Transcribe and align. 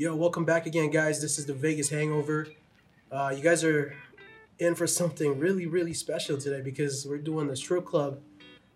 Yo, 0.00 0.16
welcome 0.16 0.46
back 0.46 0.64
again, 0.64 0.88
guys. 0.88 1.20
This 1.20 1.38
is 1.38 1.44
the 1.44 1.52
Vegas 1.52 1.90
Hangover. 1.90 2.46
Uh, 3.12 3.34
you 3.36 3.42
guys 3.42 3.62
are 3.62 3.94
in 4.58 4.74
for 4.74 4.86
something 4.86 5.38
really, 5.38 5.66
really 5.66 5.92
special 5.92 6.38
today 6.38 6.62
because 6.62 7.06
we're 7.06 7.18
doing 7.18 7.48
the 7.48 7.54
strip 7.54 7.84
club 7.84 8.18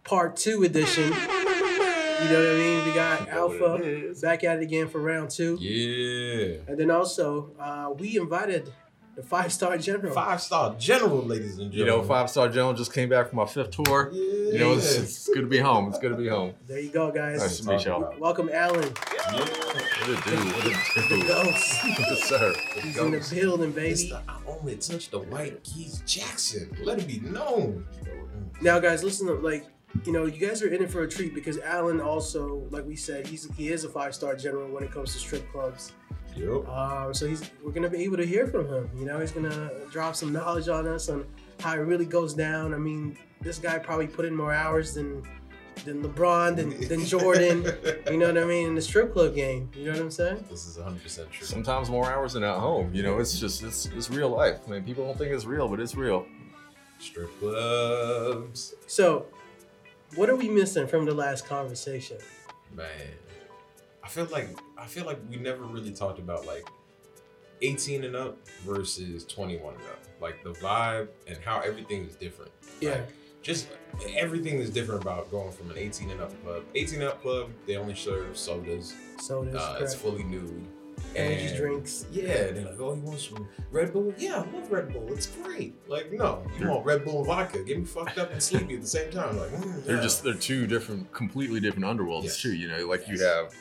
part 0.05 0.37
two 0.37 0.65
edition. 0.65 1.05
You 1.05 1.11
know 1.11 1.15
what 1.15 2.51
I 2.51 2.59
mean? 2.59 2.85
We 2.87 2.93
got 2.93 3.29
Alpha 3.31 4.13
back 4.21 4.45
at 4.45 4.59
it 4.59 4.65
again 4.65 4.87
for 4.87 5.01
round 5.01 5.31
two. 5.31 5.57
Yeah. 5.63 6.59
And 6.69 6.79
then 6.79 6.91
also, 6.91 7.53
uh, 7.59 7.95
we 7.97 8.19
invited 8.19 8.71
the 9.17 9.23
five 9.23 9.53
star 9.53 9.79
general. 9.79 10.13
Five 10.13 10.41
star 10.41 10.75
general, 10.79 11.23
ladies 11.23 11.59
and 11.59 11.71
gentlemen. 11.73 11.79
You 11.79 11.85
know, 11.87 12.03
five 12.03 12.29
star 12.31 12.49
general 12.49 12.75
just 12.75 12.93
came 12.93 13.09
back 13.09 13.29
from 13.29 13.37
my 13.37 13.47
fifth 13.47 13.71
tour. 13.71 14.11
Yeah. 14.13 14.23
You 14.53 14.59
know, 14.59 14.73
it's, 14.75 14.97
it's 14.97 15.29
good 15.29 15.43
to 15.43 15.47
be 15.47 15.59
home. 15.59 15.89
It's 15.89 15.99
good 15.99 16.11
to 16.11 16.17
be 16.17 16.29
home. 16.29 16.55
There 16.67 16.79
you 16.81 16.91
go, 16.91 17.11
guys. 17.11 17.41
Nice 17.41 17.61
to 17.61 17.69
meet 17.69 17.85
y'all. 17.85 18.15
Welcome, 18.19 18.51
Alan. 18.53 18.93
Yeah. 19.15 19.33
What 19.33 19.49
a 19.49 20.31
dude. 20.31 20.53
What 20.53 20.67
a 20.67 21.01
The 21.01 21.07
dude. 21.09 21.27
ghost. 21.29 21.81
yes, 21.85 22.23
sir. 22.25 22.55
He's 22.83 22.97
in 22.99 23.11
the 23.13 23.29
building, 23.35 23.75
It's 23.77 24.03
baby. 24.05 24.11
the, 24.11 24.23
I 24.33 24.37
only 24.47 24.77
touched 24.77 25.11
the 25.11 25.21
white 25.21 25.63
Keys 25.65 26.03
Jackson. 26.07 26.77
Let 26.83 26.99
it 26.99 27.07
be 27.07 27.21
known. 27.21 27.87
Now, 28.61 28.79
guys, 28.79 29.03
listen 29.03 29.29
up. 29.29 29.43
Like, 29.43 29.67
you 30.05 30.13
know, 30.13 30.27
you 30.27 30.45
guys 30.47 30.63
are 30.63 30.69
in 30.69 30.83
it 30.83 30.91
for 30.91 31.03
a 31.03 31.09
treat 31.09 31.35
because 31.35 31.59
Alan 31.61 32.01
also, 32.01 32.67
like 32.71 32.85
we 32.85 32.97
said, 32.97 33.27
he's 33.27 33.49
he 33.57 33.69
is 33.69 33.85
a 33.85 33.89
five 33.89 34.15
star 34.15 34.35
general 34.37 34.69
when 34.73 34.83
it 34.83 34.91
comes 34.91 35.13
to 35.13 35.19
strip 35.19 35.49
clubs. 35.53 35.93
Yep. 36.37 36.69
Um, 36.69 37.15
so 37.15 37.27
he's 37.27 37.51
we're 37.63 37.73
gonna 37.73 37.91
be 37.91 38.03
able 38.05 38.17
to 38.17 38.27
hear 38.27 38.47
from 38.47 38.69
him. 38.69 38.91
You 38.97 39.05
know, 39.05 39.21
he's 39.21 39.33
gonna 39.33 39.71
drop 39.91 40.17
some 40.17 40.33
knowledge 40.33 40.69
on 40.69 40.87
us 40.87 41.09
on 41.09 41.27
how 41.61 41.75
it 41.75 41.79
really 41.79 42.07
goes 42.07 42.35
down. 42.35 42.75
I 42.75 42.79
mean, 42.79 43.17
this 43.41 43.59
guy 43.59 43.79
probably 43.79 44.07
put 44.07 44.25
in 44.25 44.35
more 44.35 44.53
hours 44.53 44.95
than 44.95 45.23
than 45.85 46.03
LeBron, 46.03 46.57
than, 46.57 46.71
than 46.89 47.05
Jordan. 47.05 47.65
You 48.11 48.17
know 48.17 48.29
what 48.29 48.39
I 48.39 48.45
mean? 48.45 48.69
In 48.69 48.75
the 48.75 48.83
strip 48.83 49.13
club 49.13 49.35
game. 49.35 49.71
You 49.75 49.87
know 49.87 49.93
what 49.93 50.01
I'm 50.01 50.11
saying? 50.11 50.45
This 50.49 50.67
is 50.67 50.79
100% 50.79 51.31
true. 51.31 51.47
Sometimes 51.47 51.91
more 51.91 52.11
hours 52.11 52.35
than 52.35 52.45
at 52.45 52.59
home. 52.59 52.95
You 52.95 53.03
know, 53.03 53.19
it's 53.19 53.39
just, 53.39 53.63
it's, 53.63 53.87
it's 53.87 54.09
real 54.11 54.31
life. 54.31 54.61
I 54.67 54.71
mean, 54.71 54.85
people 54.85 55.05
don't 55.05 55.19
think 55.19 55.33
it's 55.33 55.45
real, 55.45 55.69
but 55.69 55.81
it's 55.81 55.95
real. 55.95 56.27
Strip 57.01 57.29
clubs. 57.41 58.75
So, 58.87 59.27
what 60.15 60.31
are 60.31 60.37
we 60.37 60.49
missing 60.49 60.87
from 60.87 61.05
the 61.05 61.15
last 61.15 61.47
conversation? 61.47 62.19
Man. 62.73 62.87
I 64.05 64.09
feel 64.09 64.27
like 64.27 64.49
I 64.79 64.87
feel 64.87 65.07
like 65.07 65.19
we 65.31 65.37
never 65.37 65.65
really 65.65 65.93
talked 65.93 66.19
about 66.19 66.47
like 66.47 66.69
18 67.63 68.05
and 68.05 68.15
up 68.17 68.37
versus 68.65 69.25
21 69.25 69.75
and 69.75 69.83
up. 69.85 69.99
Like 70.21 70.43
the 70.45 70.51
vibe 70.51 71.09
and 71.27 71.39
how 71.45 71.61
everything 71.61 72.05
is 72.07 72.15
different. 72.15 72.51
Yeah. 72.81 72.91
Like, 72.93 73.09
just 73.43 73.69
everything 74.17 74.59
is 74.59 74.71
different 74.71 75.03
about 75.03 75.31
going 75.31 75.53
from 75.53 75.71
an 75.71 75.77
18 75.79 76.11
and 76.11 76.21
up 76.21 76.43
club. 76.45 76.65
18 76.75 77.01
and 77.01 77.09
up 77.11 77.21
club, 77.23 77.51
they 77.67 77.77
only 77.77 77.95
serve 77.95 78.37
sodas. 78.39 78.95
Sodas, 79.21 79.55
Uh, 79.55 79.79
it's 79.81 79.95
fully 79.95 80.23
nude. 80.25 80.67
energy 81.15 81.47
And- 81.49 81.57
drinks. 81.57 82.07
Yeah, 82.11 82.25
they're 82.51 82.65
like, 82.65 82.81
oh, 82.81 82.95
you 82.95 83.01
want 83.03 83.21
some 83.21 83.47
Red 83.71 83.93
Bull? 83.93 84.15
Yeah, 84.17 84.37
I 84.37 84.51
love 84.57 84.71
Red 84.73 84.93
Bull. 84.93 85.07
It's 85.13 85.27
great. 85.27 85.75
Like, 85.89 86.11
no, 86.13 86.45
you 86.59 86.69
want 86.69 86.85
Red 86.87 87.05
Bull 87.05 87.19
and 87.19 87.27
vodka. 87.27 87.63
Get 87.65 87.79
me 87.79 87.85
fucked 87.85 88.17
up 88.19 88.33
and 88.33 88.43
sleepy 88.43 88.75
at 88.77 88.81
the 88.81 88.87
same 88.87 89.11
time. 89.11 89.37
Like, 89.39 89.51
mm, 89.51 89.85
They're 89.85 89.97
yeah. 89.97 90.03
just, 90.03 90.23
they're 90.25 90.35
two 90.35 90.67
different, 90.67 91.13
completely 91.13 91.61
different 91.61 91.85
underworlds 91.85 92.25
Yes. 92.25 92.41
too. 92.41 92.55
You 92.55 92.69
know, 92.69 92.87
like 92.89 93.07
you 93.09 93.19
have 93.23 93.55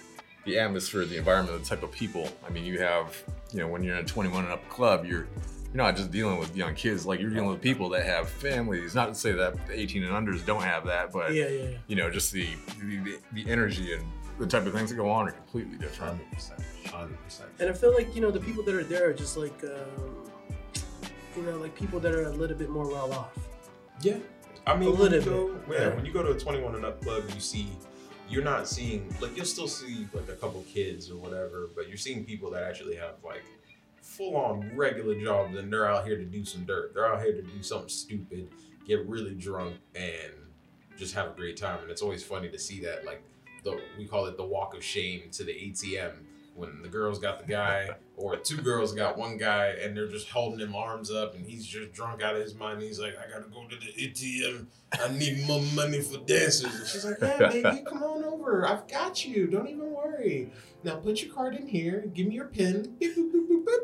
the 0.46 0.60
atmosphere, 0.60 1.06
the 1.06 1.18
environment, 1.18 1.62
the 1.62 1.68
type 1.68 1.84
of 1.84 1.92
people. 1.92 2.28
I 2.46 2.50
mean, 2.50 2.66
you 2.66 2.80
have, 2.80 3.22
you 3.52 3.60
know, 3.60 3.68
when 3.68 3.84
you're 3.84 3.96
in 3.96 4.04
a 4.04 4.08
21 4.08 4.44
and 4.46 4.54
up 4.54 4.68
club, 4.70 5.06
you're, 5.06 5.28
you're 5.74 5.76
not 5.84 5.96
just 5.96 6.12
dealing 6.12 6.38
with 6.40 6.56
young 6.56 6.76
kids, 6.76 7.06
like 7.06 7.20
you're 7.20 7.30
dealing 7.30 7.50
with 7.50 7.62
people 7.62 7.90
that 7.90 8.06
have 8.06 8.30
families. 8.30 8.94
Not 8.94 9.08
to 9.08 9.16
say 9.16 9.32
that 9.32 9.68
the 9.68 9.80
18 9.80 10.04
and 10.04 10.12
unders 10.14 10.46
don't 10.46 10.64
have 10.64 10.86
that, 10.86 11.12
but 11.12 11.34
Yeah, 11.34 11.48
yeah, 11.48 11.64
yeah. 11.70 11.78
you 11.88 11.96
know, 11.96 12.10
just 12.10 12.32
the, 12.32 12.48
the 12.82 13.20
the 13.34 13.50
energy 13.50 13.94
and 13.94 14.04
the 14.40 14.48
type 14.48 14.66
of 14.66 14.74
things 14.74 14.90
that 14.90 14.96
go 14.96 15.10
on 15.10 15.28
are 15.28 15.32
completely 15.32 15.78
different. 15.78 16.20
100%. 16.34 16.52
100%. 16.86 17.10
And 17.60 17.70
I 17.70 17.74
feel 17.74 17.94
like 17.94 18.14
you 18.16 18.22
know 18.22 18.32
the 18.32 18.40
people 18.40 18.64
that 18.64 18.76
are 18.76 18.84
there 18.84 19.10
are 19.10 19.14
just 19.14 19.38
like, 19.38 19.64
um, 19.64 20.30
you 21.36 21.44
know, 21.44 21.58
like 21.58 21.76
people 21.76 22.00
that 22.00 22.14
are 22.14 22.26
a 22.26 22.32
little 22.32 22.58
bit 22.58 22.70
more 22.70 22.88
well 22.88 23.12
off. 23.14 23.32
Yeah. 24.02 24.18
I 24.66 24.76
mean, 24.78 24.90
A 24.90 24.92
when 24.92 25.00
little 25.12 25.20
you 25.20 25.26
go, 25.26 25.54
bit, 25.68 25.80
yeah, 25.80 25.88
yeah. 25.90 25.96
when 25.96 26.06
you 26.06 26.14
go 26.14 26.24
to 26.24 26.32
a 26.32 26.40
21 26.40 26.76
and 26.76 26.86
up 26.86 27.02
club, 27.02 27.24
you 27.34 27.40
see, 27.40 27.68
you're 28.34 28.44
not 28.44 28.68
seeing, 28.68 29.14
like, 29.22 29.36
you'll 29.36 29.46
still 29.46 29.68
see, 29.68 30.08
like, 30.12 30.28
a 30.28 30.36
couple 30.36 30.64
kids 30.64 31.12
or 31.12 31.18
whatever, 31.18 31.70
but 31.76 31.88
you're 31.88 31.98
seeing 31.98 32.26
people 32.26 32.50
that 32.52 32.64
actually 32.64 32.96
have, 32.96 33.16
like, 33.24 33.44
full 34.02 34.36
on 34.36 34.76
regular 34.76 35.20
jobs 35.20 35.56
and 35.56 35.72
they're 35.72 35.90
out 35.90 36.06
here 36.06 36.18
to 36.18 36.26
do 36.26 36.44
some 36.44 36.66
dirt. 36.66 36.94
They're 36.94 37.12
out 37.12 37.22
here 37.22 37.34
to 37.34 37.42
do 37.42 37.62
something 37.62 37.90
stupid, 37.90 38.50
get 38.88 39.08
really 39.08 39.36
drunk, 39.36 39.76
and 39.96 40.34
just 40.98 41.14
have 41.14 41.28
a 41.28 41.34
great 41.34 41.58
time. 41.58 41.80
And 41.82 41.92
it's 41.92 42.02
always 42.02 42.24
funny 42.24 42.50
to 42.50 42.58
see 42.58 42.82
that, 42.82 43.06
like, 43.06 43.24
the 43.64 43.80
we 43.98 44.08
call 44.08 44.26
it 44.26 44.36
the 44.36 44.44
walk 44.44 44.76
of 44.76 44.84
shame 44.84 45.30
to 45.32 45.44
the 45.44 45.54
ATM 45.54 46.14
when 46.56 46.82
the 46.82 46.88
girls 46.88 47.20
got 47.20 47.40
the 47.40 47.46
guy 47.46 47.90
or 48.16 48.36
two 48.36 48.58
girls 48.58 48.94
got 48.94 49.18
one 49.18 49.38
guy 49.38 49.68
and 49.82 49.98
they're 49.98 50.08
just 50.08 50.30
holding 50.30 50.60
him 50.60 50.76
arms 50.76 51.10
up 51.12 51.36
and 51.36 51.46
he's 51.46 51.66
just 51.66 51.92
drunk 51.94 52.22
out 52.22 52.36
of 52.36 52.42
his 52.42 52.56
mind. 52.56 52.82
He's 52.82 53.00
like, 53.00 53.16
I 53.18 53.32
gotta 53.32 53.50
go 53.50 53.66
to 53.68 53.76
the 53.76 53.92
ATM. 53.92 54.68
I 54.94 55.12
need 55.18 55.48
more 55.48 55.62
money 55.74 56.02
for 56.02 56.18
dancers. 56.20 56.76
And 56.76 56.88
she's 56.88 57.06
like, 57.06 57.18
Yeah, 57.22 57.50
baby, 57.50 57.84
come 57.88 58.04
on 58.04 58.24
over. 58.24 58.68
I've 58.68 58.88
got 58.88 59.26
you. 59.26 59.48
Don't 59.48 59.68
even 59.68 59.92
worry. 59.92 60.52
Now 60.84 60.98
put 60.98 61.22
your 61.24 61.34
card 61.34 61.56
in 61.56 61.68
here. 61.68 62.06
Give 62.14 62.28
me 62.28 62.36
your 62.36 62.46
pin. 62.46 62.96
Beep, 63.00 63.16
boop, 63.16 63.32
boop, 63.32 63.48
boop, 63.50 63.64
boop. 63.64 63.80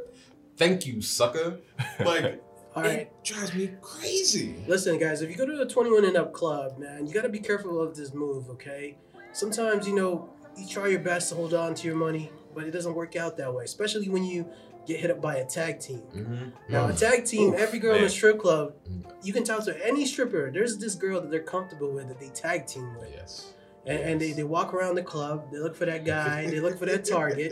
Thank 0.57 0.85
you, 0.85 1.01
sucker. 1.01 1.59
Like, 1.99 2.43
All 2.75 2.83
right. 2.83 2.91
it 2.99 3.13
drives 3.23 3.53
me 3.55 3.71
crazy. 3.81 4.55
Listen, 4.67 4.99
guys, 4.99 5.21
if 5.21 5.29
you 5.29 5.37
go 5.37 5.45
to 5.45 5.61
a 5.61 5.65
21 5.65 6.05
and 6.05 6.17
up 6.17 6.33
club, 6.33 6.77
man, 6.77 7.07
you 7.07 7.13
got 7.13 7.21
to 7.21 7.29
be 7.29 7.39
careful 7.39 7.81
of 7.81 7.95
this 7.95 8.13
move, 8.13 8.49
okay? 8.49 8.97
Sometimes, 9.31 9.87
you 9.87 9.95
know, 9.95 10.29
you 10.57 10.67
try 10.67 10.87
your 10.87 10.99
best 10.99 11.29
to 11.29 11.35
hold 11.35 11.53
on 11.53 11.73
to 11.75 11.87
your 11.87 11.95
money, 11.95 12.29
but 12.59 12.67
it 12.67 12.71
doesn't 12.71 12.93
work 12.93 13.15
out 13.15 13.37
that 13.37 13.53
way, 13.53 13.63
especially 13.63 14.09
when 14.09 14.23
you 14.25 14.45
get 14.85 14.99
hit 14.99 15.11
up 15.11 15.21
by 15.21 15.35
a 15.37 15.45
tag 15.45 15.79
team. 15.79 16.01
Mm-hmm. 16.15 16.49
Now, 16.73 16.87
a 16.87 16.93
tag 16.93 17.23
team, 17.25 17.53
Oof, 17.53 17.59
every 17.59 17.79
girl 17.79 17.95
in 17.95 18.03
a 18.03 18.09
strip 18.09 18.39
club, 18.39 18.73
Mm. 18.89 19.05
you 19.23 19.31
can 19.33 19.43
talk 19.43 19.63
to 19.65 19.85
any 19.87 20.05
stripper. 20.05 20.51
There's 20.51 20.77
this 20.77 20.95
girl 20.95 21.21
that 21.21 21.29
they're 21.31 21.39
comfortable 21.41 21.91
with 21.91 22.07
that 22.09 22.19
they 22.19 22.29
tag 22.29 22.65
team 22.67 22.95
with. 22.99 23.09
Yes. 23.13 23.53
And, 23.85 23.99
and 23.99 24.21
they, 24.21 24.31
they 24.33 24.43
walk 24.43 24.73
around 24.73 24.95
the 24.95 25.03
club, 25.03 25.51
they 25.51 25.59
look 25.59 25.75
for 25.75 25.85
that 25.85 26.03
guy, 26.05 26.47
they 26.47 26.59
look 26.59 26.77
for 26.77 26.85
that 26.87 27.05
target, 27.17 27.51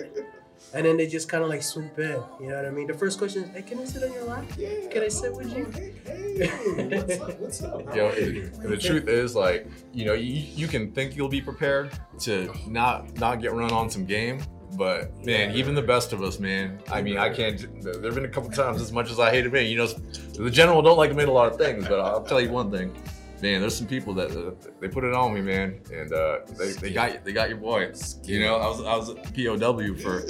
and 0.74 0.86
then 0.86 0.98
they 0.98 1.06
just 1.08 1.30
kind 1.30 1.44
of 1.44 1.50
like 1.50 1.62
swoop 1.62 1.98
in. 2.00 2.20
You 2.42 2.48
know 2.50 2.56
what 2.56 2.66
I 2.66 2.72
mean? 2.72 2.88
The 2.88 2.94
first 2.96 3.18
question 3.20 3.44
is, 3.44 3.50
hey, 3.52 3.62
can 3.62 3.80
I 3.80 3.86
sit 3.86 4.04
on 4.04 4.12
your 4.12 4.24
lap? 4.24 4.44
Yeah. 4.58 4.70
Can 4.90 5.04
I 5.04 5.08
sit 5.08 5.32
with 5.34 5.56
you? 5.56 5.66
Hey, 5.76 5.94
hey, 6.06 6.88
what's 6.98 7.20
up? 7.22 7.40
What's 7.40 7.64
up? 7.64 7.86
How 7.88 7.94
You 7.94 8.02
know, 8.02 8.08
are 8.10 8.20
you? 8.20 8.52
and 8.62 8.70
the 8.74 8.78
truth 8.78 9.08
is, 9.08 9.36
like, 9.36 9.68
you 9.94 10.06
know, 10.06 10.14
you, 10.14 10.34
you 10.34 10.68
can 10.68 10.92
think 10.92 11.16
you'll 11.16 11.30
be 11.30 11.42
prepared 11.42 11.92
to 12.22 12.52
not 12.68 13.16
not 13.20 13.42
get 13.42 13.54
run 13.54 13.72
on 13.72 13.90
some 13.90 14.06
game, 14.06 14.42
but 14.74 15.16
man, 15.26 15.56
even 15.56 15.76
the 15.76 15.82
best 15.82 16.14
of 16.14 16.22
us, 16.22 16.40
man. 16.40 16.80
I 16.92 17.02
mean, 17.02 17.18
I 17.18 17.30
can't. 17.30 17.60
There've 17.84 18.14
been 18.16 18.26
a 18.26 18.30
couple 18.30 18.50
times, 18.52 18.82
as 18.82 18.92
much 18.92 19.10
as 19.12 19.20
I 19.20 19.30
hated 19.30 19.48
admitting, 19.48 19.72
you 19.72 19.78
know, 19.78 19.88
the 19.88 20.50
general 20.52 20.82
don't 20.82 20.98
like 20.98 21.10
to 21.10 21.12
admit 21.12 21.30
a 21.30 21.32
lot 21.32 21.52
of 21.52 21.58
things, 21.58 21.88
but 21.88 22.00
I'll 22.00 22.24
tell 22.24 22.42
you 22.42 22.50
one 22.50 22.72
thing. 22.72 22.94
Man, 23.40 23.62
there's 23.62 23.76
some 23.78 23.86
people 23.86 24.16
that 24.16 24.32
uh, 24.32 24.52
they 24.80 24.88
put 24.88 25.04
it 25.04 25.14
on 25.14 25.32
me, 25.32 25.42
man, 25.42 25.80
and 25.94 26.12
uh, 26.12 26.40
they, 26.58 26.72
they 26.72 26.92
got 26.92 27.24
they 27.24 27.32
got 27.32 27.50
your 27.50 27.60
boy. 27.60 27.92
You 28.24 28.40
know, 28.40 28.56
I 28.56 28.68
was 28.68 28.82
I 28.82 28.96
was 28.98 29.14
POW 29.14 29.94
for 30.02 30.22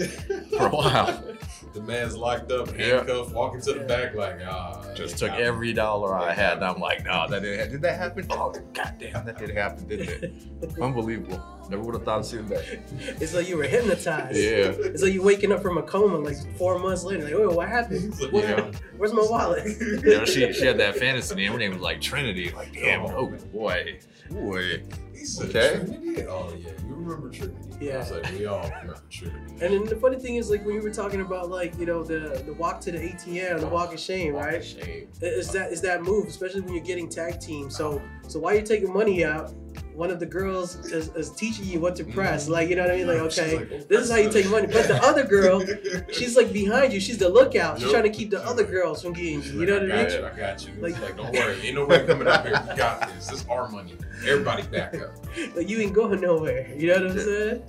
for 0.58 0.66
a 0.66 0.70
while. 0.70 1.24
The 1.74 1.84
man's 1.84 2.16
locked 2.16 2.52
up, 2.52 2.76
Yeah. 2.76 2.96
handcuffed, 2.97 3.34
walking 3.36 3.62
to 3.62 3.74
the 3.74 3.81
back 3.81 4.16
like, 4.16 4.40
ah. 4.44 4.84
Just 4.96 5.18
took 5.20 5.30
got 5.30 5.38
me. 5.40 5.44
every 5.44 5.74
dollar 5.74 6.16
I 6.16 6.34
had, 6.34 6.53
and 6.58 6.66
I'm 6.66 6.80
like, 6.80 7.03
no, 7.06 7.28
that 7.30 7.44
didn't. 7.44 7.70
Did 7.72 7.81
that 7.84 8.00
happen? 8.00 8.26
Oh, 8.31 8.52
goddamn, 8.74 9.26
that 9.26 9.38
did 9.38 9.52
happen, 9.52 9.88
didn't 9.88 10.24
it? 10.24 10.34
Unbelievable. 10.81 11.40
Never 11.69 11.83
would 11.83 11.95
have 11.95 12.03
thought 12.03 12.19
of 12.19 12.25
seeing 12.25 12.47
that. 12.47 12.63
It's 13.22 13.33
like 13.33 13.47
you 13.50 13.57
were 13.57 13.63
hypnotized. 13.63 14.38
Yeah. 14.38 14.72
It's 14.91 15.01
like 15.03 15.13
you 15.13 15.22
waking 15.22 15.51
up 15.51 15.61
from 15.61 15.78
a 15.78 15.83
coma 15.83 16.17
like 16.17 16.38
four 16.57 16.79
months 16.79 17.03
later. 17.03 17.23
Like, 17.23 17.33
oh, 17.33 17.53
what 17.53 17.67
happened? 17.67 18.13
What- 18.31 18.44
Yeah. 18.44 18.72
Where's 18.97 19.13
my 19.13 19.25
wallet? 19.29 19.66
You 19.79 20.02
know, 20.02 20.25
she 20.25 20.52
she 20.53 20.66
had 20.66 20.78
that 20.79 20.96
fantasy 20.97 21.35
name. 21.35 21.52
Her 21.52 21.58
name 21.59 21.73
was 21.73 21.81
like 21.81 22.02
Trinity. 22.02 22.52
Like, 22.52 22.73
damn, 22.73 23.02
oh, 23.05 23.14
oh 23.17 23.28
boy, 23.52 23.99
boy. 24.31 24.84
He 25.14 25.25
said 25.25 25.49
Okay. 25.55 25.85
Trinity? 25.85 26.23
Oh, 26.28 26.53
yeah. 26.58 26.72
You 26.87 26.93
remember 26.96 27.29
Trinity. 27.29 27.58
Yeah. 27.79 27.96
I 27.96 27.97
was 27.99 28.11
like, 28.11 28.31
we 28.31 28.46
all 28.47 28.63
remember 28.63 28.97
Trinity. 29.09 29.52
And 29.61 29.73
then 29.73 29.85
the 29.85 29.96
funny 29.97 30.17
thing 30.17 30.35
is, 30.35 30.49
like 30.49 30.66
when 30.66 30.75
you 30.75 30.81
were 30.81 30.91
talking 30.93 31.22
about, 31.22 31.49
like 31.49 31.78
you 31.78 31.85
know, 31.85 32.03
the 32.03 32.41
the 32.46 32.53
walk 32.53 32.81
to 32.81 32.91
the 32.91 32.97
ATM, 32.99 33.59
the 33.59 33.67
walk 33.67 33.93
of 33.93 33.99
shame, 33.99 34.34
Walk 34.34 34.47
of 34.47 34.53
right? 34.53 34.63
Shame. 34.66 35.08
Is 35.22 35.52
that 35.52 35.72
is 35.72 35.81
that 35.81 36.02
move, 36.03 36.28
especially 36.28 36.61
when 36.61 36.73
you're 36.73 36.84
getting 36.84 37.08
tag 37.09 37.40
team. 37.40 37.70
So 37.70 38.02
so 38.28 38.40
while 38.40 38.53
you're 38.55 38.63
taking 38.63 38.91
money 38.91 39.23
out, 39.25 39.53
one 39.97 40.11
of 40.11 40.20
the 40.20 40.26
girls 40.28 40.76
is, 40.91 41.08
is 41.16 41.32
teaching 41.32 41.66
you 41.66 41.79
what 41.79 41.96
to 41.96 42.03
press. 42.03 42.46
Mm. 42.47 42.49
Like 42.52 42.70
you 42.70 42.76
know 42.76 42.84
what 42.84 42.91
I 42.91 42.97
mean? 42.97 43.08
Like 43.08 43.17
okay, 43.20 43.58
like, 43.58 43.70
oh, 43.73 43.78
this 43.90 44.02
is 44.05 44.11
how 44.11 44.17
you 44.17 44.29
take 44.32 44.47
money. 44.49 44.67
But 44.67 44.88
the 44.88 44.99
other 45.03 45.23
girl, 45.26 45.66
she's 46.14 46.38
like 46.38 46.53
behind 46.53 46.94
you. 46.94 46.99
She's 46.99 47.17
the 47.17 47.28
lookout. 47.28 47.79
She's 47.79 47.90
trying 47.90 48.03
to 48.03 48.11
keep 48.11 48.29
the 48.29 48.46
other 48.46 48.64
girls 48.64 49.02
from 49.02 49.14
getting 49.14 49.41
you. 49.41 49.61
You 49.61 49.66
know 49.66 49.73
what 49.79 49.91
I 49.91 50.03
mean? 50.05 50.23
I 50.23 50.38
got 50.38 50.66
you. 50.67 50.73
Like- 50.79 50.94
Like, 50.94 51.02
like, 51.02 51.17
don't 51.17 51.34
worry. 51.34 51.59
Ain't 51.61 51.76
nobody 51.76 52.05
coming 52.05 52.28
up 52.28 52.46
here. 52.46 52.64
We 52.70 52.76
got 52.78 53.08
this. 53.16 53.28
This 53.28 53.41
is 53.41 53.47
our 53.49 53.67
money. 53.70 53.96
Everybody 54.26 54.64
back 54.67 54.94
up. 54.96 55.16
Like 55.55 55.67
you 55.70 55.79
ain't 55.79 55.94
going 55.94 56.22
nowhere. 56.22 56.67
You 56.76 56.88
know 56.88 57.08
what 57.08 57.11
I'm 57.11 57.20
saying? 57.20 57.64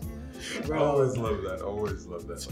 Bro, 0.67 0.85
Always 0.85 1.17
love 1.17 1.43
that. 1.43 1.63
Always 1.63 2.07
love 2.07 2.27
that. 2.29 2.47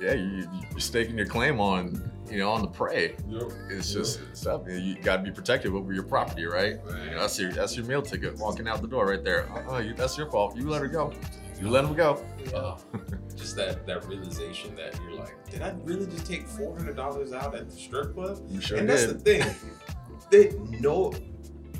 Yeah, 0.00 0.14
you, 0.14 0.48
you're 0.70 0.80
staking 0.80 1.16
your 1.16 1.26
claim 1.26 1.60
on, 1.60 2.10
you 2.30 2.38
know, 2.38 2.52
on 2.52 2.62
the 2.62 2.68
prey. 2.68 3.16
Yep. 3.28 3.52
It's 3.70 3.92
just 3.92 4.20
stuff. 4.36 4.62
You 4.68 4.96
got 4.96 5.18
to 5.18 5.22
be 5.22 5.30
protective 5.30 5.74
over 5.74 5.92
your 5.92 6.02
property, 6.02 6.44
right? 6.44 6.78
You 6.88 7.10
know, 7.10 7.20
that's 7.20 7.38
your 7.38 7.52
that's 7.52 7.76
your 7.76 7.86
meal 7.86 8.02
ticket 8.02 8.36
walking 8.36 8.68
out 8.68 8.82
the 8.82 8.88
door 8.88 9.06
right 9.06 9.22
there. 9.24 9.50
Uh-uh, 9.50 9.78
you, 9.78 9.94
that's 9.94 10.18
your 10.18 10.30
fault. 10.30 10.56
You 10.56 10.68
let 10.68 10.82
her 10.82 10.88
go. 10.88 11.12
You 11.60 11.70
let 11.70 11.84
them 11.84 11.94
go. 11.94 12.22
Yeah. 12.44 12.58
Uh, 12.58 12.78
just 13.36 13.56
that 13.56 13.86
that 13.86 14.06
realization 14.06 14.74
that 14.76 14.98
you're 15.02 15.18
like, 15.18 15.34
did 15.50 15.62
I 15.62 15.74
really 15.84 16.06
just 16.06 16.26
take 16.26 16.46
four 16.46 16.76
hundred 16.76 16.96
dollars 16.96 17.32
out 17.32 17.54
at 17.54 17.70
the 17.70 17.76
strip 17.76 18.14
club? 18.14 18.40
You 18.48 18.60
sure 18.60 18.78
and 18.78 18.88
that's 18.88 19.06
the 19.06 19.14
thing. 19.14 19.44
They 20.30 20.52
no, 20.80 21.14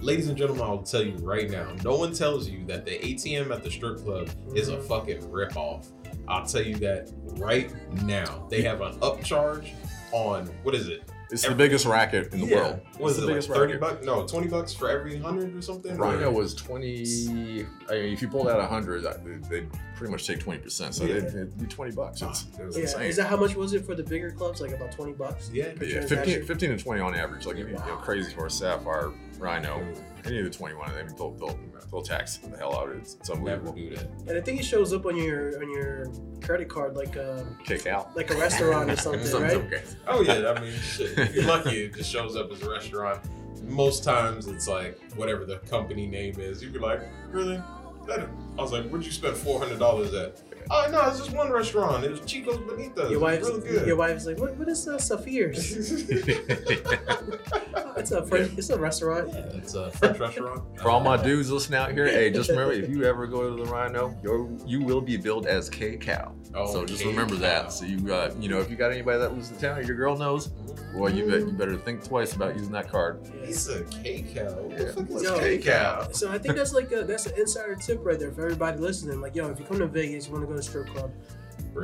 ladies 0.00 0.28
and 0.28 0.38
gentlemen, 0.38 0.64
I'll 0.64 0.82
tell 0.82 1.02
you 1.02 1.16
right 1.16 1.50
now. 1.50 1.74
No 1.84 1.96
one 1.96 2.14
tells 2.14 2.48
you 2.48 2.64
that 2.66 2.84
the 2.84 2.98
ATM 2.98 3.50
at 3.50 3.62
the 3.62 3.70
strip 3.70 3.98
club 3.98 4.30
is 4.54 4.68
a 4.68 4.80
fucking 4.80 5.30
rip 5.30 5.56
off. 5.56 5.88
I'll 6.28 6.46
tell 6.46 6.62
you 6.62 6.76
that 6.76 7.10
right 7.38 7.72
now. 8.04 8.46
They 8.50 8.62
have 8.62 8.80
an 8.80 8.98
upcharge 9.00 9.70
on 10.12 10.46
what 10.62 10.74
is 10.74 10.88
it? 10.88 11.02
It's 11.28 11.44
the 11.44 11.56
biggest 11.56 11.86
racket 11.86 12.32
in 12.32 12.40
the 12.42 12.46
Yeah. 12.46 12.56
world. 12.56 12.80
What 12.98 13.10
is 13.10 13.16
the 13.16 13.26
it? 13.28 13.34
Like 13.34 13.42
Thirty 13.42 13.72
racket. 13.72 13.80
bucks? 13.80 14.06
No, 14.06 14.26
twenty 14.28 14.46
bucks 14.46 14.72
for 14.72 14.88
every 14.88 15.18
hundred 15.18 15.56
or 15.56 15.60
something. 15.60 15.96
Right. 15.96 16.14
Rhino 16.14 16.28
Or- 16.30 16.34
was 16.34 16.54
20. 16.54 17.66
I 17.90 17.94
mean, 17.94 18.12
if 18.12 18.22
you 18.22 18.28
pulled 18.28 18.46
out 18.46 18.60
100, 18.60 19.02
they- 19.02 19.48
they'd 19.50 19.68
pretty 19.96 20.12
much 20.12 20.24
take 20.24 20.38
20%. 20.38 20.94
So 20.94 21.04
Yeah. 21.04 21.14
they'd, 21.14 21.24
it'd 21.24 21.58
be 21.58 21.66
20 21.66 21.90
bucks. 21.90 22.22
It's, 22.22 22.46
Ah, 22.56 22.60
it 22.62 22.66
was 22.66 22.76
Yeah, 22.76 22.82
insane. 22.84 23.02
is 23.02 23.16
that 23.16 23.26
how 23.26 23.36
much 23.36 23.56
was 23.56 23.72
it 23.72 23.84
for 23.84 23.96
the 23.96 24.04
bigger 24.04 24.30
clubs? 24.30 24.60
Like 24.60 24.70
about 24.72 24.92
twenty 24.92 25.14
bucks. 25.14 25.50
Yeah. 25.52 25.72
yeah, 25.80 26.02
15, 26.06 26.44
15 26.44 26.70
to 26.70 26.78
20 26.78 27.00
on 27.00 27.14
average. 27.16 27.44
Like, 27.44 27.56
if 27.56 27.66
you, 27.66 27.72
you 27.72 27.72
know, 27.72 27.80
Wow. 27.88 27.96
Crazy 28.04 28.32
Horse, 28.32 28.54
Sapphire, 28.54 29.10
Rhino, 29.40 29.82
any 30.26 30.38
of 30.38 30.44
the 30.44 30.50
21 30.50 30.88
of 30.90 30.94
them, 30.96 31.08
they'll, 31.16 31.30
they'll, 31.32 31.58
they'll 31.90 32.02
tax 32.02 32.38
the 32.38 32.56
hell 32.56 32.74
out 32.76 32.88
of 32.90 32.96
it. 32.96 32.98
It's, 32.98 33.14
it's 33.14 33.28
Never 33.28 33.40
unbelievable. 33.68 33.72
do 33.72 33.90
that. 33.96 34.06
And 34.28 34.38
I 34.38 34.40
think 34.40 34.60
it 34.60 34.64
shows 34.64 34.92
up 34.92 35.06
on 35.06 35.16
your 35.16 35.60
on 35.62 35.70
your 35.70 36.06
credit 36.42 36.68
card 36.68 36.96
like 36.96 37.16
a 37.16 37.46
Kick 37.64 37.86
out. 37.86 38.14
like 38.16 38.30
a 38.30 38.36
restaurant 38.36 38.90
or 38.90 38.96
something, 38.96 39.24
Something's 39.26 39.54
right? 39.54 39.64
okay. 39.72 39.82
Oh 40.08 40.22
yeah, 40.22 40.52
I 40.56 40.60
mean, 40.60 40.72
shit. 40.72 41.18
If 41.18 41.34
you're 41.34 41.44
lucky, 41.46 41.84
it 41.84 41.94
just 41.94 42.10
shows 42.10 42.36
up 42.36 42.50
as 42.52 42.62
a 42.62 42.70
restaurant. 42.70 43.20
Most 43.64 44.04
times, 44.04 44.46
it's 44.46 44.68
like 44.68 45.00
whatever 45.16 45.44
the 45.44 45.56
company 45.70 46.06
name 46.06 46.38
is. 46.38 46.62
You'd 46.62 46.72
be 46.72 46.78
like, 46.78 47.00
really? 47.30 47.60
I 48.08 48.26
was 48.62 48.70
like, 48.72 48.88
where'd 48.88 49.04
you 49.04 49.10
spend 49.10 49.36
four 49.36 49.58
hundred 49.58 49.78
dollars 49.80 50.14
at? 50.14 50.40
Oh 50.70 50.88
no, 50.90 51.08
it's 51.08 51.18
just 51.18 51.32
one 51.32 51.50
restaurant. 51.50 52.04
It 52.04 52.10
was 52.10 52.20
Chicas 52.20 52.58
Bonitas. 52.58 53.10
Your 53.10 53.20
wife's 53.20 53.48
really 53.48 53.60
good. 53.68 53.86
your 53.86 53.96
wife's 53.96 54.26
like, 54.26 54.38
what 54.38 54.54
what 54.56 54.68
is 54.68 54.86
uh, 54.88 54.96
Sapphires? 54.96 55.56
it's 57.96 58.10
a 58.12 58.26
French, 58.26 58.52
it's 58.58 58.70
a 58.70 58.78
restaurant. 58.78 59.28
yeah, 59.32 59.38
it's 59.54 59.74
a 59.74 59.90
French 59.92 60.18
restaurant. 60.18 60.62
For 60.80 60.90
all 60.90 61.00
my 61.00 61.16
dudes 61.16 61.50
listening 61.50 61.78
out 61.78 61.92
here, 61.92 62.06
hey, 62.06 62.30
just 62.30 62.50
remember 62.50 62.72
if 62.72 62.88
you 62.88 63.04
ever 63.04 63.26
go 63.26 63.48
to 63.48 63.56
the 63.64 63.70
Rhino, 63.70 64.16
you 64.22 64.58
you 64.66 64.82
will 64.82 65.00
be 65.00 65.16
billed 65.16 65.46
as 65.46 65.68
K 65.70 65.96
Cow. 65.96 66.32
Oh, 66.54 66.72
so 66.72 66.84
just 66.84 67.02
K 67.02 67.08
remember 67.08 67.34
Cow. 67.34 67.40
that. 67.40 67.72
So 67.72 67.84
you 67.84 68.12
uh, 68.12 68.34
you 68.40 68.48
know 68.48 68.60
if 68.60 68.70
you 68.70 68.76
got 68.76 68.92
anybody 68.92 69.18
that 69.18 69.32
lives 69.34 69.50
in 69.50 69.58
town 69.58 69.78
or 69.78 69.82
your 69.82 69.96
girl 69.96 70.16
knows, 70.16 70.48
boy, 70.94 71.08
you 71.08 71.26
bet 71.28 71.40
you 71.40 71.52
better 71.52 71.76
think 71.76 72.04
twice 72.04 72.34
about 72.34 72.56
using 72.56 72.72
that 72.72 72.90
card. 72.90 73.20
He's 73.44 73.68
a 73.68 73.84
K 73.84 74.24
cow. 74.34 74.52
What 74.54 74.78
Yeah, 74.78 74.84
the 74.86 74.92
fuck 74.92 75.10
is 75.10 75.22
Yo, 75.22 75.38
K 75.38 75.58
cow? 75.58 76.08
So 76.12 76.30
I 76.30 76.38
think 76.38 76.56
that's 76.56 76.72
like 76.72 76.90
a, 76.92 77.02
that's 77.04 77.26
an 77.26 77.38
insider 77.38 77.76
tip 77.76 78.00
right 78.04 78.18
there 78.18 78.32
for 78.32 78.42
everybody 78.44 78.78
listening. 78.78 79.20
Like, 79.20 79.34
yo, 79.34 79.48
if 79.50 79.58
you 79.60 79.66
come 79.66 79.78
to 79.78 79.86
Vegas, 79.86 80.26
you 80.26 80.32
want 80.32 80.44
to 80.44 80.48
go 80.48 80.55
to 80.55 80.55
a 80.58 80.62
strip 80.62 80.86
club, 80.88 81.10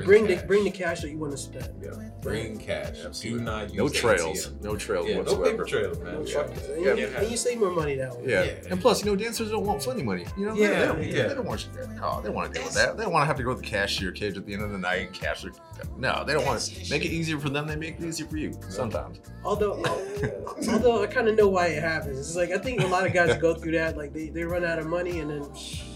bring 0.00 0.26
the 0.26 0.36
cash. 0.36 0.46
bring 0.46 0.64
the 0.64 0.70
cash 0.70 1.00
that 1.02 1.10
you 1.10 1.18
want 1.18 1.32
to 1.32 1.38
spend. 1.38 1.68
Yeah, 1.82 1.90
bring 2.20 2.58
cash. 2.58 2.98
Absolutely. 3.04 3.38
Do 3.40 3.44
not 3.44 3.62
use 3.68 3.74
No 3.74 3.88
trails. 3.88 4.46
ATM. 4.46 4.62
No 4.62 4.76
trails 4.76 5.08
Yeah, 5.08 5.22
no 5.22 5.36
paper 5.38 5.64
trails, 5.64 5.98
man. 5.98 6.14
No 6.14 6.20
Yeah, 6.20 6.32
trouble. 6.32 6.54
yeah. 6.54 6.74
And, 6.74 6.84
Yeah. 6.84 6.94
you, 6.94 7.06
and 7.16 7.30
you 7.30 7.36
save 7.36 7.58
more 7.58 7.70
money 7.70 7.96
that 7.96 8.16
way. 8.16 8.24
Yeah. 8.26 8.44
Yeah. 8.44 8.52
and 8.70 8.80
plus, 8.80 9.04
you 9.04 9.10
know, 9.10 9.16
dancers 9.16 9.50
don't 9.50 9.64
want 9.64 9.82
funny 9.82 10.02
money. 10.02 10.26
You 10.36 10.46
know, 10.46 10.54
Yeah, 10.54 10.68
they, 10.68 10.86
don't, 10.86 11.02
yeah. 11.02 11.28
they 11.28 11.34
don't 11.34 11.46
want 11.46 11.66
you. 11.66 11.80
No, 11.80 11.84
they 11.86 11.98
oh, 12.00 12.22
don't 12.22 12.34
want 12.34 12.52
to 12.52 12.58
deal 12.58 12.66
with 12.66 12.74
that. 12.74 12.96
They 12.96 13.02
don't 13.04 13.12
want 13.12 13.22
to 13.22 13.26
have 13.26 13.36
to 13.36 13.42
go 13.42 13.54
to 13.54 13.60
the 13.60 13.66
cashier 13.66 14.12
cage 14.12 14.36
at 14.36 14.46
the 14.46 14.54
end 14.54 14.62
of 14.62 14.70
the 14.70 14.78
night 14.78 15.06
and 15.06 15.12
cash 15.12 15.42
their. 15.42 15.52
No, 15.98 16.24
they 16.24 16.32
don't 16.32 16.46
want 16.46 16.60
to 16.60 16.90
make 16.90 17.04
it 17.04 17.10
easier 17.10 17.38
for 17.38 17.50
them. 17.50 17.66
They 17.66 17.76
make 17.76 17.98
it 17.98 18.04
easier 18.04 18.26
for 18.26 18.36
you 18.36 18.52
sometimes. 18.68 19.18
Although, 19.44 19.82
although 20.70 21.02
I 21.02 21.06
kind 21.06 21.28
of 21.28 21.36
know 21.36 21.48
why 21.48 21.68
it 21.68 21.82
happens. 21.82 22.18
It's 22.18 22.36
like 22.36 22.50
I 22.50 22.58
think 22.58 22.80
a 22.82 22.86
lot 22.86 23.04
of 23.06 23.12
guys 23.12 23.36
go 23.38 23.54
through 23.54 23.72
that. 23.72 23.96
Like 23.96 24.12
they, 24.12 24.28
they 24.28 24.44
run 24.44 24.64
out 24.64 24.78
of 24.78 24.86
money 24.86 25.18
and 25.20 25.30
then 25.30 25.48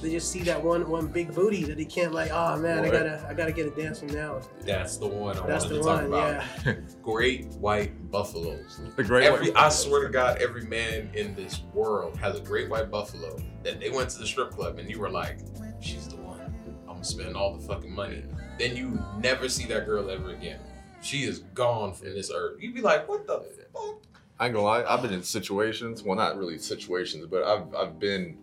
they 0.02 0.10
just 0.10 0.32
see 0.32 0.40
that 0.40 0.62
one 0.62 0.88
one 0.88 1.06
big 1.06 1.32
booty 1.32 1.64
that 1.64 1.76
they 1.76 1.84
can't 1.84 2.12
like. 2.12 2.30
Oh 2.32 2.56
man, 2.56 2.84
I 2.84 2.90
gotta 2.90 3.24
I 3.28 3.34
gotta 3.34 3.52
get 3.52 3.66
a 3.66 3.70
dance 3.70 3.85
from 3.94 4.08
now. 4.08 4.40
That's 4.62 4.96
the 4.96 5.06
one 5.06 5.38
I 5.38 5.46
That's 5.46 5.64
wanted 5.64 5.76
the 5.76 5.80
to 5.82 5.86
talk 5.86 5.96
one. 6.02 6.06
about. 6.06 6.44
Yeah. 6.64 6.74
Great 7.02 7.46
white 7.54 8.10
buffaloes. 8.10 8.80
The 8.96 9.04
great. 9.04 9.24
Every, 9.26 9.54
I 9.54 9.68
swear 9.68 10.04
to 10.04 10.08
God, 10.12 10.38
every 10.40 10.64
man 10.66 11.10
in 11.14 11.34
this 11.34 11.62
world 11.72 12.16
has 12.18 12.36
a 12.38 12.40
great 12.40 12.68
white 12.68 12.90
buffalo 12.90 13.38
that 13.62 13.80
they 13.80 13.90
went 13.90 14.10
to 14.10 14.18
the 14.18 14.26
strip 14.26 14.50
club 14.50 14.78
and 14.78 14.88
you 14.90 14.98
were 14.98 15.10
like, 15.10 15.38
she's 15.80 16.08
the 16.08 16.16
one. 16.16 16.40
I'm 16.88 16.94
gonna 16.94 17.04
spend 17.04 17.36
all 17.36 17.56
the 17.56 17.66
fucking 17.66 17.94
money. 17.94 18.24
Then 18.58 18.76
you 18.76 18.98
never 19.18 19.48
see 19.48 19.66
that 19.66 19.86
girl 19.86 20.10
ever 20.10 20.30
again. 20.30 20.60
She 21.02 21.24
is 21.24 21.40
gone 21.54 21.92
from 21.94 22.08
this 22.14 22.30
earth. 22.34 22.56
You'd 22.60 22.74
be 22.74 22.80
like, 22.80 23.08
what 23.08 23.26
the 23.26 23.40
fuck? 23.72 24.02
I 24.38 24.46
ain't 24.46 24.54
gonna 24.54 24.66
lie. 24.66 24.84
I've 24.84 25.02
been 25.02 25.12
in 25.12 25.22
situations. 25.22 26.02
Well, 26.02 26.16
not 26.16 26.36
really 26.36 26.58
situations, 26.58 27.26
but 27.26 27.44
I've 27.44 27.74
I've 27.74 27.98
been 27.98 28.38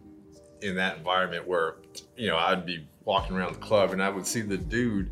in 0.61 0.75
that 0.75 0.97
environment 0.97 1.47
where 1.47 1.75
you 2.15 2.29
know 2.29 2.37
I'd 2.37 2.65
be 2.65 2.87
walking 3.05 3.35
around 3.35 3.53
the 3.53 3.59
club 3.59 3.91
and 3.91 4.01
I 4.01 4.09
would 4.09 4.25
see 4.25 4.41
the 4.41 4.57
dude 4.57 5.11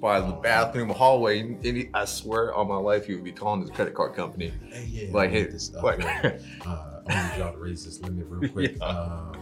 by 0.00 0.20
the 0.20 0.32
bathroom 0.32 0.90
hallway, 0.90 1.40
and 1.40 1.58
he, 1.64 1.90
I 1.92 2.04
swear 2.04 2.54
on 2.54 2.68
my 2.68 2.76
life 2.76 3.06
he 3.06 3.14
would 3.14 3.24
be 3.24 3.32
calling 3.32 3.60
his 3.62 3.70
credit 3.70 3.94
card 3.94 4.14
company. 4.14 4.52
Hey, 4.70 4.86
yeah, 4.92 5.12
Like, 5.12 5.30
hey, 5.30 5.44
this 5.44 5.72
like, 5.82 6.04
uh, 6.66 7.00
I 7.08 7.30
need 7.32 7.38
y'all 7.38 7.52
to 7.52 7.58
raise 7.58 7.84
this 7.84 8.00
limit 8.00 8.26
real 8.28 8.50
quick. 8.50 8.76
Yeah. 8.80 8.86
Uh, 8.86 9.32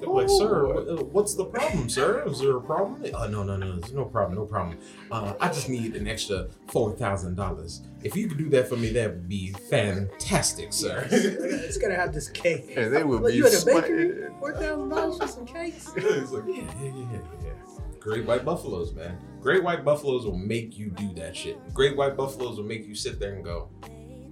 they're 0.00 0.08
like, 0.08 0.28
sir, 0.28 0.66
uh, 0.76 1.02
what's 1.04 1.34
the 1.34 1.44
problem, 1.44 1.88
sir? 1.88 2.24
Is 2.26 2.40
there 2.40 2.56
a 2.56 2.60
problem? 2.60 3.04
Oh, 3.14 3.26
no, 3.28 3.42
no, 3.42 3.56
no, 3.56 3.76
there's 3.78 3.92
no 3.92 4.04
problem, 4.04 4.36
no 4.38 4.44
problem. 4.44 4.78
Uh, 5.10 5.34
I 5.40 5.48
just 5.48 5.68
need 5.68 5.94
an 5.96 6.06
extra 6.06 6.48
four 6.68 6.92
thousand 6.96 7.34
dollars. 7.36 7.82
If 8.02 8.16
you 8.16 8.28
could 8.28 8.38
do 8.38 8.48
that 8.50 8.68
for 8.68 8.76
me, 8.76 8.90
that 8.92 9.10
would 9.10 9.28
be 9.28 9.52
fantastic, 9.70 10.72
sir. 10.72 11.06
it's 11.10 11.78
gonna 11.78 11.94
have 11.96 12.12
this 12.12 12.28
cake. 12.28 12.72
and 12.76 12.94
they 12.94 13.04
would 13.04 13.22
Like, 13.22 13.32
be 13.32 13.38
you 13.38 13.46
at 13.46 13.62
a 13.62 13.64
bakery? 13.66 14.28
Four 14.38 14.52
thousand 14.52 14.88
dollars 14.88 15.18
for 15.18 15.26
some 15.28 15.46
cakes? 15.46 15.90
it's 15.96 16.30
like, 16.32 16.44
yeah, 16.46 16.54
yeah, 16.54 16.82
yeah, 16.82 16.92
yeah, 17.12 17.18
yeah. 17.44 17.52
Great 18.00 18.24
white 18.24 18.44
buffaloes, 18.44 18.94
man. 18.94 19.18
Great 19.40 19.64
white 19.64 19.84
buffaloes 19.84 20.24
will 20.24 20.36
make 20.36 20.78
you 20.78 20.90
do 20.90 21.12
that 21.14 21.36
shit. 21.36 21.58
Great 21.74 21.96
white 21.96 22.16
buffaloes 22.16 22.56
will 22.56 22.64
make 22.64 22.86
you 22.86 22.94
sit 22.94 23.18
there 23.18 23.34
and 23.34 23.44
go, 23.44 23.68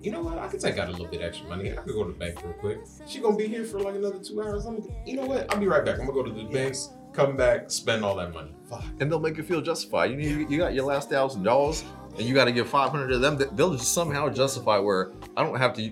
you 0.05 0.11
know 0.13 0.21
what? 0.23 0.39
I 0.39 0.49
could 0.49 0.61
take 0.61 0.79
out 0.79 0.89
a 0.89 0.93
little 0.93 1.07
bit 1.07 1.23
extra 1.23 1.49
money. 1.49 1.73
I 1.73 1.77
could 1.77 1.95
go 1.95 2.05
to 2.05 2.13
the 2.13 2.19
bank 2.19 2.43
real 2.45 2.53
quick. 2.55 2.79
She 3.07 3.21
gonna 3.21 3.37
be 3.37 3.47
here 3.49 3.65
for 3.65 3.81
like 3.81 3.95
another 3.95 4.19
two 4.19 4.43
hours. 4.43 4.67
I'm, 4.67 4.83
you 5.07 5.17
know 5.17 5.25
what? 5.27 5.53
I'll 5.53 5.61
be 5.61 5.67
right 5.67 5.85
back. 5.85 5.95
I'm 5.99 6.07
gonna 6.07 6.13
go 6.13 6.23
to 6.23 6.31
the 6.33 6.45
bank, 6.45 6.77
come 7.13 7.37
back, 7.37 7.71
spend 7.71 8.05
all 8.05 8.15
that 8.17 8.33
money. 8.35 8.55
Fuck. 8.69 8.85
and 9.01 9.11
they'll 9.11 9.21
make 9.21 9.37
you 9.37 9.43
feel 9.43 9.61
justified. 9.61 10.11
You 10.11 10.17
need, 10.17 10.51
you 10.51 10.59
got 10.59 10.75
your 10.75 10.85
last 10.85 11.09
thousand 11.11 11.43
dollars, 11.43 11.85
and 12.19 12.23
you 12.23 12.35
got 12.35 12.45
to 12.47 12.53
give 12.53 12.69
five 12.69 12.91
hundred 12.91 13.09
to 13.09 13.19
them. 13.19 13.39
They'll 13.53 13.73
just 13.75 13.93
somehow 13.95 14.29
justify 14.29 14.79
where 14.79 15.13
I 15.37 15.43
don't 15.43 15.57
have 15.59 15.75
to. 15.75 15.91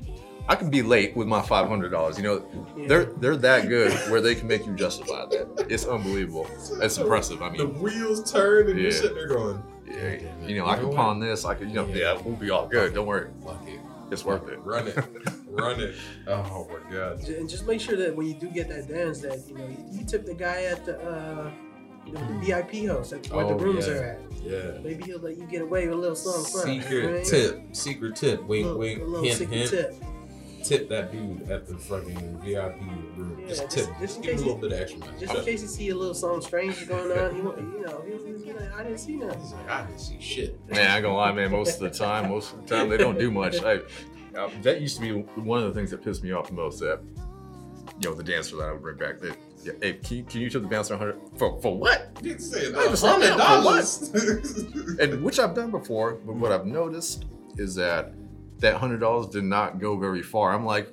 I 0.49 0.57
can 0.57 0.71
be 0.71 0.83
late 0.83 1.17
with 1.17 1.29
my 1.29 1.41
five 1.41 1.69
hundred 1.69 1.91
dollars. 1.91 2.17
You 2.19 2.25
know, 2.25 2.45
Yeah. 2.77 2.89
they're 2.89 3.05
they're 3.05 3.37
that 3.37 3.69
good 3.69 3.93
where 4.11 4.21
they 4.21 4.35
can 4.35 4.49
make 4.49 4.67
you 4.67 4.75
justify 4.75 5.25
that. 5.27 5.67
It's 5.71 5.87
unbelievable. 5.87 6.47
It's 6.83 6.99
impressive. 6.99 7.41
I 7.43 7.49
mean, 7.51 7.59
The 7.59 7.69
wheels 7.69 8.31
turn 8.31 8.69
and 8.69 8.79
you're 8.79 8.91
Yeah. 8.91 8.97
sitting 8.97 9.15
there 9.17 9.29
going, 9.29 9.63
yeah, 9.87 9.95
damn 9.95 10.43
it. 10.43 10.51
you 10.51 10.59
know, 10.59 10.65
I 10.67 10.75
You 10.75 10.81
can 10.81 10.91
know 10.91 10.97
pawn 10.97 11.21
this. 11.21 11.45
I 11.45 11.55
could, 11.55 11.69
you 11.69 11.75
know, 11.75 11.87
Yeah. 11.87 12.15
yeah, 12.15 12.23
we'll 12.25 12.35
be 12.35 12.51
all 12.51 12.67
good. 12.67 12.93
Don't 12.95 13.07
worry, 13.07 13.29
fuck 13.45 13.63
it. 13.69 13.79
It's 14.13 14.25
worth 14.25 14.49
it. 14.49 14.59
Run 14.63 14.89
it. 14.89 14.97
Run 15.49 15.81
it. 15.81 15.95
Oh 16.27 16.69
my 16.71 16.91
god. 16.93 17.21
And 17.29 17.49
just 17.49 17.67
make 17.67 17.81
sure 17.81 17.97
that 17.97 18.15
when 18.15 18.27
you 18.27 18.35
do 18.35 18.49
get 18.49 18.69
that 18.69 18.89
dance, 18.89 19.21
that 19.21 19.43
you 19.49 19.55
know 19.57 19.67
you, 19.67 19.77
you 19.91 20.05
tip 20.05 20.25
the 20.27 20.35
guy 20.35 20.65
at 20.65 20.85
the 20.85 21.01
uh, 21.01 21.51
the, 22.07 22.13
the 22.19 22.39
VIP 22.41 22.89
host 22.89 23.13
at 23.13 23.29
where 23.31 23.45
Oh, 23.45 23.57
the 23.57 23.65
rooms 23.65 23.87
yeah. 23.87 23.93
are 23.95 24.05
at. 24.05 24.21
Yeah. 24.43 24.79
Maybe 24.83 25.05
he'll 25.05 25.21
let 25.21 25.37
you 25.39 25.47
get 25.47 25.63
away 25.63 25.87
with 25.89 25.97
a 25.97 26.01
little 26.01 26.17
something. 26.17 26.53
fun, 26.53 26.83
Secret 26.83 27.13
right? 27.17 27.25
tip. 27.25 27.61
Secret 27.73 28.17
tip. 28.17 28.41
A 28.41 28.45
Wink, 28.45 28.65
little, 28.67 28.79
wink, 28.81 29.01
a 29.01 29.05
little 29.05 29.25
hint, 29.25 29.39
secret 29.39 29.57
hint. 29.59 29.71
tip. 29.71 29.95
Tip 30.63 30.89
that 30.89 31.11
dude 31.11 31.51
at 31.51 31.67
the 31.67 31.77
fucking 31.77 32.41
VIP 32.45 32.81
room. 33.17 33.39
Yeah, 33.41 33.49
just 33.49 33.63
just- 33.63 33.71
tip. 33.71 33.87
just 34.01 34.01
Just, 34.01 34.23
give 34.23 34.35
him 34.35 34.39
a 34.39 34.43
little 34.43 34.59
bit 34.59 34.73
of 34.73 34.81
extra 34.81 35.01
money. 35.01 35.13
Just 35.19 35.35
in 35.35 35.45
case 35.45 35.63
you 35.63 35.69
see 35.69 35.89
a 35.91 35.95
little 35.95 36.15
something 36.15 36.41
strange 36.41 36.89
going 36.89 37.19
on, 37.19 37.35
he 37.35 37.41
won't, 37.41 37.59
you 37.59 37.81
know, 37.85 38.03
he'll, 38.07 38.25
he'll 38.25 38.57
like, 38.57 38.75
I 38.75 38.83
didn't 38.85 38.99
see 38.99 39.17
nothing. 39.17 39.41
He's 39.41 39.53
like, 39.53 39.71
I 39.71 39.87
didn't 39.87 40.01
see 40.01 40.21
shit. 40.21 40.71
Man, 40.71 40.91
I 40.91 40.97
ain't 40.97 41.03
gonna 41.03 41.17
lie, 41.17 41.33
man. 41.33 41.51
Most 41.51 41.75
of 41.75 41.81
the 41.81 41.91
time, 41.91 42.31
most 42.31 42.53
of 42.53 42.67
the 42.67 42.75
time, 42.75 42.89
they 42.89 42.97
don't 42.97 43.19
do 43.19 43.31
much. 43.31 43.63
I, 43.63 43.81
uh, 44.37 44.49
that 44.63 44.81
used 44.81 44.97
to 44.97 45.03
be 45.03 45.13
one 45.41 45.63
of 45.63 45.65
the 45.65 45.79
things 45.79 45.91
that 45.91 46.03
pissed 46.03 46.23
me 46.23 46.33
off 46.33 46.49
the 46.49 46.55
most. 46.55 46.81
That 46.81 47.01
you 48.01 48.11
know, 48.11 48.15
the 48.15 48.23
dancer 48.23 48.57
that 48.57 48.69
I 48.69 48.73
would 48.73 48.83
bring 48.83 48.97
back. 48.97 49.21
That, 49.21 49.37
yeah, 49.65 49.73
hey, 49.81 49.93
can 49.95 50.17
you, 50.19 50.25
can 50.25 50.41
you 50.41 50.51
tip 50.51 50.63
the 50.63 50.69
bouncer 50.69 50.97
hundred 50.97 51.21
for 51.37 51.61
for 51.61 51.77
what? 51.77 52.17
You 52.23 52.39
said 52.39 52.75
I 52.75 52.89
just 52.89 53.05
hundred 53.05 53.27
said, 53.29 53.37
dollars. 53.37 54.99
And 55.01 55.23
which 55.23 55.39
I've 55.39 55.55
done 55.55 55.71
before, 55.71 56.15
but 56.15 56.37
what 56.37 56.53
I've 56.53 56.67
noticed 56.67 57.25
is 57.57 57.75
that 57.77 58.13
that 58.63 58.77
hundred 58.77 58.99
dollars 59.01 59.27
did 59.29 59.45
not 59.45 59.79
go 59.79 59.97
very 59.99 60.23
far. 60.23 60.53
I'm 60.53 60.65
like, 60.65 60.89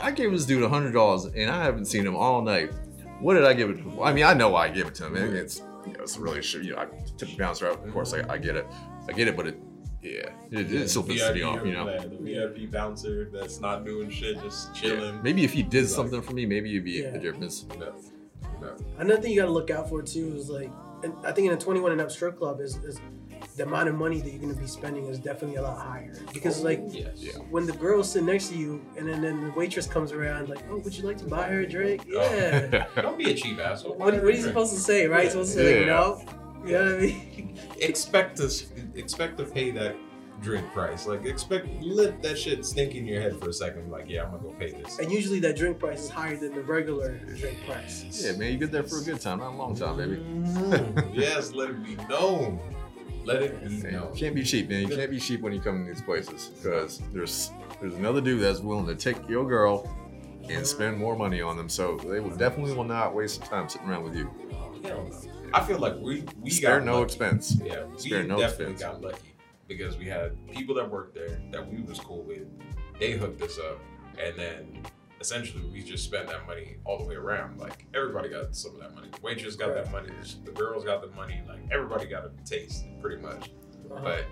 I 0.00 0.10
gave 0.10 0.32
this 0.32 0.46
dude 0.46 0.68
hundred 0.68 0.92
dollars, 0.92 1.26
and 1.26 1.50
I 1.50 1.62
haven't 1.62 1.84
seen 1.84 2.06
him 2.06 2.16
all 2.16 2.42
night. 2.42 2.72
What 3.20 3.34
did 3.34 3.44
I 3.44 3.52
give 3.52 3.70
it? 3.70 3.82
to? 3.82 4.02
I 4.02 4.12
mean, 4.12 4.24
I 4.24 4.34
know 4.34 4.48
why 4.48 4.66
I 4.66 4.70
gave 4.70 4.86
it 4.86 4.94
to 4.96 5.06
him. 5.06 5.16
and 5.16 5.36
It's 5.36 5.62
you 5.86 5.92
know, 5.92 6.00
it's 6.00 6.16
really 6.18 6.42
shit. 6.42 6.64
You 6.64 6.72
know, 6.72 6.78
I 6.78 6.86
tip 7.16 7.28
the 7.28 7.36
bouncer 7.36 7.68
out. 7.68 7.84
Of 7.86 7.92
course, 7.92 8.12
I, 8.14 8.24
I 8.32 8.38
get 8.38 8.56
it. 8.56 8.66
I 9.08 9.12
get 9.12 9.28
it, 9.28 9.36
but 9.36 9.46
it, 9.48 9.58
yeah, 10.00 10.30
it, 10.50 10.72
it 10.72 10.88
still 10.88 11.02
pisses 11.04 11.34
me 11.34 11.42
off. 11.42 11.64
You 11.64 11.72
know. 11.72 11.86
the 11.98 12.16
VIP 12.18 12.70
bouncer 12.70 13.28
that's 13.32 13.60
not 13.60 13.84
doing 13.84 14.10
shit, 14.10 14.40
just 14.42 14.68
Yeah. 14.76 14.80
chilling. 14.80 15.22
Maybe 15.22 15.44
if 15.44 15.52
he 15.52 15.62
did 15.62 15.82
Like- 15.84 15.90
something 15.90 16.22
for 16.22 16.32
me, 16.32 16.46
maybe 16.46 16.70
it'd 16.70 16.84
be 16.84 16.92
Yeah. 16.92 17.08
a 17.14 17.18
difference. 17.18 17.66
No, 17.78 17.94
no. 18.60 18.76
Another 18.98 19.20
thing 19.20 19.32
you 19.32 19.40
gotta 19.40 19.52
look 19.52 19.70
out 19.70 19.88
for 19.88 20.02
too 20.02 20.34
is 20.36 20.48
like, 20.48 20.70
and 21.04 21.12
I 21.24 21.32
think 21.32 21.48
in 21.48 21.52
a 21.54 21.56
21 21.58 21.92
and 21.92 22.00
up 22.00 22.10
strip 22.12 22.38
club 22.38 22.60
is, 22.60 22.76
is 22.78 23.00
the 23.56 23.64
amount 23.64 23.88
of 23.88 23.94
money 23.94 24.20
that 24.20 24.30
you're 24.30 24.40
gonna 24.40 24.54
be 24.54 24.66
spending 24.66 25.06
is 25.06 25.18
definitely 25.18 25.56
a 25.56 25.62
lot 25.62 25.78
higher. 25.78 26.12
Because 26.32 26.62
like 26.62 26.82
yes. 26.88 27.10
Yeah. 27.16 27.32
when 27.50 27.66
the 27.66 27.72
girl 27.72 28.02
sits 28.02 28.24
next 28.24 28.48
to 28.48 28.56
you 28.56 28.84
and 28.96 29.08
then, 29.08 29.20
then 29.20 29.44
the 29.44 29.50
waitress 29.52 29.86
comes 29.86 30.12
around 30.12 30.48
like, 30.48 30.62
oh, 30.70 30.78
would 30.78 30.96
you 30.96 31.04
like 31.04 31.18
to 31.18 31.26
buy 31.26 31.48
her 31.48 31.60
a 31.60 31.68
drink? 31.68 32.06
Oh. 32.14 32.34
Yeah. 32.34 32.86
Don't 33.02 33.18
be 33.18 33.30
a 33.30 33.34
cheap 33.34 33.58
asshole. 33.58 33.94
what, 33.96 34.14
what 34.14 34.24
are 34.24 34.30
you 34.30 34.42
supposed 34.42 34.72
to 34.74 34.80
say, 34.80 35.06
right? 35.06 35.24
Yeah. 35.24 35.30
Supposed 35.30 35.54
to 35.54 35.58
say 35.58 35.78
like, 35.80 35.86
no. 35.86 36.22
You 36.64 36.72
know 36.72 36.84
what 36.84 36.94
I 36.94 36.98
mean? 36.98 37.58
expect 37.80 38.36
to 38.38 38.50
expect 38.94 39.36
to 39.38 39.44
pay 39.44 39.70
that 39.72 39.96
drink 40.40 40.72
price. 40.72 41.06
Like 41.06 41.24
expect 41.24 41.68
let 41.82 42.22
that 42.22 42.38
shit 42.38 42.64
stink 42.64 42.94
in 42.94 43.06
your 43.06 43.20
head 43.20 43.38
for 43.38 43.48
a 43.48 43.52
second. 43.52 43.90
Like 43.90 44.08
yeah, 44.08 44.24
I'm 44.24 44.30
gonna 44.30 44.42
go 44.42 44.50
pay 44.50 44.72
this. 44.72 44.98
And 44.98 45.10
usually 45.10 45.40
that 45.40 45.56
drink 45.56 45.78
price 45.78 46.04
is 46.04 46.10
higher 46.10 46.36
than 46.36 46.54
the 46.54 46.62
regular 46.62 47.18
drink 47.18 47.58
price. 47.66 48.04
yeah, 48.24 48.32
man, 48.32 48.52
you 48.52 48.58
get 48.58 48.72
there 48.72 48.82
for 48.82 48.98
a 48.98 49.02
good 49.02 49.20
time, 49.20 49.38
not 49.38 49.52
a 49.52 49.56
long 49.56 49.74
time, 49.74 49.96
baby. 49.96 50.16
Mhm. 50.16 51.14
yes, 51.14 51.52
let 51.52 51.70
it 51.70 51.84
be 51.84 51.96
known. 52.08 52.60
Let 53.24 53.42
it 53.42 53.60
be 53.62 53.68
known. 53.90 54.12
you 54.14 54.18
can't 54.18 54.34
be 54.34 54.42
cheap, 54.42 54.68
man. 54.68 54.82
You 54.88 54.96
can't 54.96 55.10
be 55.10 55.20
cheap 55.20 55.40
when 55.42 55.52
you 55.52 55.60
come 55.60 55.84
to 55.86 55.92
these 55.92 56.02
places 56.02 56.50
because 56.56 56.98
there's 57.12 57.52
there's 57.80 57.94
another 57.94 58.20
dude 58.20 58.40
that's 58.40 58.60
willing 58.60 58.86
to 58.86 58.94
take 58.94 59.28
your 59.28 59.46
girl 59.46 59.88
and 60.48 60.66
spend 60.66 60.98
more 60.98 61.16
money 61.16 61.40
on 61.40 61.56
them. 61.56 61.68
So 61.68 61.96
they 61.98 62.20
will 62.20 62.36
definitely 62.36 62.74
will 62.74 62.84
not 62.84 63.14
waste 63.14 63.42
time 63.44 63.68
sitting 63.68 63.88
around 63.88 64.04
with 64.04 64.16
you. 64.16 64.30
No. 64.82 65.08
I 65.54 65.62
feel 65.64 65.78
like 65.78 65.96
we 66.00 66.24
we 66.40 66.50
Spare 66.50 66.78
got 66.78 66.86
no 66.86 66.92
lucky. 66.94 67.04
expense. 67.04 67.56
Yeah, 67.64 67.84
we 67.84 67.98
Spare 67.98 68.24
no 68.24 68.38
definitely 68.38 68.72
expense. 68.72 68.92
got 68.92 69.02
lucky 69.02 69.34
because 69.68 69.96
we 69.96 70.06
had 70.06 70.34
people 70.48 70.74
that 70.74 70.90
worked 70.90 71.14
there 71.14 71.40
that 71.52 71.66
we 71.70 71.82
was 71.82 72.00
cool 72.00 72.22
with. 72.22 72.46
They 72.98 73.12
hooked 73.12 73.40
us 73.42 73.58
up, 73.58 73.78
and 74.18 74.36
then 74.38 74.82
essentially 75.22 75.64
we 75.72 75.82
just 75.82 76.04
spent 76.04 76.26
that 76.28 76.46
money 76.46 76.76
all 76.84 76.98
the 76.98 77.04
way 77.04 77.14
around. 77.14 77.58
Like 77.58 77.86
everybody 77.94 78.28
got 78.28 78.54
some 78.54 78.74
of 78.74 78.80
that 78.80 78.94
money. 78.94 79.08
The 79.10 79.20
waitress 79.22 79.56
got 79.56 79.72
that 79.74 79.90
money. 79.90 80.10
The 80.44 80.50
girls 80.50 80.84
got 80.84 81.00
the 81.00 81.08
money. 81.16 81.40
Like 81.48 81.60
everybody 81.70 82.06
got 82.06 82.24
a 82.26 82.30
taste, 82.44 82.84
pretty 83.00 83.22
much. 83.22 83.50
Uh-huh. 83.90 84.00
But 84.02 84.24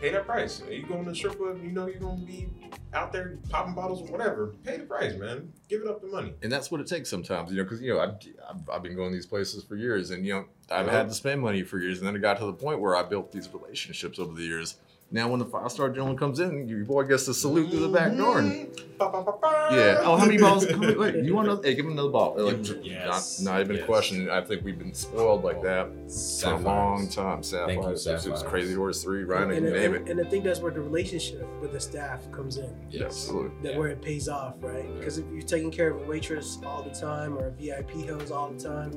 pay 0.00 0.10
that 0.10 0.24
price. 0.26 0.62
You 0.68 0.84
going 0.86 1.04
to 1.04 1.10
the 1.10 1.16
strip 1.16 1.36
club? 1.38 1.60
You 1.62 1.70
know 1.70 1.86
you're 1.86 2.00
gonna 2.00 2.24
be 2.24 2.48
out 2.94 3.12
there 3.12 3.38
popping 3.50 3.74
bottles 3.74 4.02
or 4.08 4.12
whatever. 4.12 4.54
Pay 4.64 4.78
the 4.78 4.84
price, 4.84 5.14
man. 5.16 5.52
Give 5.68 5.82
it 5.82 5.88
up 5.88 6.00
the 6.00 6.06
money. 6.08 6.32
And 6.42 6.50
that's 6.50 6.70
what 6.70 6.80
it 6.80 6.86
takes 6.86 7.10
sometimes, 7.10 7.50
you 7.50 7.56
know, 7.58 7.64
because, 7.64 7.82
you 7.82 7.92
know, 7.92 8.00
I've, 8.00 8.14
I've, 8.48 8.70
I've 8.72 8.82
been 8.82 8.94
going 8.96 9.10
to 9.10 9.14
these 9.16 9.26
places 9.26 9.62
for 9.64 9.74
years 9.76 10.10
and, 10.10 10.24
you 10.24 10.32
know, 10.32 10.44
I've 10.70 10.86
Yeah. 10.86 10.92
had 10.92 11.08
to 11.08 11.14
spend 11.14 11.40
money 11.40 11.64
for 11.64 11.78
years. 11.80 11.98
And 11.98 12.06
then 12.06 12.14
it 12.16 12.20
got 12.20 12.38
to 12.38 12.46
the 12.46 12.52
point 12.52 12.80
where 12.80 12.94
I 12.96 13.02
built 13.02 13.32
these 13.32 13.48
relationships 13.52 14.18
over 14.20 14.32
the 14.32 14.42
years. 14.42 14.76
Now, 15.14 15.28
when 15.28 15.38
the 15.38 15.46
five 15.46 15.70
star 15.70 15.90
gentleman 15.90 16.16
comes 16.16 16.40
in, 16.40 16.66
your 16.66 16.84
boy 16.84 17.04
gets 17.04 17.26
to 17.26 17.34
salute 17.34 17.70
through 17.70 17.86
the 17.86 17.88
back 17.88 18.10
mm-hmm. 18.10 18.20
door. 18.20 18.40
And, 18.40 18.68
yeah. 19.00 20.02
Oh, 20.02 20.16
how 20.16 20.26
many 20.26 20.38
balls? 20.38 20.68
How 20.68 20.76
many, 20.76 20.96
wait, 20.96 21.14
you 21.24 21.36
want 21.36 21.46
another? 21.46 21.62
Hey, 21.62 21.76
give 21.76 21.86
him 21.86 21.92
another 21.92 22.08
ball. 22.08 22.34
Like, 22.36 22.66
Yes. 22.82 23.40
not, 23.40 23.52
not 23.52 23.60
even 23.60 23.76
Yes. 23.76 23.84
a 23.84 23.86
question. 23.86 24.28
I 24.28 24.40
think 24.40 24.64
we've 24.64 24.76
been 24.76 24.92
spoiled 24.92 25.44
like 25.44 25.58
oh, 25.58 25.62
that 25.62 26.42
for 26.42 26.54
a 26.54 26.58
long 26.58 27.08
time. 27.08 27.44
Sapphires. 27.44 27.68
Thank 27.68 27.82
you, 27.82 27.88
It 27.90 27.92
was- 27.92 28.26
it 28.26 28.30
was 28.32 28.42
Crazy 28.42 28.74
Horse 28.74 29.04
3, 29.04 29.22
Rhino, 29.22 29.50
and, 29.50 29.52
you 29.52 29.72
and, 29.72 29.72
name 29.72 29.94
and, 29.94 30.08
it. 30.08 30.10
and 30.10 30.26
I 30.26 30.28
think 30.28 30.42
that's 30.42 30.58
where 30.58 30.72
the 30.72 30.80
relationship 30.80 31.46
with 31.60 31.70
the 31.70 31.80
staff 31.80 32.28
comes 32.32 32.56
in. 32.56 32.74
Yes. 32.90 33.02
Absolutely. 33.02 33.52
That 33.62 33.72
Yeah. 33.74 33.78
where 33.78 33.90
it 33.90 34.02
pays 34.02 34.28
off, 34.28 34.56
right? 34.62 34.92
Because 34.98 35.18
if 35.18 35.26
you're 35.32 35.42
taking 35.42 35.70
care 35.70 35.90
of 35.90 36.02
a 36.02 36.04
waitress 36.06 36.58
all 36.66 36.82
the 36.82 36.90
time 36.90 37.38
or 37.38 37.46
a 37.46 37.50
VIP 37.52 38.04
host 38.08 38.32
all 38.32 38.50
the 38.50 38.58
time, 38.58 38.90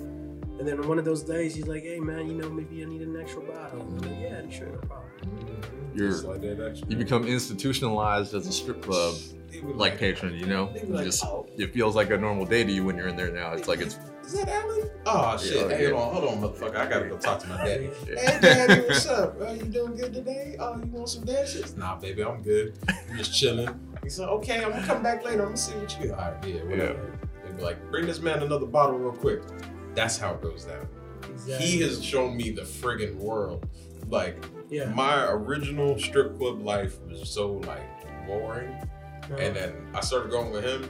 and 0.57 0.67
then 0.67 0.87
one 0.87 0.97
of 0.97 1.05
those 1.05 1.21
days 1.21 1.53
he's 1.53 1.67
like, 1.67 1.83
"Hey 1.83 1.99
man, 1.99 2.27
you 2.27 2.33
know 2.33 2.49
maybe 2.49 2.81
I 2.81 2.85
need 2.87 3.01
an 3.01 3.15
extra 3.15 3.41
bottle." 3.41 3.81
I'm 3.81 3.97
like, 3.99 4.09
mm-hmm. 4.09 4.23
yeah, 4.23 4.49
sure, 4.49 4.65
no 4.65 4.79
problem. 4.79 5.76
You're- 5.97 6.11
Just 6.11 6.25
like 6.25 6.41
that. 6.41 6.83
You 6.87 6.95
become 6.95 7.25
institutionalized 7.25 8.33
as 8.35 8.45
a 8.45 8.51
strip 8.51 8.83
club 8.83 9.15
They 9.49 9.61
like 9.61 9.97
patron, 9.97 10.35
you 10.35 10.45
know? 10.45 10.71
You 10.75 10.93
like, 10.93 11.05
just 11.05 11.23
oh, 11.25 11.47
it 11.57 11.73
feels 11.73 11.95
like 11.95 12.11
a 12.11 12.17
normal 12.17 12.45
day 12.45 12.63
to 12.63 12.71
you 12.71 12.85
when 12.85 12.95
you're 12.97 13.07
in 13.07 13.15
there 13.15 13.31
now. 13.31 13.53
It's 13.53 13.67
like 13.67 13.81
it's 13.81 13.97
is 14.23 14.33
that 14.33 14.49
Alan? 14.49 14.89
Oh 15.05 15.37
shit! 15.37 15.55
Yeah, 15.55 15.75
hey, 15.77 15.83
yeah. 15.89 15.95
hold 15.97 16.25
on, 16.25 16.37
hold 16.37 16.43
on, 16.43 16.51
motherfucker. 16.51 16.75
I 16.75 16.85
gotta 16.89 17.07
go 17.07 17.17
talk 17.17 17.39
to 17.39 17.47
my 17.47 17.63
daddy. 17.63 17.89
yeah. 18.09 18.19
Hey, 18.31 18.39
daddy, 18.41 18.81
what's 18.81 19.07
up? 19.07 19.39
Uh, 19.39 19.51
you 19.53 19.63
doing 19.63 19.95
good 19.95 20.13
today? 20.13 20.57
Oh, 20.59 20.75
you 20.75 20.91
want 20.91 21.07
some 21.07 21.23
dances? 21.23 21.77
Nah, 21.77 21.95
baby, 21.95 22.25
I'm 22.25 22.41
good. 22.43 22.77
I'm 22.89 23.17
just 23.17 23.33
chilling. 23.33 23.69
He 24.03 24.09
said, 24.09 24.27
okay, 24.27 24.63
I'm 24.65 24.71
gonna 24.71 24.85
come 24.85 25.01
back 25.01 25.23
later. 25.23 25.43
I'm 25.43 25.47
gonna 25.47 25.57
see 25.57 25.73
what 25.75 25.97
you. 25.97 26.07
Get. 26.07 26.19
All 26.19 26.31
right, 26.31 26.45
yeah, 26.45 26.63
whatever. 26.65 27.17
They'd 27.45 27.55
be 27.55 27.63
like, 27.63 27.89
bring 27.89 28.05
this 28.05 28.19
man 28.19 28.43
another 28.43 28.65
bottle 28.65 28.97
real 28.99 29.13
quick. 29.13 29.41
That's 29.95 30.17
how 30.17 30.33
it 30.33 30.41
goes 30.41 30.65
down. 30.65 30.85
Exactly. 31.29 31.65
He 31.65 31.81
has 31.81 32.03
shown 32.03 32.35
me 32.35 32.51
the 32.51 32.63
friggin' 32.63 33.15
world. 33.15 33.65
Like 34.09 34.43
yeah. 34.69 34.85
my 34.85 35.29
original 35.29 35.97
strip 35.99 36.37
club 36.37 36.61
life 36.61 36.99
was 37.01 37.29
so 37.29 37.53
like 37.53 38.25
boring. 38.25 38.69
Uh-huh. 38.69 39.35
And 39.35 39.55
then 39.55 39.73
I 39.93 40.01
started 40.01 40.31
going 40.31 40.51
with 40.51 40.63
him. 40.63 40.89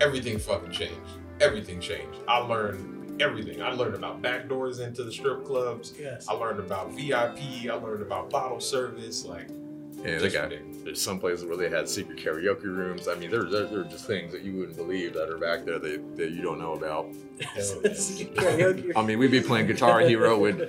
Everything 0.00 0.38
fucking 0.38 0.70
changed. 0.72 0.96
Everything 1.40 1.80
changed. 1.80 2.18
I 2.26 2.38
learned 2.38 3.20
everything. 3.20 3.62
I 3.62 3.72
learned 3.72 3.94
about 3.94 4.22
back 4.22 4.48
doors 4.48 4.78
into 4.80 5.04
the 5.04 5.12
strip 5.12 5.44
clubs. 5.44 5.92
yes. 5.98 6.26
I 6.28 6.32
learned 6.32 6.58
about 6.60 6.92
VIP. 6.92 7.70
I 7.70 7.74
learned 7.74 8.02
about 8.02 8.30
bottle 8.30 8.60
service. 8.60 9.24
Like, 9.26 9.48
Yeah, 9.96 10.02
they 10.02 10.18
just 10.20 10.34
got 10.34 10.50
ridiculous. 10.50 10.82
there's 10.84 11.02
some 11.02 11.18
places 11.18 11.44
where 11.44 11.58
they 11.58 11.68
had 11.68 11.86
secret 11.86 12.18
karaoke 12.18 12.64
rooms. 12.64 13.08
I 13.08 13.14
mean, 13.16 13.30
there, 13.30 13.44
there, 13.44 13.66
there 13.66 13.80
are 13.80 13.84
just 13.84 14.06
things 14.06 14.32
that 14.32 14.40
you 14.42 14.56
wouldn't 14.56 14.76
believe 14.78 15.12
that 15.14 15.28
are 15.28 15.36
back 15.36 15.66
there 15.66 15.78
that, 15.78 16.16
that 16.16 16.30
you 16.30 16.40
don't 16.40 16.58
know 16.58 16.72
about. 16.72 17.06
Hell 17.40 17.80
yeah. 17.84 17.90
Karaoke. 17.90 18.92
I 18.96 19.02
mean, 19.02 19.18
we'd 19.18 19.30
be 19.30 19.42
playing 19.42 19.66
Guitar 19.66 20.00
Hero 20.00 20.38
with, 20.38 20.60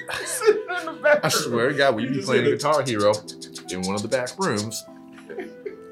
I 1.22 1.28
swear 1.28 1.68
to 1.68 1.74
God, 1.74 1.96
we'd 1.96 2.12
be 2.12 2.22
playing 2.22 2.44
Guitar 2.44 2.82
Hero 2.82 3.12
in 3.70 3.82
one 3.82 3.94
of 3.94 4.02
the 4.02 4.08
back 4.08 4.30
rooms, 4.38 4.84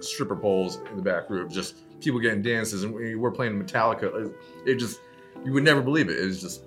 stripper 0.01 0.37
poles 0.37 0.79
in 0.91 0.97
the 0.97 1.03
back 1.03 1.29
room, 1.31 1.51
just 1.51 1.77
people 2.01 2.21
getting 2.21 2.43
dances, 2.43 2.85
and 2.85 2.95
we 2.95 3.15
were 3.15 3.31
playing 3.31 3.63
Metallica. 3.63 4.33
It 4.67 4.77
just, 4.77 5.01
you 5.45 5.53
would 5.53 5.65
never 5.65 5.83
believe 5.83 6.09
it. 6.09 6.19
It 6.19 6.27
was 6.27 6.41
just 6.41 6.63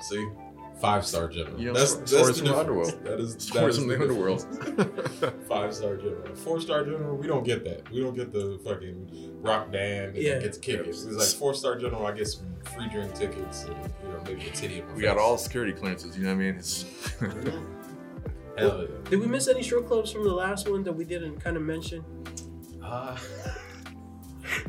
See, 0.00 0.28
five 0.80 1.06
star 1.06 1.28
general. 1.28 1.58
You 1.60 1.66
know, 1.68 1.74
that's 1.74 1.90
stories 1.92 2.10
that's 2.10 2.38
from 2.38 2.48
the 2.48 2.54
the 2.54 2.64
difference. 2.64 2.92
underworld. 2.92 3.04
That 3.04 3.20
is 3.20 3.34
that 3.34 3.42
stories 3.42 3.78
is 3.78 3.86
the 3.86 3.96
the 3.96 4.02
underworld. 4.02 5.42
Five 5.48 5.74
star 5.74 5.96
general. 5.96 6.34
Four 6.34 6.60
star 6.60 6.84
general. 6.84 7.16
We 7.16 7.26
don't 7.26 7.44
get 7.44 7.64
that. 7.64 7.90
We 7.90 8.00
don't 8.00 8.14
get 8.14 8.32
the 8.32 8.58
fucking 8.64 9.38
rock 9.42 9.70
band 9.70 10.14
and 10.16 10.24
Yeah. 10.24 10.38
gets 10.40 10.58
tickets. 10.58 11.04
It's 11.04 11.16
like 11.16 11.28
four 11.40 11.54
star 11.54 11.76
general. 11.78 12.06
I 12.06 12.12
get 12.12 12.28
some 12.28 12.46
free 12.74 12.88
drink 12.88 13.14
tickets 13.14 13.64
and 13.64 13.76
you 14.04 14.08
know 14.12 14.22
maybe 14.24 14.46
a 14.48 14.50
titty. 14.52 14.78
in 14.80 14.86
my 14.88 14.94
we 14.94 15.02
got 15.02 15.18
all 15.18 15.36
security 15.38 15.72
clearances. 15.72 16.16
You 16.16 16.24
know 16.24 16.30
what 16.30 16.34
I 16.34 16.44
mean? 16.44 16.54
It's, 16.56 16.84
Hell 18.58 18.82
yeah. 18.82 18.86
Did 19.08 19.20
we 19.20 19.26
miss 19.26 19.48
any 19.48 19.62
strip 19.62 19.86
clubs 19.86 20.10
from 20.12 20.24
the 20.24 20.32
last 20.34 20.68
one 20.68 20.82
that 20.84 20.92
we 20.92 21.04
didn't 21.04 21.40
kind 21.40 21.56
of 21.56 21.62
mention? 21.62 22.04
Uh, 22.82 23.16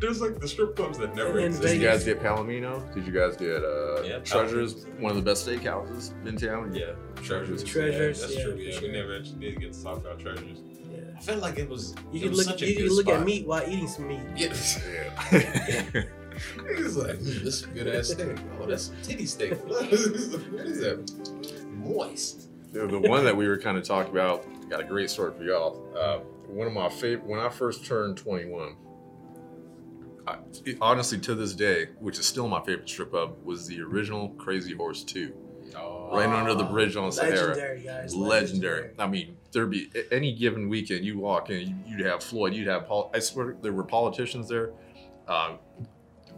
there's 0.02 0.20
like 0.20 0.40
the 0.40 0.48
strip 0.48 0.76
clubs 0.76 0.98
that 0.98 1.16
never 1.16 1.38
And 1.38 1.48
exist. 1.48 1.68
Did 1.68 1.82
you 1.82 1.88
guys 1.88 2.04
get 2.04 2.20
Palomino? 2.20 2.94
Did 2.94 3.06
you 3.06 3.14
guys 3.14 3.38
get 3.38 3.64
uh, 3.64 4.02
Yeah, 4.04 4.20
Treasures? 4.20 4.86
One 5.00 5.12
of 5.12 5.16
the 5.16 5.22
best 5.24 5.48
steakhouses 5.48 6.12
in 6.28 6.36
town. 6.36 6.74
Yeah, 6.76 6.94
treasures. 7.18 7.64
Treasures, 7.64 8.20
Yeah, 8.20 8.26
that's 8.26 8.38
yeah, 8.38 8.44
true. 8.44 8.56
Yeah, 8.56 8.72
sure. 8.74 8.82
we 8.82 8.88
never 8.92 9.16
actually 9.16 9.40
did 9.40 9.60
get 9.62 9.74
to 9.74 9.84
talk 9.84 9.98
about 9.98 10.20
treasures. 10.20 10.58
Yeah. 10.92 10.98
I 11.16 11.20
felt 11.22 11.40
like 11.42 11.58
it 11.60 11.70
was. 11.70 11.96
You 12.12 12.20
it 12.20 12.22
can 12.24 12.30
was 12.32 12.40
look. 12.40 12.48
such 12.48 12.62
a 12.64 12.68
You 12.68 12.76
good 12.78 12.88
can 12.88 12.96
look 12.98 13.08
at 13.10 13.26
meat 13.26 13.46
while 13.48 13.64
eating 13.70 13.88
some 13.88 14.08
meat. 14.08 14.20
Yeah. 14.36 14.54
Yeah. 15.32 16.02
He's 16.78 16.96
like, 16.98 17.18
mm, 17.18 17.44
this 17.44 17.56
is 17.62 17.64
a 17.66 17.68
good 17.68 17.88
ass 17.88 18.08
steak. 18.10 18.38
Oh, 18.60 18.66
that's 18.66 18.92
titty 19.04 19.26
steak. 19.28 19.54
what 19.68 19.84
is 19.94 20.80
that? 20.80 21.12
Moist. 21.70 22.50
the, 22.74 22.88
the 22.88 23.00
one 23.00 23.24
that 23.26 23.36
we 23.36 23.48
were 23.48 23.58
kind 23.58 23.78
of 23.78 23.84
talking 23.84 24.12
about 24.12 24.46
got 24.70 24.80
a 24.80 24.84
great 24.84 25.10
story 25.10 25.34
for 25.38 25.44
y'all. 25.44 25.86
Uh, 25.96 26.20
one 26.48 26.68
of 26.68 26.74
my 26.74 26.90
favorite 26.90 27.26
when 27.26 27.40
I 27.40 27.50
first 27.50 27.86
turned 27.86 28.18
21. 28.18 28.76
I, 30.28 30.38
it- 30.66 30.78
honestly, 30.82 31.18
to 31.20 31.36
this 31.36 31.54
day, 31.54 31.90
which 32.00 32.20
is 32.20 32.26
still 32.26 32.48
my 32.48 32.62
favorite 32.62 32.88
strip 32.90 33.12
club, 33.12 33.36
was 33.44 33.68
the 33.68 33.82
original 33.82 34.30
Crazy 34.30 34.74
Horse 34.74 35.04
2, 35.04 35.34
Oh, 35.76 36.10
right 36.16 36.28
under 36.28 36.54
the 36.54 36.66
bridge 36.66 36.96
on 36.98 37.12
Sahara. 37.12 37.34
Legendary, 37.48 37.82
guys. 37.82 38.14
legendary. 38.16 38.90
I 39.00 39.08
mean, 39.08 39.38
there'd 39.54 39.70
be 39.72 39.90
any 40.12 40.34
given 40.34 40.68
weekend 40.70 41.06
you 41.06 41.18
walk 41.18 41.50
in, 41.50 41.82
you'd 41.88 42.06
have 42.06 42.22
Floyd, 42.24 42.54
you'd 42.54 42.68
have 42.68 42.88
Paul. 42.88 43.10
I 43.14 43.20
swear 43.20 43.56
there 43.62 43.72
were 43.72 43.84
politicians 43.86 44.50
there, 44.50 44.72
um, 45.30 45.60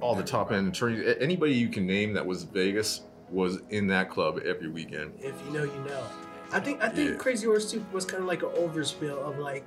all 0.02 0.14
the 0.16 0.24
top 0.24 0.52
end 0.52 0.68
attorneys, 0.68 1.16
anybody 1.20 1.54
you 1.54 1.70
can 1.70 1.86
name 1.88 2.14
that 2.14 2.26
was 2.26 2.44
Vegas 2.44 3.02
was 3.30 3.60
in 3.70 3.88
that 3.88 4.10
club 4.12 4.40
every 4.46 4.68
weekend. 4.68 5.14
If 5.20 5.34
you 5.48 5.54
know, 5.54 5.64
you 5.64 5.80
know. 5.88 6.04
I 6.52 6.60
think 6.60 6.84
I 6.84 6.90
think 6.90 7.10
Yeah. 7.12 7.16
Crazy 7.16 7.48
Horse 7.48 7.72
2 7.72 7.84
was 7.92 8.06
kind 8.06 8.22
of 8.22 8.28
like 8.28 8.44
an 8.44 8.50
overspill 8.50 9.18
of 9.18 9.40
like 9.40 9.66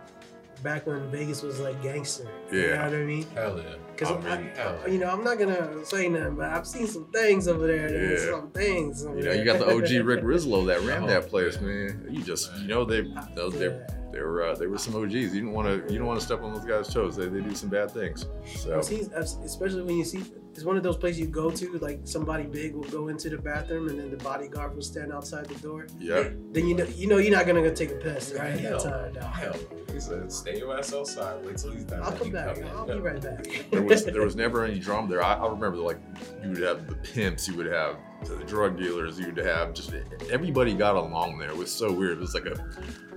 back 0.62 0.86
when 0.86 1.10
Vegas 1.10 1.42
was 1.42 1.60
like 1.60 1.82
gangster. 1.82 2.28
Yeah. 2.52 2.58
You 2.60 2.68
know 2.70 2.76
what 2.84 2.94
I 2.94 3.04
mean? 3.04 3.26
Hell 3.34 3.58
yeah. 3.58 3.74
Because 3.96 4.10
I 4.26 4.38
mean, 4.40 4.50
hell 4.54 4.78
you 4.88 4.98
know, 4.98 5.08
I'm 5.08 5.24
not 5.24 5.38
gonna 5.38 5.84
say 5.84 6.08
nothing, 6.08 6.36
but 6.36 6.50
I've 6.50 6.66
seen 6.66 6.86
some 6.86 7.06
things 7.12 7.48
over 7.48 7.66
there. 7.66 7.90
There's 7.90 8.24
Yeah. 8.24 8.30
Some 8.30 8.50
things. 8.50 9.04
Over 9.06 9.16
You 9.16 9.22
know, 9.24 9.30
there. 9.32 9.38
you 9.38 9.44
got 9.44 9.58
the 9.58 9.66
OG 9.74 10.04
Rick 10.06 10.22
Rizzolo 10.22 10.66
that 10.66 10.80
ran 10.82 11.02
Oh, 11.04 11.06
that 11.06 11.28
place, 11.28 11.54
yeah. 11.56 11.66
man. 11.66 12.06
You 12.10 12.22
just, 12.22 12.54
you 12.58 12.68
know, 12.68 12.84
they, 12.84 13.02
those, 13.34 13.58
they, 13.58 13.66
Yeah. 13.66 13.86
They 14.16 14.22
were, 14.22 14.42
uh, 14.44 14.54
they 14.54 14.66
were 14.66 14.78
some 14.78 14.96
OGs. 14.96 15.12
You 15.14 15.28
didn't 15.28 15.52
want 15.52 15.68
to, 15.68 15.92
you 15.92 15.98
don't 15.98 16.06
want 16.08 16.18
to 16.18 16.24
step 16.24 16.42
on 16.42 16.54
those 16.54 16.64
guys' 16.64 16.88
toes. 16.92 17.16
They, 17.16 17.26
they 17.28 17.40
do 17.42 17.54
some 17.54 17.68
bad 17.68 17.90
things. 17.90 18.26
So 18.56 18.76
I've 18.78 18.84
seen, 18.84 19.10
I've- 19.14 19.26
especially 19.44 19.82
when 19.82 19.96
you 19.96 20.04
see, 20.04 20.22
it's 20.54 20.64
one 20.64 20.78
of 20.78 20.82
those 20.82 20.96
places 20.96 21.20
you 21.20 21.26
go 21.26 21.50
to, 21.50 21.78
like 21.80 22.00
somebody 22.04 22.44
big 22.44 22.74
will 22.74 22.84
go 22.84 23.08
into 23.08 23.28
the 23.28 23.36
bathroom 23.36 23.88
and 23.88 24.00
then 24.00 24.10
the 24.10 24.16
bodyguard 24.16 24.74
will 24.74 24.80
stand 24.82 25.12
outside 25.12 25.44
the 25.46 25.54
door. 25.56 25.86
yeah, 26.00 26.30
Then 26.52 26.66
you 26.66 26.74
know, 26.74 26.84
you 26.84 27.06
know, 27.08 27.18
you're 27.18 27.36
not 27.36 27.46
gonna 27.46 27.60
go 27.62 27.74
take 27.74 27.90
a 27.90 27.96
piss 27.96 28.32
right 28.38 28.52
at 28.52 28.60
Hell, 28.60 28.78
that 28.82 28.90
time. 28.90 29.12
No. 29.12 29.20
hell. 29.20 29.56
He 29.92 30.00
said, 30.00 30.32
stay 30.32 30.56
your 30.58 30.78
ass 30.78 30.94
outside. 30.94 31.44
Wait 31.44 31.58
till 31.58 31.72
he's 31.72 31.84
done. 31.84 32.02
I'll 32.02 32.12
come 32.12 32.30
back. 32.30 32.56
in." 32.56 32.64
I'll 32.68 32.88
Yeah. 32.88 32.94
be 32.94 33.00
right 33.00 33.20
back. 33.20 33.46
there 33.70 33.82
was 33.82 34.04
there 34.06 34.22
was 34.22 34.34
never 34.44 34.64
any 34.64 34.78
drama 34.78 35.08
there. 35.08 35.22
I, 35.22 35.34
I 35.34 35.46
remember 35.46 35.76
like 35.76 35.98
you 36.42 36.48
would 36.50 36.58
have 36.62 36.86
the 36.88 36.94
pimps, 36.96 37.46
you 37.48 37.54
would 37.56 37.66
have 37.66 37.96
to 38.26 38.34
the 38.34 38.44
drug 38.44 38.76
dealers 38.76 39.18
you'd 39.18 39.36
have. 39.38 39.74
Just 39.74 39.92
everybody 40.30 40.74
got 40.74 40.96
along 40.96 41.38
there. 41.38 41.50
It 41.50 41.56
was 41.56 41.70
so 41.70 41.92
weird. 41.92 42.18
It 42.18 42.20
was 42.20 42.34
like 42.34 42.46
a 42.46 42.54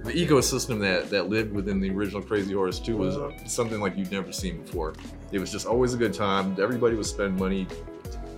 the 0.03 0.13
ecosystem 0.13 0.79
that 0.79 1.09
that 1.09 1.29
lived 1.29 1.53
within 1.53 1.79
the 1.79 1.89
original 1.89 2.21
Crazy 2.21 2.53
Horse 2.53 2.79
2 2.79 2.97
was 2.97 3.17
uh, 3.17 3.31
something 3.45 3.81
like 3.81 3.97
you'd 3.97 4.11
never 4.11 4.31
seen 4.31 4.61
before. 4.61 4.93
It 5.31 5.39
was 5.39 5.51
just 5.51 5.65
always 5.65 5.93
a 5.93 5.97
good 5.97 6.13
time. 6.13 6.55
Everybody 6.59 6.95
would 6.95 7.05
spend 7.05 7.37
money. 7.37 7.67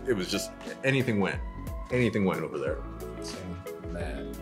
It 0.07 0.13
was 0.13 0.29
just 0.29 0.51
anything 0.83 1.19
went. 1.19 1.39
Anything 1.91 2.25
went 2.25 2.41
over 2.41 2.57
there. 2.57 2.77
Mad. 3.17 3.60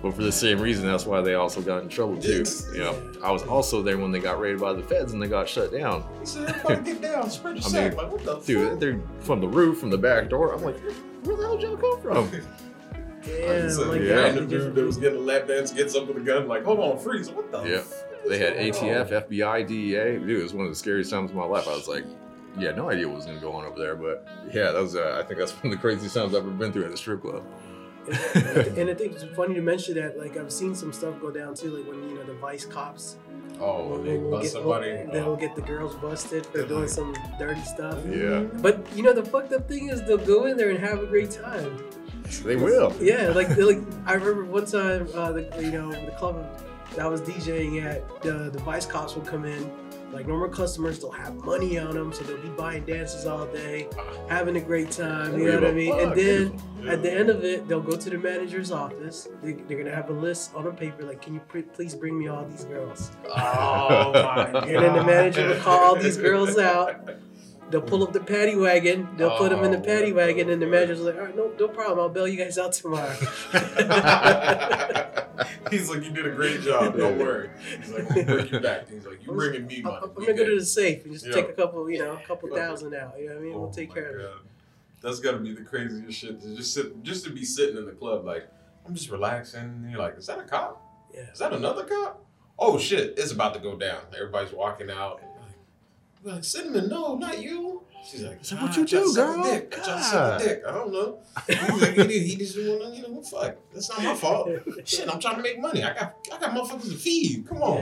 But 0.02 0.14
for 0.14 0.24
the 0.24 0.32
same 0.32 0.62
reason, 0.62 0.86
that's 0.86 1.06
why 1.06 1.20
they 1.22 1.34
also 1.36 1.62
got 1.62 1.84
in 1.84 1.90
trouble 1.90 2.18
too. 2.22 2.46
You 2.74 2.80
know, 2.80 2.96
I 3.22 3.32
was 3.32 3.44
also 3.44 3.82
there 3.82 3.98
when 3.98 4.12
they 4.12 4.20
got 4.20 4.40
raided 4.40 4.62
by 4.62 4.72
the 4.74 4.82
feds 4.82 5.12
and 5.12 5.22
they 5.22 5.28
got 5.28 5.50
shut 5.50 5.74
down. 5.74 6.04
He 6.22 6.26
said, 6.26 6.48
everybody 6.50 6.94
get 6.94 7.02
down, 7.02 7.30
spread 7.32 7.58
your 7.58 7.66
I 7.66 7.70
sack. 7.70 7.90
mean, 7.96 7.98
like, 8.04 8.12
what 8.12 8.24
the 8.24 8.40
Dude, 8.40 8.70
fuck? 8.72 8.80
they're 8.80 9.02
from 9.20 9.42
the 9.42 9.48
roof, 9.48 9.80
from 9.80 9.90
the 9.90 9.98
back 9.98 10.30
door. 10.30 10.54
I'm 10.54 10.62
like, 10.64 10.80
where 11.24 11.36
the 11.36 11.44
hell 11.44 11.58
did 11.58 11.68
y'all 11.70 11.78
come 11.78 12.02
from? 12.02 12.32
Damn, 13.26 13.70
so, 13.70 13.90
like 13.90 14.00
yeah. 14.02 14.08
that. 14.08 14.16
Random 14.24 14.48
dude 14.48 14.76
that 14.76 14.86
was 14.86 14.96
getting 14.98 15.20
a 15.20 15.22
lap 15.22 15.48
dance 15.48 15.72
gets 15.74 15.94
up 15.96 16.08
with 16.08 16.16
a 16.18 16.22
gun, 16.22 16.48
like, 16.48 16.64
hold 16.64 16.80
on, 16.80 16.98
freeze. 16.98 17.30
What 17.30 17.52
the 17.52 17.62
Yeah. 17.64 17.80
fuck 17.80 18.08
They 18.30 18.38
had 18.38 18.54
going 18.54 18.74
on? 18.74 19.06
ATF, 19.08 19.28
FBI, 19.30 19.68
DEA. 19.68 20.18
Dude, 20.20 20.30
it 20.40 20.44
was 20.44 20.54
one 20.54 20.66
of 20.66 20.72
the 20.72 20.76
scariest 20.76 21.12
times 21.12 21.30
of 21.32 21.36
my 21.36 21.44
life. 21.44 21.68
I 21.68 21.72
was 21.76 21.90
like, 21.90 22.06
yeah, 22.58 22.72
no 22.72 22.90
idea 22.90 23.08
what 23.08 23.18
was 23.18 23.26
gonna 23.26 23.40
go 23.42 23.52
on 23.52 23.66
over 23.66 23.78
there, 23.78 23.96
but 23.96 24.26
yeah, 24.54 24.72
that 24.72 24.82
was. 24.82 24.96
Uh, 24.96 25.20
I 25.22 25.28
think 25.28 25.40
that's 25.40 25.52
one 25.52 25.66
of 25.66 25.72
the 25.72 25.78
craziest 25.78 26.16
times 26.16 26.34
I've 26.34 26.42
ever 26.44 26.50
been 26.52 26.72
through 26.72 26.86
at 26.86 26.92
a 26.92 26.98
strip 26.98 27.22
club. 27.22 27.44
And 28.08 28.90
I 28.90 28.94
think 28.94 29.14
it's 29.14 29.24
funny 29.36 29.56
to 29.56 29.62
mention 29.62 29.96
that, 29.96 30.18
like, 30.18 30.38
I've 30.38 30.52
seen 30.52 30.74
some 30.74 30.92
stuff 30.94 31.20
go 31.22 31.32
down 31.32 31.54
too, 31.54 31.78
like 31.78 31.88
when 31.88 32.10
you 32.10 32.16
know 32.16 32.24
the 32.24 32.34
vice 32.34 32.66
cops 32.66 33.18
Oh, 33.62 34.02
they 34.02 34.18
will 34.18 34.32
bust 34.32 34.44
get, 34.44 34.52
somebody. 34.52 34.92
they'll 35.12 35.30
oh. 35.30 35.36
get 35.36 35.56
the 35.56 35.62
girls 35.62 35.96
busted 35.96 36.46
for 36.46 36.66
doing 36.66 36.88
some 36.88 37.14
dirty 37.38 37.62
stuff. 37.62 38.00
Yeah, 38.08 38.44
But 38.62 38.86
you 38.96 39.04
know 39.04 39.14
the 39.14 39.24
fucked 39.24 39.52
up 39.52 39.68
thing 39.68 39.90
is 39.90 40.02
they'll 40.04 40.18
go 40.18 40.46
in 40.46 40.56
there 40.56 40.70
and 40.70 40.80
have 40.80 41.00
a 41.04 41.06
great 41.06 41.32
time. 41.32 41.78
they 42.44 42.56
will. 42.56 42.94
Yeah, 43.02 43.30
like 43.36 43.50
like 43.58 43.82
I 44.06 44.14
remember 44.14 44.46
one 44.46 44.66
time, 44.66 45.10
uh, 45.14 45.34
the, 45.34 45.50
you 45.62 45.72
know, 45.72 45.92
the 45.92 46.12
club 46.12 46.46
that 46.92 47.00
I 47.00 47.08
was 47.08 47.22
DJing 47.22 47.84
at, 47.84 48.22
the 48.22 48.50
the 48.50 48.60
vice 48.60 48.86
cops 48.86 49.16
would 49.16 49.26
come 49.26 49.44
in. 49.46 49.70
Like 50.12 50.28
normal 50.28 50.50
customers, 50.50 51.00
they'll 51.00 51.12
have 51.12 51.36
money 51.36 51.78
on 51.78 51.94
them, 51.94 52.12
so 52.12 52.24
they'll 52.24 52.38
be 52.42 52.50
buying 52.50 52.84
dances 52.86 53.26
all 53.26 53.46
day, 53.46 53.88
having 54.28 54.56
a 54.58 54.62
great 54.62 54.92
time. 54.92 55.38
You 55.40 55.46
know 55.46 55.60
what 55.62 55.70
I 55.70 55.72
mean? 55.74 55.94
And 56.00 56.12
then 56.18 56.62
at 56.90 57.02
the 57.04 57.12
end 57.12 57.30
of 57.30 57.44
it, 57.44 57.68
they'll 57.68 57.80
go 57.82 57.96
to 57.96 58.10
the 58.10 58.18
manager's 58.18 58.72
office. 58.72 59.28
They, 59.44 59.54
they're 59.54 59.78
gonna 59.78 59.96
have 59.96 60.10
a 60.10 60.14
list 60.14 60.56
on 60.56 60.66
a 60.68 60.72
paper, 60.72 61.04
like, 61.04 61.22
"Can 61.22 61.36
you 61.36 61.42
please 61.74 61.94
bring 61.96 62.18
me 62.18 62.28
all 62.28 62.46
these 62.46 62.66
girls?" 62.66 63.12
Oh 63.28 64.12
my. 64.14 64.48
And 64.48 64.84
then 64.84 64.96
the 64.96 65.04
manager 65.04 65.48
will 65.48 65.60
call 65.60 65.80
all 65.80 65.96
these 65.96 66.18
girls 66.28 66.58
out. 66.58 66.96
They'll 67.70 67.82
pull 67.82 68.04
up 68.04 68.14
the 68.14 68.20
paddy 68.20 68.56
wagon. 68.56 69.10
They'll 69.16 69.38
put 69.38 69.52
them 69.52 69.64
in 69.64 69.72
the 69.72 69.78
Oh, 69.78 69.82
paddy 69.82 70.12
wagon, 70.12 70.50
and 70.50 70.60
the 70.62 70.66
manager's 70.66 71.02
like, 71.02 71.16
"All 71.18 71.26
right, 71.26 71.36
no, 71.36 71.52
no 71.60 71.68
problem. 71.68 72.00
I'll 72.00 72.10
bail 72.10 72.28
you 72.28 72.38
guys 72.38 72.58
out 72.58 72.74
tomorrow." 72.74 73.16
He's 75.72 75.90
like, 75.90 76.04
you 76.04 76.12
did 76.12 76.26
a 76.26 76.32
great 76.32 76.62
job. 76.62 76.98
Don't 76.98 77.18
worry. 77.20 77.50
He's 77.78 77.92
like, 77.92 78.10
gonna 78.10 78.24
bring 78.26 78.48
you 78.54 78.60
back. 78.60 78.90
He's 78.90 79.06
like, 79.06 79.26
you 79.26 79.32
bringing 79.34 79.68
me 79.68 79.82
money. 79.82 79.98
I'm 80.04 80.14
gonna 80.14 80.34
go 80.34 80.46
to 80.46 80.60
the 80.60 80.66
safe 80.66 81.04
and 81.06 81.14
just 81.14 81.28
Yeah. 81.28 81.34
take 81.34 81.50
a 81.50 81.54
couple, 81.54 81.90
you 81.90 82.00
know, 82.00 82.14
a 82.14 82.28
couple 82.28 82.50
thousand 82.54 82.94
out. 82.96 83.14
You 83.20 83.30
know 83.30 83.36
what 83.36 83.42
I 83.42 83.44
mean? 83.44 83.54
Oh 83.56 83.60
we'll 83.60 83.72
take 83.72 83.94
care 83.94 84.16
of 84.16 84.20
it. 84.20 84.24
God. 84.24 84.40
That's 85.02 85.20
gotta 85.20 85.38
be 85.38 85.54
the 85.54 85.62
craziest 85.62 86.18
shit 86.20 86.42
to 86.42 86.56
just 86.56 86.74
sit, 86.74 87.04
just 87.04 87.24
to 87.26 87.30
be 87.32 87.46
sitting 87.46 87.78
in 87.78 87.86
the 87.86 87.92
club 87.94 88.26
like, 88.26 88.48
I'm 88.86 88.94
just 88.96 89.10
relaxing. 89.12 89.62
And 89.62 89.92
you're 89.92 90.00
like, 90.00 90.18
is 90.18 90.26
that 90.28 90.40
a 90.40 90.44
cop? 90.44 90.82
Yeah. 91.14 91.32
Is 91.32 91.40
that 91.40 91.54
another 91.54 91.86
cop? 91.86 92.26
Oh 92.58 92.78
shit, 92.78 93.14
it's 93.18 93.32
about 93.32 93.54
to 93.54 93.60
go 93.62 93.78
down. 93.78 94.02
Everybody's 94.14 94.52
walking 94.52 94.90
out. 94.90 95.22
Like, 96.24 96.36
like 96.36 96.44
Cinnamon, 96.44 96.90
no, 96.90 97.16
not 97.16 97.42
you. 97.42 97.82
She's 98.10 98.22
like, 98.24 98.40
So 98.44 98.56
what 98.56 98.72
"Ah, 98.72 98.76
you 98.78 98.84
I 98.84 98.86
tried 98.86 98.88
to 98.88 98.96
do, 99.06 99.08
suck 99.12 99.30
a 99.30 99.34
girl? 99.34 99.44
Dick. 99.44 99.76
I 99.78 99.84
tried 99.84 99.98
to 99.98 100.04
suck 100.04 100.42
a 100.42 100.44
dick. 100.44 100.64
I 100.68 100.72
don't 100.72 100.92
know. 100.94 101.20
He's 101.48 101.82
like, 101.98 102.10
he, 102.10 102.20
he 102.20 102.36
just 102.38 102.58
wanna, 102.58 102.96
you 102.96 103.02
know, 103.04 103.10
what 103.10 103.28
fuck. 103.28 103.56
That's 103.74 103.90
not 103.90 104.04
my 104.04 104.16
fault. 104.16 104.50
Shit, 104.86 105.10
I'm 105.14 105.20
trying 105.20 105.36
to 105.38 105.42
make 105.42 105.60
money. 105.60 105.84
I 105.84 105.94
got, 105.94 106.16
I 106.34 106.40
got 106.40 106.52
motherfuckers 106.56 106.92
to 106.92 106.98
feed. 106.98 107.46
Come 107.48 107.58
Yeah. 107.58 107.64
on. 107.64 107.78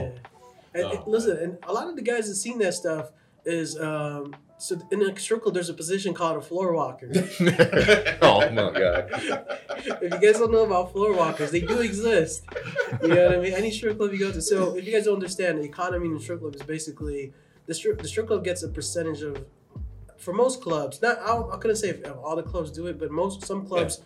And, 0.74 0.84
Oh, 0.84 0.90
and 0.90 1.06
listen, 1.06 1.36
and 1.38 1.58
a 1.66 1.72
lot 1.72 1.88
of 1.88 1.96
the 1.96 2.02
guys 2.02 2.28
that 2.28 2.34
seen 2.34 2.58
that 2.58 2.74
stuff 2.74 3.10
is 3.44 3.78
um, 3.80 4.34
so 4.58 4.76
in 4.92 5.00
a 5.02 5.18
strip 5.18 5.42
club 5.42 5.54
there's 5.54 5.70
a 5.70 5.74
position 5.74 6.12
called 6.12 6.36
a 6.36 6.40
floor 6.42 6.74
walker. 6.74 7.10
oh 8.22 8.40
my 8.50 8.70
god. 8.72 9.08
if 10.02 10.02
you 10.02 10.20
guys 10.20 10.38
don't 10.38 10.52
know 10.52 10.64
about 10.64 10.92
floor 10.92 11.14
walkers, 11.14 11.50
they 11.50 11.60
do 11.60 11.80
exist. 11.80 12.44
You 13.02 13.08
know 13.08 13.26
what 13.28 13.38
I 13.38 13.40
mean? 13.40 13.52
Any 13.54 13.70
strip 13.70 13.96
club 13.98 14.12
you 14.12 14.18
go 14.18 14.30
to. 14.32 14.42
So 14.42 14.76
if 14.76 14.84
you 14.86 14.92
guys 14.92 15.04
don't 15.04 15.14
understand, 15.14 15.58
the 15.58 15.62
economy 15.62 16.06
in 16.08 16.14
the 16.14 16.20
strip 16.20 16.40
club 16.40 16.54
is 16.54 16.62
basically 16.62 17.32
the 17.68 17.74
strip. 17.74 18.02
The 18.02 18.08
strip 18.08 18.26
club 18.26 18.42
gets 18.42 18.64
a 18.64 18.68
percentage 18.68 19.22
of, 19.22 19.44
for 20.18 20.32
most 20.32 20.60
clubs. 20.60 21.00
Not 21.00 21.18
I, 21.20 21.54
I 21.54 21.56
couldn't 21.58 21.76
say 21.76 21.90
if 21.90 22.00
all 22.24 22.34
the 22.34 22.42
clubs 22.42 22.72
do 22.72 22.88
it, 22.88 22.98
but 22.98 23.12
most 23.12 23.46
some 23.46 23.64
clubs. 23.64 24.00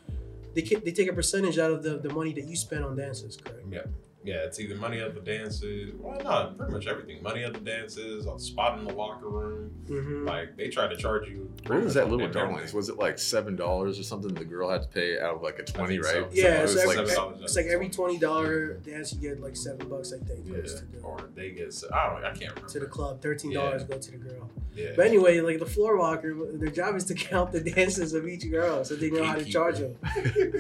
They, 0.55 0.61
they 0.61 0.93
take 0.93 1.09
a 1.09 1.15
percentage 1.15 1.59
out 1.59 1.71
of 1.71 1.83
the, 1.83 1.97
the 1.97 2.13
money 2.13 2.35
that 2.35 2.45
you 2.45 2.57
spend 2.57 2.85
on 2.85 2.95
dances, 2.95 3.39
correct? 3.39 3.65
Yeah. 3.71 3.85
Yeah, 4.25 4.45
it's 4.45 4.61
either 4.61 4.77
money 4.77 5.01
at 5.01 5.15
the 5.15 5.21
dances. 5.21 5.93
Well, 5.99 6.21
not 6.23 6.57
pretty 6.57 6.73
much 6.73 6.87
everything. 6.87 7.23
Money 7.23 7.43
at 7.43 7.53
the 7.55 7.59
dances, 7.61 8.27
a 8.27 8.39
spot 8.39 8.79
in 8.79 8.85
the 8.85 8.93
locker 8.95 9.29
room. 9.29 9.73
Mm-hmm. 9.87 10.29
Like 10.29 10.57
they 10.57 10.69
try 10.69 10.87
to 10.87 10.97
charge 10.97 11.29
you. 11.29 11.51
What 11.67 11.83
was 11.83 11.95
that 11.95 12.05
little 12.09 12.27
Everything. 12.27 12.49
darlings? 12.51 12.73
Was 12.73 12.89
it 12.89 12.99
like 12.99 13.19
seven 13.19 13.57
dollars 13.57 13.99
or 13.99 14.05
something? 14.05 14.33
The 14.33 14.45
girl 14.45 14.71
had 14.71 14.83
to 14.83 14.89
pay 14.89 15.19
out 15.21 15.37
of 15.37 15.43
like 15.43 15.59
a 15.59 15.65
twenty, 15.65 15.95
think 15.95 16.05
so. 16.07 16.21
right? 16.23 16.33
Yeah, 16.33 16.63
it 16.63 16.69
so 16.69 16.75
was 16.75 16.77
every, 16.77 16.87
like 16.97 17.07
seven 17.09 17.15
dollars. 17.33 17.41
it's 17.43 17.57
like 17.57 17.67
every 17.67 17.89
twenty 17.89 18.19
dollar 18.19 18.75
dance 18.75 19.13
you 19.13 19.21
get 19.21 19.41
like 19.41 19.57
seven 19.57 19.89
bucks, 19.89 20.13
I 20.13 20.19
think, 20.25 20.47
Yeah, 20.47 20.63
to 20.63 20.85
the, 20.87 20.99
or 21.03 21.19
they 21.35 21.51
get. 21.51 21.75
I 21.93 22.07
don't. 22.11 22.23
know, 22.23 22.29
I 22.29 22.31
can't 22.33 22.51
remember. 22.55 22.69
to 22.69 22.81
the 22.81 22.87
club. 22.87 23.21
Thirteen 23.21 23.53
dollars 23.53 23.83
go 23.85 23.99
to 23.99 24.11
the 24.13 24.17
girl. 24.19 24.49
Yeah. 24.75 24.93
But 24.97 25.07
anyway, 25.07 25.41
like 25.41 25.59
the 25.59 25.67
floor 25.67 25.97
walker, 25.99 26.33
their 26.53 26.71
job 26.71 26.95
is 26.97 27.05
to 27.07 27.15
count 27.15 27.51
the 27.53 27.61
dances 27.73 28.15
of 28.15 28.27
each 28.29 28.49
girl, 28.51 28.85
so 28.85 28.95
they 28.95 29.11
know 29.11 29.25
how 29.25 29.35
to 29.35 29.45
charge 29.45 29.79
them. 29.79 29.97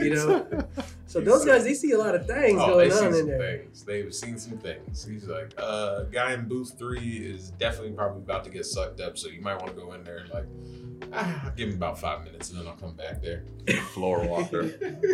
You 0.00 0.14
know, 0.14 0.64
so 1.12 1.20
those 1.20 1.44
guys 1.44 1.64
they 1.64 1.74
see 1.74 1.92
a 1.92 1.98
lot 1.98 2.14
of 2.14 2.26
things 2.26 2.58
Oh, 2.62 2.76
they 2.78 2.88
going 2.88 2.90
seen 2.90 3.06
on 3.08 3.12
in 3.14 3.18
some 3.20 3.26
there. 3.28 3.58
things. 3.58 3.84
They've 3.84 4.14
seen 4.14 4.38
some 4.38 4.58
things. 4.58 5.04
He's 5.04 5.26
like, 5.26 5.52
uh, 5.58 6.04
guy 6.04 6.32
in 6.34 6.48
booth 6.48 6.78
three 6.78 7.18
is 7.18 7.50
definitely 7.58 7.92
probably 7.92 8.22
about 8.22 8.44
to 8.44 8.50
get 8.50 8.64
sucked 8.66 9.00
up, 9.00 9.18
so 9.18 9.28
you 9.28 9.40
might 9.40 9.56
want 9.56 9.74
to 9.74 9.80
go 9.80 9.92
in 9.92 10.02
there 10.04 10.18
and 10.18 10.30
like, 10.30 10.46
ah, 11.12 11.42
I'll 11.46 11.50
give 11.52 11.68
him 11.68 11.74
about 11.76 11.98
five 11.98 12.24
minutes 12.24 12.50
and 12.50 12.58
then 12.60 12.66
I'll 12.66 12.76
come 12.76 12.94
back 12.94 13.20
there. 13.22 13.44
floor 13.92 14.26
walker. 14.26 14.62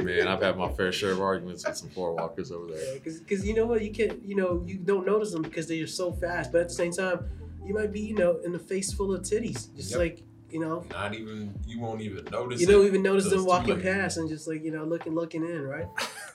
Man, 0.03 0.29
I've 0.29 0.41
had 0.43 0.57
my 0.57 0.71
fair 0.73 0.93
share 0.93 1.11
of 1.13 1.21
arguments 1.21 1.67
with 1.67 1.77
some 1.77 1.89
floor 1.91 2.15
walkers 2.15 2.51
over 2.53 2.73
there. 2.73 2.95
Because 3.01 3.45
you 3.47 3.55
know 3.55 3.67
what, 3.67 3.83
you 3.83 3.91
can't, 3.91 4.23
you 4.25 4.37
know 4.37 4.63
you 4.67 4.77
don't 4.79 5.05
notice 5.07 5.33
them 5.33 5.43
because 5.43 5.67
they're 5.67 5.87
so 5.87 6.13
fast, 6.13 6.53
but 6.53 6.61
at 6.63 6.69
the 6.69 6.75
same 6.75 6.93
time, 6.93 7.29
you 7.65 7.75
might 7.75 7.93
be 7.93 8.01
you 8.01 8.15
know 8.15 8.39
in 8.45 8.53
the 8.53 8.59
face 8.59 8.93
full 8.93 9.13
of 9.15 9.23
titties, 9.23 9.75
just 9.77 9.91
Yep. 9.91 9.99
like 9.99 10.23
you 10.51 10.61
know. 10.61 10.85
Not 10.91 11.15
even 11.15 11.55
you 11.67 11.81
won't 11.81 12.01
even 12.01 12.25
notice. 12.31 12.61
You 12.61 12.67
don't 12.67 12.85
it. 12.85 12.89
even 12.89 13.03
notice 13.03 13.31
them 13.31 13.45
walking 13.45 13.81
past 13.81 14.17
and 14.17 14.29
just 14.29 14.49
like 14.49 14.65
you 14.65 14.71
know 14.71 14.85
looking 14.85 15.15
looking 15.15 15.45
in, 15.45 15.63
right? 15.63 15.87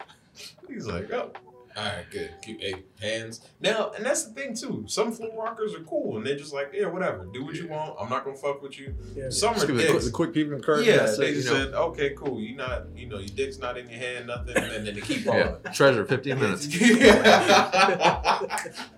He's 0.67 0.87
like, 0.87 1.11
oh, 1.11 1.31
all 1.75 1.83
right, 1.83 2.05
good. 2.11 2.31
Keep 2.43 2.61
hey, 2.61 2.83
hands. 3.01 3.41
Now, 3.59 3.91
and 3.95 4.05
that's 4.05 4.25
the 4.25 4.33
thing 4.33 4.55
too. 4.55 4.85
Some 4.87 5.11
floor 5.11 5.31
walkers 5.33 5.73
are 5.73 5.81
cool, 5.81 6.17
and 6.17 6.25
they're 6.25 6.37
just 6.37 6.53
like, 6.53 6.71
yeah, 6.73 6.85
whatever. 6.85 7.25
Do 7.25 7.45
what 7.45 7.55
you 7.55 7.67
want. 7.67 7.95
I'm 7.99 8.09
not 8.09 8.25
gonna 8.25 8.37
fuck 8.37 8.61
with 8.61 8.79
you. 8.79 8.95
Yeah. 9.15 9.29
Some 9.29 9.53
Just 9.53 9.65
are 9.65 9.67
give 9.67 9.77
the, 9.77 9.83
quick, 9.83 9.93
dicks. 9.93 10.05
the 10.05 10.11
quick 10.11 10.33
peep 10.33 10.51
in 10.51 10.61
curtain. 10.61 10.85
Yeah, 10.85 11.07
they 11.17 11.29
you 11.29 11.35
just 11.35 11.47
know. 11.47 11.65
said, 11.65 11.73
okay, 11.73 12.11
cool. 12.11 12.39
You 12.39 12.55
not, 12.55 12.95
you 12.95 13.07
know, 13.07 13.17
your 13.17 13.29
dick's 13.29 13.57
not 13.57 13.77
in 13.77 13.89
your 13.89 13.99
hand, 13.99 14.27
nothing, 14.27 14.55
and 14.55 14.85
then 14.85 14.95
they 14.95 15.01
keep 15.01 15.27
on. 15.27 15.35
Yeah, 15.35 15.71
treasure, 15.71 16.05
15 16.05 16.39
minutes. 16.39 16.67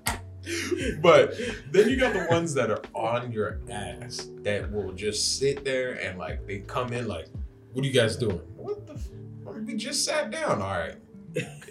but 1.02 1.34
then 1.72 1.90
you 1.90 1.98
got 1.98 2.14
the 2.14 2.26
ones 2.30 2.54
that 2.54 2.70
are 2.72 2.82
on 2.94 3.32
your 3.32 3.60
ass 3.70 4.30
that 4.44 4.72
will 4.72 4.92
just 4.94 5.38
sit 5.40 5.64
there 5.64 5.94
and 5.94 6.18
like 6.20 6.46
they 6.48 6.60
come 6.60 6.94
in 6.94 7.08
like, 7.08 7.28
"What 7.74 7.84
are 7.84 7.88
you 7.88 7.94
guys 7.94 8.16
doing? 8.16 8.42
What 8.56 8.86
the? 8.88 8.94
F- 8.94 9.10
we 9.66 9.76
just 9.76 10.04
sat 10.06 10.32
down. 10.32 10.62
All 10.62 10.70
right, 10.78 10.96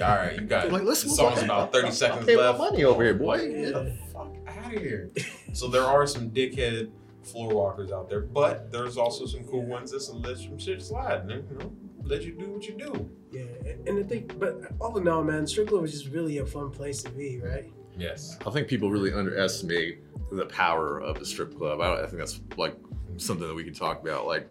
all 0.00 0.08
right. 0.16 0.34
You 0.40 0.46
got 0.46 0.68
Like, 0.72 0.82
the 0.82 0.88
listen, 0.88 1.10
song's 1.10 1.36
what- 1.36 1.44
about 1.44 1.72
thirty 1.72 1.88
I'll 1.88 1.92
seconds 1.92 2.26
pay 2.26 2.36
my 2.36 2.42
left. 2.48 2.58
money 2.58 2.84
over 2.84 3.02
here, 3.04 3.14
boy. 3.14 3.38
Get 3.38 3.74
the 3.74 3.92
fuck 4.12 4.32
out 4.46 4.74
of 4.74 4.80
here. 4.80 5.10
So 5.52 5.68
there 5.68 5.82
are 5.84 6.06
some 6.06 6.30
dickhead 6.30 6.90
floor 7.22 7.54
walkers 7.54 7.90
out 7.92 8.08
there, 8.10 8.20
but 8.20 8.70
there's 8.72 8.96
also 8.96 9.24
some 9.26 9.44
cool 9.44 9.64
ones 9.64 9.90
that 9.92 10.12
let 10.14 10.36
some 10.38 10.58
shit 10.58 10.82
slide 10.82 11.22
and 11.30 11.30
you 11.50 11.58
know 11.58 11.72
let 12.02 12.22
you 12.22 12.32
do 12.32 12.50
what 12.50 12.64
you 12.66 12.74
do. 12.74 13.10
Yeah, 13.32 13.42
and 13.86 13.98
the 13.98 14.04
thing, 14.04 14.30
but 14.38 14.60
all 14.80 14.96
in 14.98 15.08
all, 15.08 15.24
man, 15.24 15.46
strip 15.46 15.68
club 15.68 15.84
is 15.84 15.92
just 15.92 16.08
really 16.14 16.38
a 16.38 16.46
fun 16.46 16.70
place 16.70 17.02
to 17.02 17.10
be, 17.10 17.40
right? 17.40 17.72
Yes. 17.96 18.38
I 18.46 18.50
think 18.50 18.68
people 18.68 18.90
really 18.90 19.12
underestimate 19.12 20.02
the 20.32 20.46
power 20.46 20.98
of 21.00 21.16
a 21.18 21.24
strip 21.24 21.56
club. 21.56 21.80
I, 21.80 22.02
I 22.02 22.06
think 22.06 22.18
that's 22.18 22.40
like 22.56 22.76
something 23.18 23.46
that 23.46 23.54
we 23.54 23.64
can 23.64 23.74
talk 23.74 24.02
about. 24.02 24.26
Like 24.26 24.48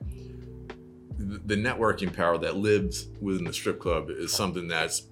the, 1.17 1.39
the 1.45 1.55
networking 1.55 2.15
power 2.15 2.37
that 2.39 2.55
lives 2.57 3.07
within 3.21 3.43
the 3.45 3.53
strip 3.53 3.79
club 3.79 4.09
is 4.09 4.31
something 4.33 4.67
that's 4.67 5.07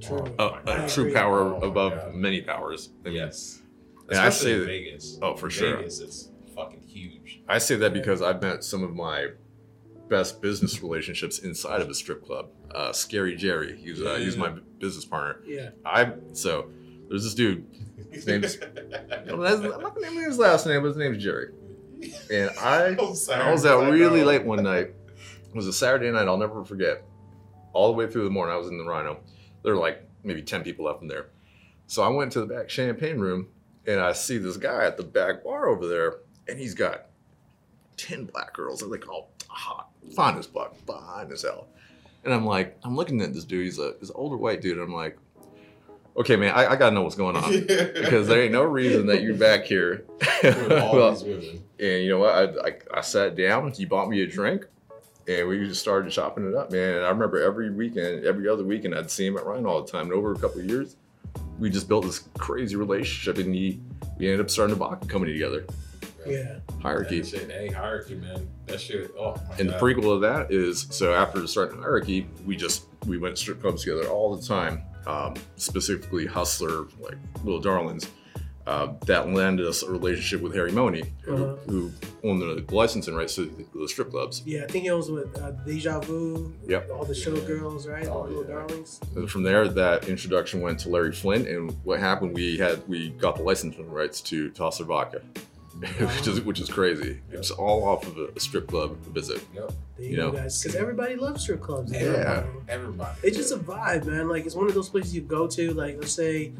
True. 0.00 0.24
a, 0.38 0.60
a 0.66 0.88
true 0.88 1.12
power 1.12 1.40
Oh 1.54 1.68
above 1.68 1.92
God. 1.92 2.14
many 2.14 2.40
powers. 2.40 2.90
I 3.04 3.08
mean, 3.08 3.16
Yes. 3.18 3.60
And 4.08 4.18
I 4.18 4.26
Especially 4.26 4.50
say 4.50 4.54
in 4.54 4.60
that- 4.60 4.66
Vegas. 4.66 5.18
Oh, 5.22 5.36
for 5.36 5.48
sure. 5.50 5.76
Vegas, 5.76 6.00
it's 6.00 6.28
fucking 6.56 6.82
huge. 6.82 7.40
I 7.48 7.58
say 7.58 7.76
that 7.76 7.92
because 7.92 8.20
I've 8.20 8.42
met 8.42 8.64
some 8.64 8.82
of 8.82 8.94
my 8.94 9.28
best 10.08 10.42
business 10.42 10.82
relationships 10.82 11.38
inside 11.38 11.80
of 11.80 11.88
a 11.88 11.94
strip 11.94 12.24
club. 12.26 12.48
Uh, 12.74 12.92
Scary 12.92 13.36
Jerry, 13.36 13.78
he's 13.80 14.02
uh, 14.02 14.16
he's 14.16 14.36
my 14.36 14.50
business 14.78 15.04
partner. 15.04 15.40
Yeah. 15.46 15.70
I 15.86 16.12
so 16.32 16.68
there's 17.12 17.24
this 17.24 17.34
dude. 17.34 17.66
His 18.10 18.26
name's 18.26 18.56
I'm 18.62 19.38
not 19.38 19.94
gonna 19.94 20.10
name 20.10 20.24
his 20.24 20.38
last 20.38 20.66
name, 20.66 20.80
but 20.80 20.88
his 20.88 20.96
name's 20.96 21.22
Jerry. 21.22 21.52
And 22.32 22.50
I 22.58 22.86
I'm 22.98 23.14
sorry. 23.14 23.42
I 23.42 23.52
was 23.52 23.66
out 23.66 23.84
I 23.84 23.90
really 23.90 24.24
late 24.24 24.46
one 24.46 24.62
night. 24.62 24.94
It 25.18 25.54
was 25.54 25.66
a 25.66 25.74
Saturday 25.74 26.10
night. 26.10 26.26
I'll 26.26 26.38
never 26.38 26.64
forget. 26.64 27.02
all 27.74 27.88
the 27.88 27.98
way 27.98 28.10
through 28.10 28.24
the 28.24 28.30
morning. 28.30 28.54
I 28.54 28.56
was 28.56 28.68
in 28.68 28.78
the 28.78 28.84
Rhino. 28.84 29.20
There 29.62 29.74
were 29.74 29.80
like 29.80 30.08
maybe 30.24 30.40
ten 30.40 30.62
people 30.62 30.86
left 30.86 31.02
in 31.02 31.08
there. 31.08 31.26
So 31.86 32.02
I 32.02 32.08
went 32.08 32.32
to 32.32 32.40
the 32.40 32.46
back 32.46 32.70
champagne 32.70 33.18
room 33.18 33.48
and 33.86 34.00
I 34.00 34.12
see 34.12 34.38
this 34.38 34.56
guy 34.56 34.86
at 34.86 34.96
the 34.96 35.02
back 35.02 35.44
bar 35.44 35.68
over 35.68 35.86
there, 35.86 36.14
and 36.48 36.58
he's 36.58 36.72
got 36.72 37.08
ten 37.98 38.24
black 38.24 38.54
girls. 38.54 38.80
They're 38.80 38.88
like 38.88 39.06
all 39.06 39.32
hot, 39.48 39.90
fine 40.16 40.38
as 40.38 40.46
fuck, 40.46 40.74
fine 40.86 41.30
as 41.30 41.42
hell. 41.42 41.68
And 42.24 42.32
I'm 42.32 42.46
like, 42.46 42.78
I'm 42.84 42.96
looking 42.96 43.20
at 43.20 43.34
this 43.34 43.44
dude. 43.44 43.64
He's 43.66 43.78
a 43.78 43.96
he's 44.00 44.08
an 44.08 44.16
older 44.18 44.38
white 44.38 44.62
dude. 44.62 44.78
And 44.78 44.86
I'm 44.86 44.94
like, 44.94 45.18
okay, 46.16 46.36
man, 46.36 46.52
I, 46.54 46.72
I 46.72 46.76
gotta 46.76 46.94
know 46.94 47.02
what's 47.02 47.14
going 47.16 47.36
on 47.36 47.50
because 47.50 48.26
there 48.28 48.42
ain't 48.42 48.52
no 48.52 48.62
reason 48.62 49.06
that 49.06 49.22
you're 49.22 49.36
back 49.36 49.64
here. 49.64 50.04
With 50.42 50.72
all 50.72 50.94
Well, 50.94 51.10
these 51.12 51.22
women. 51.24 51.64
and 51.80 52.02
you 52.04 52.08
know 52.10 52.18
what? 52.18 52.34
I, 52.34 52.68
I, 52.68 52.98
I 52.98 53.00
sat 53.00 53.36
down. 53.36 53.72
He 53.72 53.84
bought 53.84 54.08
me 54.08 54.22
a 54.22 54.26
drink, 54.26 54.66
and 55.28 55.48
we 55.48 55.66
just 55.66 55.80
started 55.80 56.10
chopping 56.12 56.46
it 56.48 56.54
up, 56.54 56.70
man. 56.72 56.96
And 56.96 57.04
I 57.06 57.10
remember 57.10 57.42
every 57.42 57.70
weekend, 57.70 58.24
every 58.24 58.48
other 58.48 58.64
weekend, 58.64 58.94
I'd 58.94 59.10
see 59.10 59.26
him 59.26 59.36
at 59.36 59.44
Rhino 59.46 59.68
all 59.68 59.82
the 59.82 59.90
time. 59.90 60.06
And 60.06 60.12
over 60.14 60.32
a 60.32 60.38
couple 60.38 60.60
of 60.60 60.66
years, 60.66 60.96
we 61.58 61.70
just 61.70 61.88
built 61.88 62.04
this 62.04 62.28
crazy 62.38 62.76
relationship, 62.76 63.38
and 63.44 63.54
he 63.54 63.80
we 64.18 64.26
ended 64.26 64.40
up 64.40 64.50
starting 64.50 64.74
a 64.74 64.78
vodka 64.78 65.06
company 65.06 65.32
together. 65.32 65.64
Yeah. 66.26 66.58
Hierarchy. 66.80 67.20
That 67.20 67.26
shit, 67.28 67.50
hey, 67.50 67.66
hierarchy, 67.68 68.14
man. 68.14 68.48
That 68.66 68.80
shit. 68.80 69.10
Oh 69.18 69.34
my 69.48 69.56
And 69.58 69.68
the 69.68 69.72
prequel 69.74 70.14
of 70.14 70.20
that 70.20 70.52
is 70.52 70.86
so 70.90 71.12
after 71.14 71.44
starting 71.48 71.78
hierarchy, 71.78 72.28
we 72.46 72.54
just 72.54 72.84
we 73.06 73.18
went 73.18 73.34
to 73.34 73.42
strip 73.42 73.60
clubs 73.60 73.82
together 73.82 74.06
all 74.08 74.36
the 74.36 74.46
time. 74.46 74.82
Um, 75.06 75.34
specifically, 75.56 76.26
Hustler, 76.26 76.86
like 77.00 77.16
Little 77.44 77.60
Darlings. 77.60 78.06
Uh, 78.64 78.92
that 79.06 79.28
landed 79.28 79.66
us 79.66 79.82
a 79.82 79.90
relationship 79.90 80.40
with 80.40 80.54
Harry 80.54 80.70
Mohney, 80.70 81.02
who, 81.22 81.34
Uh-huh. 81.34 81.56
who 81.68 81.90
owned 82.22 82.40
the 82.40 82.64
licensing 82.72 83.12
rights 83.12 83.34
to 83.34 83.46
the, 83.46 83.66
the 83.80 83.88
strip 83.88 84.12
clubs. 84.12 84.40
Yeah, 84.46 84.62
I 84.62 84.66
think 84.68 84.84
it 84.84 84.92
was 84.92 85.10
with 85.10 85.36
uh, 85.36 85.50
Deja 85.66 85.98
Vu. 85.98 86.54
Yep. 86.68 86.88
All 86.94 87.04
the 87.04 87.12
showgirls, 87.12 87.88
right? 87.88 88.06
Oh, 88.06 88.22
the 88.22 88.28
little 88.28 88.44
yeah. 88.44 88.54
darlings. 88.58 89.00
And 89.16 89.28
from 89.28 89.42
there, 89.42 89.66
that 89.66 90.08
introduction 90.08 90.60
went 90.60 90.78
to 90.80 90.90
Larry 90.90 91.10
Flynt, 91.10 91.48
and 91.48 91.72
what 91.82 91.98
happened? 91.98 92.34
We 92.34 92.56
had 92.56 92.86
we 92.86 93.08
got 93.10 93.34
the 93.34 93.42
licensing 93.42 93.90
rights 93.90 94.20
to 94.20 94.50
to 94.50 94.62
Hustler 94.62 94.86
Vodka, 94.86 95.22
which 95.98 96.26
is 96.28 96.40
which 96.42 96.60
is 96.60 96.68
crazy. 96.68 97.20
It's 97.32 97.50
all 97.50 97.84
off 97.84 98.06
of 98.06 98.16
a 98.36 98.38
strip 98.40 98.68
club 98.68 98.96
visit. 99.06 99.42
Yep. 99.54 99.72
There 99.96 100.04
you, 100.06 100.10
You 100.12 100.16
know. 100.16 100.30
guys. 100.32 100.62
Because 100.62 100.76
everybody 100.76 101.16
loves 101.16 101.42
strip 101.42 101.60
clubs. 101.60 101.92
Yeah. 101.92 102.44
Everybody. 102.68 103.18
It's 103.22 103.36
just 103.36 103.52
a 103.52 103.56
vibe, 103.56 104.04
man. 104.06 104.28
Like 104.28 104.46
it's 104.46 104.54
one 104.54 104.68
of 104.68 104.74
those 104.74 104.88
places 104.88 105.14
you 105.14 105.22
go 105.22 105.46
to. 105.48 105.72
Like 105.74 105.96
let's 105.98 106.12
say 106.12 106.52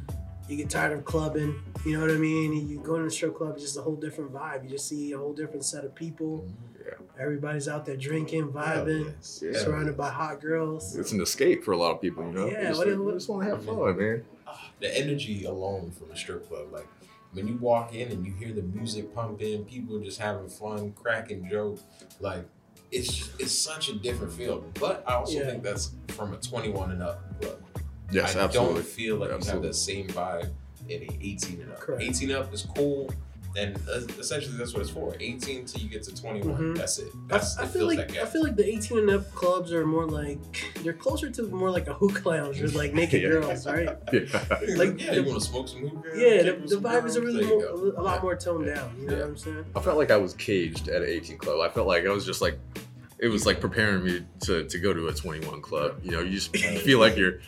you 0.48 0.56
get 0.56 0.68
tired 0.70 0.92
of 0.98 1.04
clubbing, 1.04 1.54
you 1.86 1.92
know 1.94 2.00
what 2.00 2.10
I 2.10 2.18
mean? 2.18 2.68
You 2.68 2.80
go 2.80 2.98
to 2.98 3.04
the 3.04 3.10
strip 3.10 3.36
club, 3.36 3.52
it's 3.54 3.62
just 3.62 3.76
a 3.78 3.80
whole 3.82 3.94
different 3.96 4.32
vibe. 4.32 4.64
You 4.64 4.70
just 4.70 4.88
see 4.88 5.12
a 5.12 5.18
whole 5.18 5.32
different 5.32 5.64
set 5.64 5.84
of 5.84 5.94
people. 5.94 6.38
Mm-hmm. 6.40 6.84
Yeah. 6.84 7.22
Everybody's 7.22 7.68
out 7.68 7.86
there 7.86 7.96
drinking, 7.96 8.48
vibing, 8.48 9.06
Yes. 9.06 9.40
Yeah. 9.44 9.56
surrounded 9.58 9.96
by 9.96 10.10
hot 10.10 10.40
girls. 10.40 10.96
It's 10.96 11.12
an 11.12 11.20
escape 11.20 11.62
for 11.62 11.70
a 11.72 11.76
lot 11.76 11.92
of 11.94 12.00
people, 12.02 12.24
you 12.26 12.32
know. 12.32 12.46
Yeah, 12.48 12.60
They 12.62 12.66
just, 12.68 12.78
what- 12.78 12.88
they 12.88 12.96
what- 12.96 13.14
just 13.14 13.28
want 13.28 13.44
to 13.44 13.50
have 13.50 13.64
fun, 13.64 13.96
man. 13.96 14.24
The 14.80 14.98
energy 14.98 15.44
alone 15.44 15.92
from 15.92 16.10
a 16.10 16.16
strip 16.16 16.48
club, 16.48 16.72
like 16.72 16.86
when 17.32 17.48
you 17.48 17.56
walk 17.56 17.94
in 17.94 18.10
and 18.10 18.24
you 18.26 18.32
hear 18.34 18.52
the 18.52 18.62
music 18.62 19.14
pumping, 19.14 19.64
people 19.64 19.98
just 20.00 20.18
having 20.20 20.48
fun, 20.48 20.92
cracking 20.92 21.48
jokes, 21.48 21.82
like 22.20 22.44
it's 22.90 23.08
just, 23.12 23.30
it's 23.40 23.56
such 23.58 23.88
a 23.88 23.94
different 23.94 24.32
feel. 24.32 24.64
But 24.78 25.02
I 25.06 25.14
also 25.14 25.38
Yeah. 25.38 25.46
think 25.46 25.62
that's 25.62 25.94
from 26.08 26.34
a 26.34 26.36
21 26.36 26.92
and 26.92 27.02
up 27.02 27.40
club. 27.40 27.58
Yes, 28.10 28.36
I 28.36 28.40
absolutely. 28.40 28.74
don't 28.74 28.84
feel 28.86 29.16
like 29.16 29.30
Absolutely. 29.30 29.60
you 29.60 29.66
have 29.66 29.72
the 29.72 29.78
same 29.78 30.08
vibe 30.08 30.50
in 30.88 31.02
a 31.02 31.18
18 31.22 31.62
and 31.62 31.72
up. 31.72 31.80
Correct. 31.80 32.02
18 32.02 32.30
up 32.32 32.52
is 32.52 32.66
cool. 32.76 33.10
And 33.56 33.76
uh, 33.88 34.00
essentially, 34.18 34.56
that's 34.56 34.72
what 34.72 34.80
it's 34.82 34.90
for. 34.90 35.14
18 35.20 35.66
till 35.66 35.80
you 35.82 35.88
get 35.88 36.02
to 36.04 36.14
21. 36.14 36.56
Mhm. 36.56 36.76
That's 36.78 36.98
it. 36.98 37.12
I, 37.14 37.18
That's 37.28 37.58
I 37.58 37.64
it 37.64 37.68
feel 37.68 37.86
like 37.86 38.08
that 38.08 38.22
I 38.22 38.24
feel 38.26 38.42
like 38.42 38.56
the 38.56 38.66
18 38.66 38.98
and 38.98 39.10
up 39.10 39.30
clubs 39.34 39.72
are 39.72 39.86
more 39.86 40.06
like 40.06 40.38
they're 40.82 40.92
closer 40.94 41.28
to 41.30 41.42
more 41.48 41.70
like 41.70 41.86
a 41.86 41.92
hookah 41.94 42.28
lounge 42.28 42.60
with 42.62 42.74
like 42.74 42.94
naked 42.94 43.22
Yeah. 43.22 43.28
girls, 43.28 43.66
right? 43.66 43.88
Yeah. 44.12 44.22
like 44.76 45.00
yeah, 45.00 45.10
the- 45.10 45.14
you 45.16 45.24
want 45.24 45.40
to 45.42 45.46
smoke 45.46 45.68
some 45.68 45.86
hookah? 45.86 46.10
Yeah, 46.18 46.42
the, 46.42 46.52
the 46.66 46.76
vibe 46.76 47.04
is 47.06 47.16
a 47.16 47.20
really 47.20 47.44
more, 47.46 47.64
a 47.64 48.02
lot 48.02 48.16
Yeah. 48.16 48.22
more 48.22 48.36
toned 48.36 48.66
down. 48.66 48.94
You 48.98 49.06
know 49.06 49.12
Yeah. 49.12 49.18
what 49.20 49.28
I'm 49.28 49.36
saying? 49.36 49.64
I 49.76 49.80
felt 49.80 49.98
like 49.98 50.10
I 50.10 50.16
was 50.16 50.32
caged 50.34 50.88
at 50.88 51.02
an 51.02 51.08
18 51.08 51.36
club. 51.38 51.60
I 51.60 51.68
felt 51.72 51.86
like 51.86 52.06
I 52.06 52.10
was 52.10 52.24
just 52.24 52.40
like, 52.40 52.58
it 53.18 53.28
was 53.28 53.44
like 53.46 53.60
preparing 53.60 54.02
me 54.04 54.24
to, 54.44 54.64
to 54.64 54.78
go 54.78 54.92
to 54.94 55.08
a 55.08 55.12
21 55.12 55.60
club. 55.60 56.00
You 56.02 56.12
know, 56.12 56.20
you 56.20 56.30
just 56.40 56.56
feel 56.84 56.98
like 56.98 57.16
you're, 57.16 57.40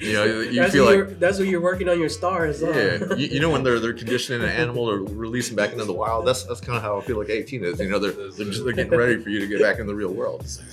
you 0.00 0.12
know, 0.14 0.24
you 0.24 0.60
that's 0.60 0.72
feel 0.72 0.86
when 0.86 0.98
like, 1.00 1.08
you're, 1.10 1.18
that's 1.18 1.38
when 1.38 1.48
you're 1.48 1.60
working 1.60 1.88
on 1.88 1.98
your 2.00 2.08
stars. 2.08 2.62
huh? 2.62 2.70
yeah, 2.70 3.14
you, 3.14 3.26
you 3.28 3.40
know 3.40 3.50
when 3.50 3.62
they're 3.62 3.78
they're 3.80 3.92
conditioning 3.92 4.42
an 4.42 4.48
animal 4.48 4.88
or 4.90 4.98
releasing 4.98 5.54
back 5.56 5.72
into 5.72 5.84
the 5.84 5.92
wild. 5.92 6.26
That's 6.26 6.44
that's 6.44 6.60
kind 6.60 6.76
of 6.76 6.82
how 6.82 6.98
I 6.98 7.02
feel 7.02 7.18
like 7.18 7.28
18 7.28 7.64
is. 7.64 7.78
You 7.80 7.88
know, 7.88 7.98
they're 7.98 8.12
they're, 8.12 8.46
just, 8.46 8.64
they're 8.64 8.72
getting 8.72 8.96
ready 8.98 9.22
for 9.22 9.28
you 9.30 9.40
to 9.40 9.46
get 9.46 9.60
back 9.60 9.78
in 9.78 9.86
the 9.86 9.94
real 9.94 10.12
world. 10.12 10.42
He's 10.42 10.58
like, 10.58 10.68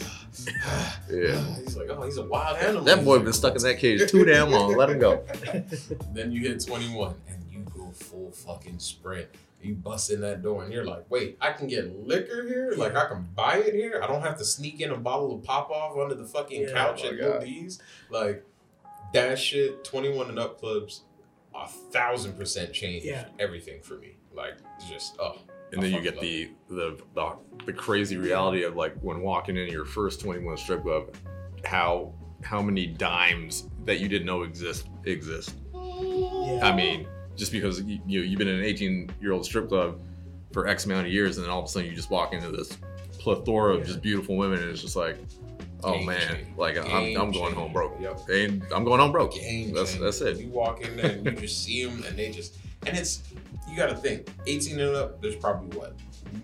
ah, 0.66 1.00
Yeah. 1.12 1.36
ah. 1.38 1.56
He's 1.64 1.76
like, 1.78 1.90
oh, 1.90 2.02
he's 2.04 2.18
a 2.18 2.24
wild 2.26 2.58
animal. 2.58 2.84
That 2.84 3.04
boy 3.04 3.16
like, 3.16 3.26
been 3.26 3.34
stuck 3.34 3.56
in 3.56 3.62
that 3.64 3.80
cage 3.80 4.10
too 4.10 4.24
damn 4.26 4.50
long. 4.52 4.76
Let 4.76 4.90
him 4.90 5.00
go. 5.00 5.24
Then 6.14 6.32
you 6.32 6.42
hit 6.42 6.66
21 6.66 7.16
and 7.30 7.44
you 7.52 7.66
go 7.76 7.92
full 7.92 8.32
fucking 8.32 8.80
sprint. 8.80 9.28
You 9.62 9.74
bust 9.74 10.12
in 10.12 10.22
that 10.22 10.44
door 10.44 10.64
and 10.64 10.72
you're 10.72 10.86
like, 10.86 11.06
wait, 11.10 11.38
I 11.42 11.52
can 11.52 11.68
get 11.68 12.08
liquor 12.08 12.44
here? 12.48 12.74
Like 12.78 12.96
I 12.96 13.08
can 13.08 13.28
buy 13.36 13.58
it 13.58 13.74
here? 13.74 14.00
I 14.04 14.08
don't 14.08 14.22
have 14.22 14.38
to 14.38 14.46
sneak 14.46 14.80
in 14.82 14.92
a 14.92 14.98
bottle 14.98 15.36
of 15.36 15.44
pop 15.44 15.70
off 15.72 15.98
under 15.98 16.14
the 16.16 16.26
fucking 16.26 16.62
Yeah, 16.62 16.72
couch 16.72 17.02
oh 17.04 17.08
at 17.08 17.14
my 17.16 17.20
God. 17.20 17.32
Goldie's? 17.40 17.82
Like 18.10 18.46
that 19.26 19.40
shit, 19.40 19.84
21 19.84 20.30
and 20.30 20.40
up 20.40 20.60
clubs, 20.60 21.04
a 21.56 21.68
thousand 21.68 22.34
percent 22.38 22.74
change 22.74 23.04
Yeah. 23.04 23.26
everything 23.40 23.82
for 23.82 23.98
me. 23.98 24.18
Like 24.34 24.56
just 24.90 25.16
oh 25.20 25.38
And 25.74 25.82
then 25.82 25.92
you 25.92 26.02
get 26.02 26.20
the, 26.22 26.52
the 26.70 26.98
the 27.16 27.36
the 27.66 27.74
crazy 27.74 28.18
reality 28.18 28.64
of 28.64 28.76
like 28.76 28.96
when 29.02 29.22
walking 29.22 29.58
into 29.58 29.72
your 29.72 29.86
first 29.86 30.22
21 30.22 30.58
strip 30.58 30.84
club, 30.84 31.16
how 31.66 32.14
how 32.44 32.62
many 32.62 32.86
dimes 32.86 33.68
that 33.86 34.00
you 34.00 34.08
didn't 34.08 34.28
know 34.28 34.44
exist 34.44 34.88
exist. 35.06 35.56
Yeah. 35.74 36.60
I 36.64 36.76
mean, 36.76 37.08
just 37.36 37.52
because 37.52 37.82
you, 37.82 38.00
you 38.06 38.22
you've 38.22 38.38
been 38.38 38.48
in 38.48 38.60
an 38.60 38.64
18 38.66 39.10
year 39.22 39.32
old 39.34 39.44
strip 39.46 39.68
club 39.70 40.00
for 40.54 40.68
X 40.68 40.86
amount 40.86 41.08
of 41.08 41.14
years, 41.14 41.38
and 41.38 41.44
then 41.46 41.52
all 41.52 41.60
of 41.60 41.66
a 41.66 41.68
sudden 41.68 41.90
you 41.90 41.96
just 41.96 42.10
walk 42.12 42.34
into 42.34 42.50
this 42.52 42.78
plethora 43.18 43.74
of 43.74 43.80
Yeah. 43.80 43.86
just 43.88 44.02
beautiful 44.02 44.38
women, 44.38 44.60
and 44.62 44.70
it's 44.70 44.82
just 44.82 44.96
like, 44.96 45.18
oh 45.84 45.94
Game 45.94 46.06
man, 46.08 46.20
changer. 46.20 46.52
like 46.58 46.78
I'm, 46.78 47.16
I'm 47.18 47.32
going 47.32 47.54
home 47.54 47.74
broke, 47.74 47.98
Yep. 48.00 48.30
and 48.30 48.64
I'm 48.74 48.84
going 48.84 49.00
home 49.00 49.12
broke. 49.12 49.34
game 49.34 49.74
That's 49.74 49.92
changer. 49.92 50.06
that's 50.06 50.22
it. 50.22 50.38
You 50.38 50.50
walk 50.50 50.82
in 50.82 50.98
there 50.98 51.12
and 51.12 51.26
you 51.26 51.32
just 51.34 51.64
see 51.64 51.86
them, 51.86 52.04
and 52.08 52.18
they 52.18 52.32
just 52.32 52.58
and 52.86 52.98
it's 52.98 53.24
you 53.70 53.76
got 53.76 53.90
to 53.90 53.96
think 53.96 54.30
18 54.48 54.80
and 54.80 54.96
up. 54.96 55.22
There's 55.22 55.36
probably 55.36 55.78
what 55.78 55.96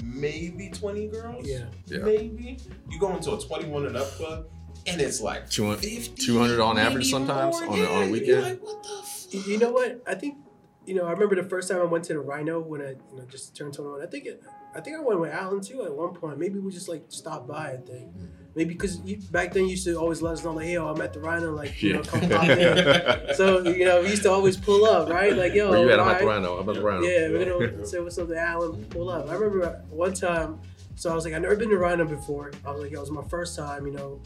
maybe 0.04 0.70
20 0.70 1.08
girls. 1.08 1.48
Yeah. 1.48 1.66
Yeah. 1.86 2.00
Maybe 2.00 2.58
you 2.90 3.00
go 3.00 3.16
into 3.16 3.34
a 3.34 3.40
21 3.40 3.86
and 3.88 3.98
up 3.98 4.08
club, 4.12 4.46
and 4.88 5.00
it's 5.02 5.22
like 5.22 5.50
200 5.50 5.80
50, 5.80 6.26
200 6.26 6.60
on 6.60 6.78
average 6.78 7.10
sometimes 7.10 7.60
more. 7.62 7.70
on 7.72 7.80
a- 7.80 7.86
on 7.86 8.04
a 8.04 8.12
weekend. 8.12 8.28
You're 8.28 8.42
like, 8.42 8.62
what 8.64 8.84
the 8.84 8.90
fuck? 8.90 9.34
You- 9.34 9.54
You 9.54 9.58
know 9.60 9.72
what? 9.72 10.02
I 10.08 10.16
think 10.16 10.38
you 10.86 10.96
know. 10.96 11.06
I 11.06 11.12
remember 11.12 11.36
the 11.36 11.48
first 11.50 11.70
time 11.70 11.80
I 11.80 11.86
went 11.86 12.04
to 12.06 12.14
the 12.14 12.20
Rhino 12.20 12.60
when 12.60 12.82
I 12.82 12.90
you 12.90 13.18
know 13.18 13.26
just 13.30 13.56
turned 13.56 13.74
21. 13.74 14.02
I 14.02 14.06
think 14.06 14.26
it. 14.26 14.44
I 14.76 14.82
think 14.82 14.98
I 14.98 15.00
went 15.02 15.20
with 15.20 15.32
Alan 15.32 15.62
too 15.62 15.84
at 15.84 15.94
one 15.94 16.14
point. 16.14 16.38
Maybe 16.40 16.60
we 16.60 16.72
just 16.72 16.90
like 16.90 17.06
stopped 17.10 17.48
by. 17.48 17.72
I 17.74 17.78
think 17.78 18.10
mm-hmm. 18.16 18.43
Maybe 18.56 18.74
because 18.74 19.00
you, 19.02 19.18
back 19.32 19.54
then 19.54 19.64
you 19.64 19.72
used 19.72 19.86
to 19.86 19.96
always 19.96 20.22
let 20.22 20.34
us 20.34 20.44
know 20.44 20.52
like, 20.52 20.66
hey, 20.66 20.74
yo, 20.74 20.88
I'm 20.88 21.02
at 21.02 21.14
the 21.14 21.20
Rhino. 21.20 21.52
Like 21.54 21.82
you 21.82 21.94
know, 21.94 22.04
come 22.04 22.22
pop 22.30 22.48
in. 22.50 23.34
So 23.36 23.64
you 23.68 23.86
know, 23.86 24.02
we 24.02 24.10
used 24.10 24.24
to 24.24 24.32
always 24.32 24.58
pull 24.58 24.86
up, 24.86 25.10
right? 25.10 25.36
Like 25.36 25.54
yo, 25.54 25.74
you 25.74 25.90
at? 25.90 26.00
I'm 26.00 26.08
at 26.08 26.20
the 26.20 26.26
Rhino. 26.26 26.58
I'm 26.58 26.70
at 26.70 26.76
the 26.76 26.82
Rhino. 26.82 27.02
Yeah, 27.02 27.30
we're 27.30 27.70
gonna 27.72 27.86
say 27.86 28.00
what's 28.00 28.18
up 28.18 28.28
to 28.28 28.40
Alan. 28.40 28.86
Pull 28.86 29.10
up. 29.10 29.30
I 29.30 29.34
remember 29.34 29.84
one 29.90 30.14
time. 30.14 30.60
So 30.96 31.12
I 31.12 31.16
was 31.16 31.26
like, 31.26 31.34
I've 31.34 31.42
never 31.42 31.56
been 31.56 31.70
to 31.70 31.78
Rhino 31.78 32.06
before. 32.06 32.52
I 32.66 32.72
was 32.72 32.82
like, 32.82 32.92
yo, 32.92 32.98
it 33.00 33.02
was 33.02 33.12
my 33.12 33.24
first 33.24 33.58
time. 33.58 33.86
You 33.88 33.94
know, 33.94 34.22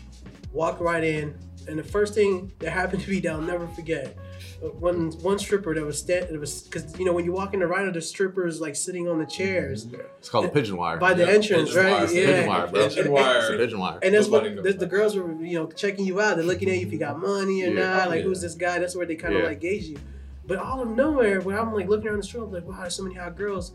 walk 0.52 0.80
right 0.80 1.04
in, 1.04 1.36
and 1.68 1.80
the 1.80 1.84
first 1.84 2.14
thing 2.14 2.52
that 2.60 2.72
happened 2.72 3.02
to 3.04 3.10
me 3.10 3.20
that 3.22 3.32
I'll 3.32 3.42
never 3.42 3.68
forget. 3.70 4.18
uh, 4.64 4.68
One 4.68 5.12
one 5.22 5.40
stripper 5.40 5.74
that 5.76 5.86
was 5.86 6.00
stand, 6.00 6.26
it 6.30 6.38
was 6.40 6.62
because 6.64 6.98
you 7.00 7.06
know 7.06 7.14
when 7.14 7.26
you 7.26 7.32
walk 7.32 7.54
into 7.54 7.68
Rhino, 7.68 7.92
there's 7.92 8.10
strippers 8.10 8.60
like 8.60 8.76
sitting 8.76 9.08
on 9.08 9.18
the 9.18 9.26
chairs 9.26 9.88
It's 10.20 10.30
called 10.30 10.46
the 10.46 10.50
pigeon 10.50 10.78
wire. 10.78 10.98
by 10.98 11.14
the 11.14 11.24
Yeah, 11.24 11.32
entrance, 11.32 11.70
pigeon 11.70 11.84
right? 11.86 11.92
wire. 11.94 12.08
The 12.08 12.14
Yeah. 12.20 12.26
pigeon 12.26 12.48
wire, 12.48 12.68
bro. 12.68 12.90
Pigeon 12.90 13.12
wire. 13.12 13.38
It's 13.38 13.48
the 13.50 13.58
pigeon 13.58 13.80
wire. 13.80 14.00
And 14.04 14.14
that's 14.16 14.28
what 14.28 14.44
the, 14.64 14.74
the 14.74 14.86
girls 14.86 15.16
were, 15.16 15.32
you 15.42 15.58
know, 15.58 15.68
checking 15.68 16.06
you 16.06 16.20
out. 16.22 16.36
They're 16.38 16.46
looking 16.46 16.70
at 16.70 16.76
you 16.80 16.86
if 16.86 16.92
you 16.92 17.00
got 17.00 17.20
money 17.20 17.64
or 17.64 17.68
Yeah. 17.74 17.82
not. 17.98 18.10
Like, 18.10 18.20
Yeah. 18.20 18.26
who's 18.26 18.42
this 18.42 18.56
guy? 18.56 18.78
That's 18.80 18.96
where 18.96 19.06
they 19.06 19.16
kind 19.16 19.34
of 19.36 19.42
Yeah. 19.42 19.48
like 19.48 19.62
gauge 19.62 19.86
you. 19.86 19.98
But 20.46 20.60
all 20.60 20.82
of 20.82 20.90
nowhere, 20.90 21.42
when 21.42 21.58
I'm 21.58 21.74
like 21.74 21.88
looking 21.90 22.08
around 22.08 22.18
the 22.18 22.24
strip, 22.24 22.44
I'm 22.44 22.52
like, 22.52 22.66
wow, 22.68 22.78
there's 22.82 22.96
so 22.96 23.04
many 23.04 23.16
hot 23.16 23.36
girls. 23.36 23.72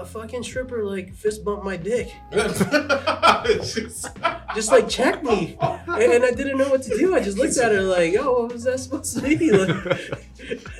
A 0.00 0.04
fucking 0.06 0.42
stripper 0.42 0.82
like 0.82 1.12
fist 1.14 1.44
bumped 1.44 1.62
my 1.64 1.76
dick, 1.76 2.08
just- 2.32 4.08
just 4.54 4.72
like 4.72 4.88
checked 4.88 5.22
me, 5.22 5.58
and, 5.60 6.02
and 6.12 6.24
I 6.24 6.30
didn't 6.30 6.56
know 6.56 6.70
what 6.70 6.82
to 6.84 6.96
do. 6.96 7.14
I 7.14 7.20
just 7.20 7.36
looked 7.36 7.58
at 7.58 7.70
her 7.70 7.82
like, 7.82 8.14
yo, 8.14 8.32
what 8.32 8.52
was 8.52 8.64
that 8.64 8.80
supposed 8.80 9.14
to 9.16 9.22
be? 9.22 9.50
Like, 9.52 10.24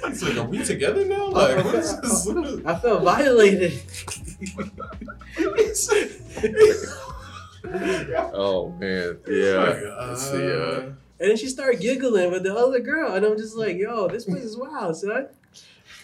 It's 0.04 0.22
like, 0.22 0.36
are 0.38 0.44
we 0.44 0.64
together 0.64 1.04
now? 1.04 1.28
Like, 1.28 1.62
what 1.64 1.74
is 1.74 2.00
this? 2.00 2.28
I 2.64 2.74
felt 2.78 3.02
violated. 3.04 3.72
Oh 8.32 8.70
man, 8.78 9.18
yeah. 9.28 10.10
It's 10.12 10.30
the 10.30 10.76
uh, 10.76 10.80
And 11.20 11.30
then 11.30 11.36
she 11.36 11.46
started 11.48 11.80
giggling 11.80 12.30
with 12.30 12.42
the 12.42 12.54
other 12.56 12.80
girl, 12.80 13.12
and 13.12 13.24
I'm 13.26 13.36
just 13.36 13.54
like, 13.56 13.76
yo, 13.76 14.08
this 14.08 14.24
place 14.24 14.42
is 14.44 14.56
wild, 14.56 14.96
son. 14.96 15.28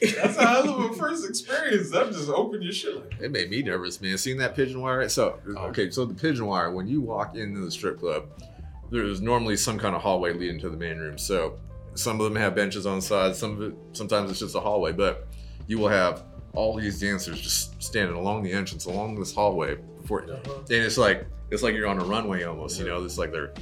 That's 0.00 0.37
a 0.37 0.46
hell 0.46 0.68
of 0.85 0.90
a 0.90 0.94
first 0.94 1.28
experience. 1.28 1.94
I'm 1.94 2.12
just 2.12 2.28
open 2.28 2.62
your 2.62 2.72
shit 2.72 2.96
like. 2.96 3.14
It 3.20 3.30
made 3.32 3.50
me 3.50 3.62
nervous, 3.62 4.00
man. 4.00 4.18
Seeing 4.18 4.37
that 4.38 4.54
pigeon 4.54 4.80
wire. 4.80 5.09
So, 5.09 5.38
Oh. 5.56 5.66
okay, 5.68 5.90
so 5.90 6.04
the 6.04 6.14
pigeon 6.14 6.46
wire, 6.46 6.70
when 6.70 6.87
you 6.87 7.00
walk 7.00 7.37
into 7.37 7.61
the 7.61 7.70
strip 7.70 7.98
club, 8.00 8.24
there's 8.90 9.20
normally 9.20 9.56
some 9.56 9.78
kind 9.78 9.94
of 9.96 10.02
hallway 10.02 10.32
leading 10.32 10.61
to 10.61 10.68
the 10.70 10.76
main 10.76 10.98
room. 10.98 11.18
So 11.18 11.59
some 11.94 12.20
of 12.20 12.24
them 12.24 12.37
have 12.40 12.54
benches 12.54 12.87
on 12.87 12.96
the 12.96 13.02
side. 13.02 13.35
Some 13.35 13.52
of 13.52 13.62
it, 13.62 13.74
sometimes 13.92 14.30
it's 14.30 14.40
just 14.40 14.54
a 14.54 14.61
hallway, 14.61 14.92
but 14.92 15.26
you 15.66 15.78
will 15.78 15.88
have 15.88 16.22
all 16.54 16.76
these 16.76 17.00
dancers 17.00 17.40
just 17.40 17.82
standing 17.82 18.16
along 18.16 18.42
the 18.42 18.52
entrance, 18.52 18.85
along 18.87 19.18
this 19.18 19.35
hallway. 19.35 19.76
Before, 20.00 20.20
and 20.20 20.30
Uh-huh. 20.30 20.61
it's 20.68 20.96
like 20.98 21.26
it's 21.50 21.62
like 21.62 21.74
you're 21.74 21.87
on 21.88 21.98
a 22.00 22.04
runway 22.04 22.44
almost. 22.44 22.78
You 22.78 22.87
know, 22.87 23.02
it's 23.04 23.18
like 23.18 23.32
they're 23.32 23.52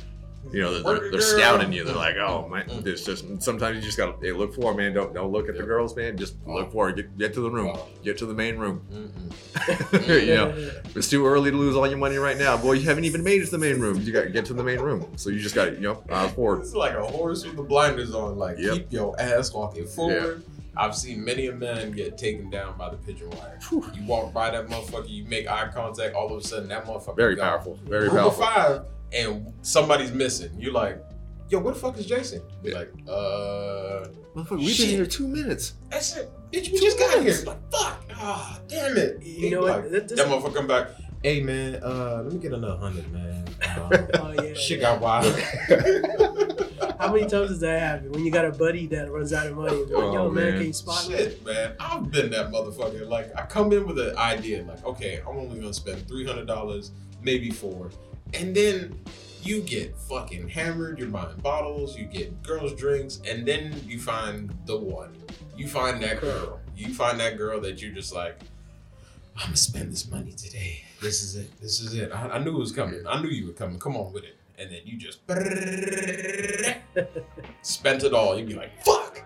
you 0.52 0.60
know, 0.60 0.82
they're, 0.82 1.10
they're, 1.10 1.18
it, 1.20 1.22
scouting 1.22 1.72
you. 1.72 1.84
They're 1.84 1.94
like, 1.94 2.16
oh 2.16 2.48
man, 2.48 2.64
Mm. 2.66 2.82
there's 2.84 3.04
just 3.04 3.24
sometimes 3.42 3.76
you 3.76 3.82
just 3.82 3.96
gotta 3.98 4.14
hey, 4.20 4.32
look 4.32 4.54
for 4.54 4.70
'em, 4.70 4.76
man. 4.76 4.92
Don't 4.94 5.12
don't 5.14 5.32
look 5.32 5.48
at 5.48 5.56
the 5.56 5.62
girls, 5.62 5.96
man. 5.96 6.16
Just 6.16 6.36
look 6.46 6.70
for 6.72 6.88
it. 6.90 6.96
Get, 6.96 7.18
get 7.18 7.34
to 7.34 7.40
the 7.40 7.50
room. 7.50 7.76
Get 8.02 8.18
to 8.18 8.26
the 8.26 8.34
main 8.34 8.56
room. 8.56 8.86
You 10.04 10.34
know, 10.34 10.70
it's 10.94 11.08
too 11.08 11.26
early 11.26 11.50
to 11.50 11.56
lose 11.56 11.76
all 11.76 11.86
your 11.86 11.98
money 11.98 12.16
right 12.16 12.36
now, 12.36 12.56
boy. 12.56 12.72
You 12.72 12.82
haven't 12.88 13.04
even 13.04 13.22
made 13.24 13.40
it 13.42 13.46
to 13.46 13.50
the 13.52 13.58
main 13.58 13.78
room. 13.80 14.00
You 14.00 14.12
got 14.12 14.24
to 14.24 14.30
get 14.30 14.44
to 14.46 14.54
the 14.54 14.62
main 14.64 14.80
room. 14.80 15.06
So 15.16 15.30
you 15.30 15.38
just 15.40 15.54
got 15.54 15.66
to, 15.66 15.72
you 15.74 15.80
know, 15.80 16.04
uh, 16.10 16.28
forward. 16.28 16.60
It's 16.60 16.74
like 16.74 16.94
a 16.94 17.04
horse 17.04 17.44
with 17.44 17.56
the 17.56 17.62
blinders 17.62 18.14
on. 18.14 18.36
Like 18.38 18.58
Yep. 18.58 18.72
keep 18.74 18.92
your 18.92 19.18
ass 19.20 19.52
walking 19.52 19.86
forward. 19.86 20.42
I've 20.76 20.94
seen 20.96 21.24
many 21.24 21.46
a 21.46 21.52
man 21.52 21.92
get 21.92 22.18
taken 22.18 22.50
down 22.50 22.76
by 22.76 22.90
the 22.90 22.96
pigeon 22.96 23.30
wire. 23.30 23.58
You 23.70 24.02
walk 24.06 24.32
by 24.32 24.50
that 24.50 24.66
motherfucker, 24.66 25.08
you 25.08 25.24
make 25.24 25.46
eye 25.48 25.68
contact, 25.72 26.14
all 26.14 26.32
of 26.34 26.44
a 26.44 26.46
sudden 26.46 26.68
that 26.68 26.84
motherfucker 26.84 27.16
Very 27.16 27.36
gone. 27.36 27.48
powerful. 27.48 27.78
Very 27.84 28.06
Number 28.06 28.20
powerful. 28.22 28.44
five, 28.44 28.82
and 29.12 29.52
somebody's 29.62 30.12
missing. 30.12 30.50
You're 30.58 30.72
like, 30.72 31.02
yo, 31.48 31.60
where 31.60 31.72
the 31.74 31.78
fuck 31.80 31.96
is 31.98 32.06
Jason? 32.06 32.42
Be 32.62 32.70
Yeah. 32.70 32.78
like, 32.78 32.92
uh, 33.08 34.08
Motherfucker, 34.34 34.58
we've 34.58 34.70
Shit. 34.70 34.86
been 34.88 34.96
here 34.96 35.06
two 35.06 35.28
minutes. 35.28 35.74
that's 35.90 36.16
it. 36.16 36.28
Bitch, 36.52 36.72
we 36.72 36.80
just 36.80 36.98
got 36.98 37.22
here. 37.22 37.34
Like, 37.46 37.70
fuck. 37.70 38.00
Ah, 38.16 38.58
damn 38.66 38.96
it. 38.96 39.22
You 39.22 39.50
know 39.50 39.60
what? 39.62 39.90
That- 39.92 40.08
that 40.08 40.26
motherfucker 40.26 40.54
come 40.54 40.66
back. 40.66 40.88
Hey 41.22 41.40
man, 41.40 41.76
uh, 41.82 42.20
let 42.24 42.32
me 42.32 42.38
get 42.38 42.52
another 42.52 42.76
hundred, 42.76 43.10
man. 43.12 43.44
Um, 43.76 43.90
Oh, 44.14 44.32
yeah, 44.42 44.52
shit 44.54 44.78
yeah. 44.80 44.98
got 44.98 45.00
wild. 45.00 45.24
How 47.06 47.12
many 47.12 47.26
times 47.26 47.50
does 47.50 47.60
that 47.60 47.80
happen 47.80 48.12
when 48.12 48.24
you 48.24 48.30
got 48.30 48.44
a 48.44 48.50
buddy 48.52 48.86
that 48.88 49.10
runs 49.10 49.32
out 49.32 49.46
of 49.46 49.56
money? 49.56 49.76
Like, 49.76 49.92
Oh, 49.92 50.12
Yo, 50.12 50.30
man, 50.30 50.44
man. 50.44 50.52
can 50.58 50.66
you 50.68 50.72
spot 50.72 51.08
me? 51.08 51.16
Shit, 51.16 51.44
man. 51.44 51.74
I've 51.80 52.10
been 52.10 52.30
that 52.30 52.50
motherfucker. 52.50 53.08
Like, 53.08 53.34
I 53.36 53.42
come 53.46 53.72
in 53.72 53.86
with 53.86 53.98
an 53.98 54.16
idea, 54.16 54.62
like, 54.64 54.84
okay, 54.84 55.20
I'm 55.28 55.36
only 55.36 55.60
gonna 55.60 55.74
spend 55.74 56.06
three 56.08 56.26
hundred 56.26 56.46
dollars, 56.46 56.92
maybe 57.22 57.50
four, 57.50 57.90
and 58.32 58.54
then 58.56 58.98
you 59.42 59.60
get 59.60 59.94
fucking 59.96 60.48
hammered. 60.48 60.98
You're 60.98 61.08
buying 61.08 61.36
bottles, 61.38 61.96
you 61.98 62.06
get 62.06 62.42
girls' 62.42 62.72
drinks, 62.74 63.20
and 63.28 63.46
then 63.46 63.78
you 63.86 63.98
find 64.00 64.52
the 64.66 64.78
one. 64.78 65.14
You 65.56 65.68
find 65.68 66.02
that 66.02 66.20
girl. 66.20 66.60
You 66.76 66.94
find 66.94 67.20
that 67.20 67.36
girl 67.36 67.60
that 67.60 67.80
you're 67.82 67.92
just 67.92 68.14
like, 68.14 68.38
I'm 69.36 69.46
gonna 69.46 69.56
spend 69.56 69.92
this 69.92 70.08
money 70.10 70.32
today. 70.32 70.82
This 71.02 71.22
is 71.22 71.36
it. 71.36 71.60
This 71.60 71.80
is 71.80 71.94
it. 71.94 72.10
I, 72.12 72.28
I 72.30 72.38
knew 72.38 72.56
it 72.56 72.58
was 72.58 72.72
coming. 72.72 73.04
I 73.06 73.20
knew 73.20 73.28
you 73.28 73.46
were 73.48 73.52
coming. 73.52 73.78
Come 73.78 73.96
on 73.96 74.12
with 74.12 74.24
it. 74.24 74.36
And 74.58 74.70
then 74.70 74.80
you 74.84 74.96
just 74.96 75.18
spent 77.62 78.04
it 78.04 78.14
all. 78.14 78.38
You'd 78.38 78.48
be 78.48 78.54
like, 78.54 78.70
fuck. 78.84 79.22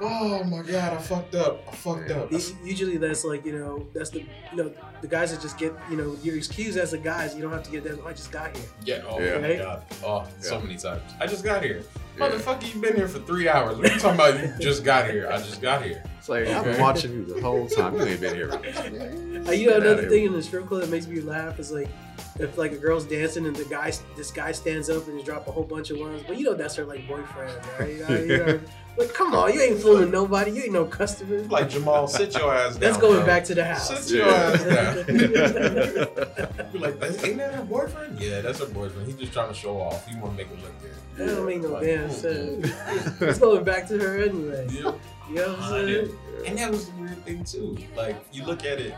Oh 0.00 0.42
my 0.42 0.62
god, 0.62 0.94
I 0.94 0.96
fucked 0.98 1.36
up. 1.36 1.62
I 1.68 1.72
fucked 1.76 2.10
up. 2.10 2.32
Usually 2.64 2.96
that's 2.96 3.24
like, 3.24 3.46
you 3.46 3.56
know, 3.56 3.86
that's 3.94 4.10
the, 4.10 4.20
you 4.50 4.56
know, 4.56 4.72
the 5.00 5.06
guys 5.06 5.30
that 5.30 5.40
just 5.40 5.56
get, 5.56 5.72
you 5.88 5.96
know, 5.96 6.16
you're 6.22 6.36
excused 6.36 6.76
as 6.76 6.90
the 6.90 6.98
guys. 6.98 7.36
You 7.36 7.42
don't 7.42 7.52
have 7.52 7.62
to 7.62 7.70
get 7.70 7.84
that. 7.84 8.00
Oh, 8.02 8.08
I 8.08 8.12
just 8.12 8.32
got 8.32 8.56
here. 8.56 8.66
Yeah, 8.84 9.02
oh 9.08 9.20
Yeah. 9.20 9.38
my 9.38 9.54
god. 9.54 9.84
Oh, 10.04 10.26
so 10.40 10.60
many 10.60 10.76
times. 10.76 11.02
I 11.20 11.28
just 11.28 11.44
got 11.44 11.62
here. 11.62 11.84
Yeah. 12.18 12.28
Motherfucker, 12.28 12.74
you 12.74 12.80
been 12.80 12.96
here 12.96 13.06
for 13.06 13.20
three 13.20 13.48
hours. 13.48 13.76
What 13.78 13.88
are 13.88 13.94
you 13.94 14.00
talking 14.00 14.16
about? 14.16 14.40
You 14.40 14.52
just 14.60 14.82
got 14.84 15.08
here. 15.08 15.28
I 15.30 15.36
just 15.38 15.62
got 15.62 15.84
here. 15.84 16.02
It's 16.24 16.30
like, 16.30 16.46
I've 16.46 16.64
been 16.64 16.80
watching 16.80 17.12
you 17.12 17.22
the 17.26 17.38
whole 17.42 17.68
time. 17.68 17.96
You 17.96 18.04
ain't 18.04 18.18
been 18.18 18.34
here. 18.34 18.50
Uh, 18.50 18.56
you 18.62 19.40
know, 19.40 19.44
Get 19.44 19.68
outta 19.68 19.76
another 19.76 20.00
here. 20.00 20.10
thing 20.10 20.24
in 20.24 20.32
the 20.32 20.42
strip 20.42 20.66
club 20.66 20.80
that 20.80 20.88
makes 20.88 21.06
me 21.06 21.20
laugh 21.20 21.58
is 21.60 21.70
like, 21.70 21.90
if 22.38 22.56
like 22.56 22.72
a 22.72 22.78
girl's 22.78 23.04
dancing 23.04 23.44
and 23.44 23.54
the 23.54 23.66
guy, 23.66 23.92
this 24.16 24.30
guy 24.30 24.50
stands 24.52 24.88
up 24.88 25.06
and 25.06 25.16
just 25.18 25.26
drop 25.26 25.46
a 25.48 25.52
whole 25.52 25.64
bunch 25.64 25.90
of 25.90 25.98
ones, 26.00 26.22
but 26.26 26.38
you 26.38 26.44
know 26.46 26.54
that's 26.54 26.76
her 26.76 26.86
like 26.86 27.06
boyfriend, 27.06 27.52
right? 27.78 27.90
You 27.92 27.98
know, 28.08 28.18
you 28.22 28.38
know, 28.46 28.60
like, 28.96 29.12
come 29.12 29.34
on, 29.34 29.52
you 29.52 29.60
ain't 29.60 29.80
fooling 29.82 30.10
nobody. 30.10 30.52
You 30.52 30.62
ain't 30.62 30.72
no 30.72 30.86
customer. 30.86 31.40
Like 31.42 31.68
Jamal, 31.68 32.08
sit 32.08 32.32
your 32.32 32.54
ass 32.54 32.72
down. 32.72 32.80
That's 32.80 32.96
going 32.96 33.18
bro. 33.18 33.26
back 33.26 33.44
to 33.44 33.54
the 33.54 33.64
house. 33.66 34.06
Sit 34.06 34.16
your 34.16 34.26
Yeah. 34.26 34.32
ass 34.34 34.64
down. 34.64 35.04
Be 36.72 36.78
like, 36.78 36.94
ain't 37.22 37.36
that 37.36 37.52
her 37.54 37.64
boyfriend? 37.64 38.18
Yeah, 38.18 38.40
that's 38.40 38.60
her 38.60 38.66
boyfriend. 38.66 39.08
He's 39.08 39.16
just 39.16 39.34
trying 39.34 39.48
to 39.48 39.54
show 39.54 39.78
off. 39.78 40.06
He 40.08 40.16
want 40.16 40.38
to 40.38 40.42
make 40.42 40.50
it 40.50 40.62
look 40.62 40.72
good. 40.80 40.90
That 41.16 41.26
don't 41.36 41.44
make 41.46 41.60
no 41.60 41.68
Like, 41.68 41.84
damn 41.84 42.10
sense. 42.10 42.72
It's 43.20 43.38
going 43.38 43.62
back 43.62 43.86
to 43.88 43.98
her 43.98 44.22
anyway. 44.22 44.66
Yeah. 44.70 44.92
You 45.28 45.36
know 45.36 45.48
what 45.54 45.58
I'm 45.60 45.86
saying? 45.86 46.18
And 46.46 46.58
that 46.58 46.70
was 46.70 46.90
the 46.90 46.96
weird 46.96 47.24
thing 47.24 47.44
too. 47.44 47.78
Like 47.96 48.16
you 48.32 48.44
look 48.44 48.64
at 48.64 48.78
it, 48.78 48.94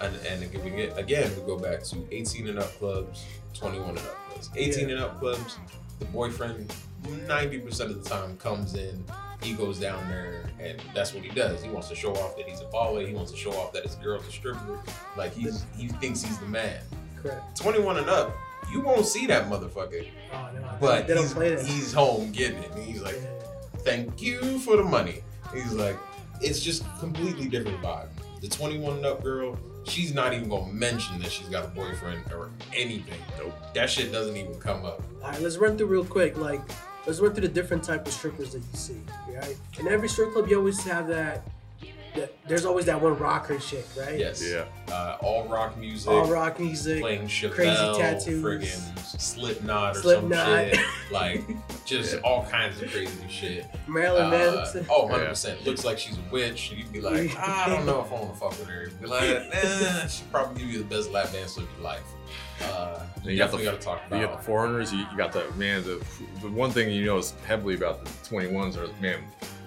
and, 0.00 0.14
and 0.26 0.42
again, 0.42 0.64
we 0.64 0.70
get, 0.70 0.98
again 0.98 1.30
we 1.36 1.42
go 1.46 1.58
back 1.58 1.82
to 1.84 1.96
18 2.10 2.48
and 2.48 2.58
up 2.58 2.70
clubs, 2.78 3.24
21 3.54 3.90
and 3.90 3.98
up 3.98 4.28
clubs. 4.30 4.50
18 4.54 4.90
and 4.90 5.00
up 5.00 5.18
clubs, 5.18 5.58
the 5.98 6.04
boyfriend 6.06 6.72
90% 7.04 7.80
of 7.80 8.02
the 8.02 8.08
time 8.08 8.36
comes 8.36 8.74
in, 8.74 9.04
he 9.42 9.52
goes 9.54 9.78
down 9.78 10.08
there, 10.08 10.50
and 10.60 10.80
that's 10.94 11.14
what 11.14 11.22
he 11.22 11.30
does. 11.30 11.62
He 11.62 11.68
wants 11.70 11.88
to 11.88 11.94
show 11.94 12.12
off 12.14 12.36
that 12.36 12.48
he's 12.48 12.60
a 12.60 12.64
baller. 12.64 13.06
He 13.06 13.14
wants 13.14 13.30
to 13.32 13.36
show 13.36 13.52
off 13.52 13.72
that 13.72 13.84
his 13.84 13.94
girl's 13.96 14.26
a 14.26 14.30
stripper. 14.32 14.80
Like 15.16 15.32
he's 15.34 15.64
he 15.76 15.88
thinks 15.88 16.22
he's 16.22 16.38
the 16.38 16.46
man. 16.46 16.80
Correct. 17.22 17.56
21 17.58 17.98
and 17.98 18.10
up, 18.10 18.34
you 18.72 18.80
won't 18.80 19.06
see 19.06 19.26
that 19.26 19.48
motherfucker. 19.48 20.06
Oh 20.32 20.48
no, 20.54 20.76
But 20.80 21.08
he's, 21.08 21.66
he's 21.66 21.92
home 21.92 22.32
getting 22.32 22.58
it. 22.58 22.70
And 22.72 22.84
he's 22.84 23.02
like, 23.02 23.16
Yeah. 23.20 23.78
thank 23.78 24.20
you 24.20 24.58
for 24.60 24.76
the 24.76 24.84
money. 24.84 25.22
He's 25.56 25.72
like, 25.72 25.96
it's 26.40 26.60
just 26.60 26.84
completely 26.98 27.48
different 27.48 27.80
vibe. 27.82 28.08
The 28.40 28.48
21 28.48 28.96
and 28.98 29.06
up 29.06 29.22
girl, 29.22 29.58
she's 29.84 30.12
not 30.14 30.34
even 30.34 30.48
gonna 30.48 30.72
mention 30.72 31.18
that 31.20 31.32
she's 31.32 31.48
got 31.48 31.64
a 31.64 31.68
boyfriend 31.68 32.30
or 32.32 32.50
anything. 32.74 33.18
Nope. 33.38 33.54
That 33.74 33.88
shit 33.90 34.12
doesn't 34.12 34.36
even 34.36 34.54
come 34.60 34.84
up. 34.84 35.02
All 35.22 35.30
right, 35.30 35.40
let's 35.40 35.56
run 35.56 35.76
through 35.78 35.86
real 35.86 36.04
quick. 36.04 36.36
Like, 36.36 36.60
let's 37.06 37.18
run 37.20 37.32
through 37.32 37.48
the 37.48 37.52
different 37.54 37.82
type 37.82 38.06
of 38.06 38.12
strippers 38.12 38.52
that 38.52 38.58
you 38.58 38.64
see. 38.74 39.00
Right? 39.32 39.56
In 39.78 39.88
every 39.88 40.08
strip 40.08 40.32
club, 40.32 40.48
you 40.48 40.58
always 40.58 40.82
have 40.84 41.08
that. 41.08 41.46
that 42.14 42.34
there's 42.46 42.64
always 42.66 42.84
that 42.86 43.00
one 43.00 43.18
rocker 43.18 43.58
chick, 43.58 43.86
right? 43.98 44.18
Yes. 44.18 44.42
Yeah. 44.46 44.66
Uh, 44.92 45.16
all 45.22 45.46
rock 45.48 45.76
music. 45.78 46.10
All 46.10 46.26
rock 46.26 46.60
music. 46.60 47.00
Playing 47.00 47.26
Chevelle, 47.28 47.52
crazy 47.52 47.98
tattoos. 47.98 48.42
friggin' 48.44 49.20
Slipknot 49.20 49.96
or 49.96 50.00
Slipknot. 50.00 50.46
some 50.46 50.68
shit. 50.70 50.86
Like, 51.10 51.42
just 51.86 52.14
Yeah. 52.14 52.20
all 52.20 52.44
kinds 52.44 52.82
of 52.82 52.90
crazy 52.90 53.12
shit. 53.28 53.66
Marilyn 53.86 54.26
Uh, 54.26 54.30
Manson. 54.30 54.86
oh, 54.90 55.06
100%. 55.08 55.64
Looks 55.64 55.84
like 55.84 55.98
she's 55.98 56.16
a 56.18 56.32
witch. 56.32 56.72
You'd 56.72 56.92
be 56.92 57.00
like, 57.00 57.36
I 57.38 57.68
don't 57.68 57.86
know 57.86 58.00
if 58.04 58.10
I 58.12 58.14
want 58.16 58.34
to 58.34 58.38
fuck 58.40 58.50
with 58.50 58.68
her. 58.68 58.88
Be 59.00 59.06
like, 59.06 59.22
eh, 59.52 60.06
she'd 60.08 60.30
probably 60.32 60.60
give 60.60 60.70
you 60.72 60.78
the 60.78 60.84
best 60.84 61.10
lap 61.12 61.32
dance 61.32 61.56
of 61.56 61.62
your 61.74 61.82
life. 61.82 62.02
Uh, 62.62 62.98
Then 63.16 63.24
you 63.26 63.30
you 63.32 63.38
got 63.38 63.50
the- 63.50 63.58
definitely 63.58 63.64
got 63.64 63.80
to 63.80 63.86
talk 63.86 64.00
You 64.10 64.26
got 64.26 64.38
the 64.38 64.42
foreigners. 64.44 64.92
You, 64.92 64.98
you 65.10 65.16
got 65.16 65.32
the 65.32 65.44
man. 65.56 65.82
The 65.84 66.02
the 66.42 66.48
one 66.48 66.70
thing 66.70 66.90
you 66.90 67.04
know 67.04 67.18
is 67.18 67.34
heavily 67.46 67.74
about 67.74 68.04
the 68.04 68.10
21s 68.28 68.76
are 68.76 68.88
man, 69.00 69.20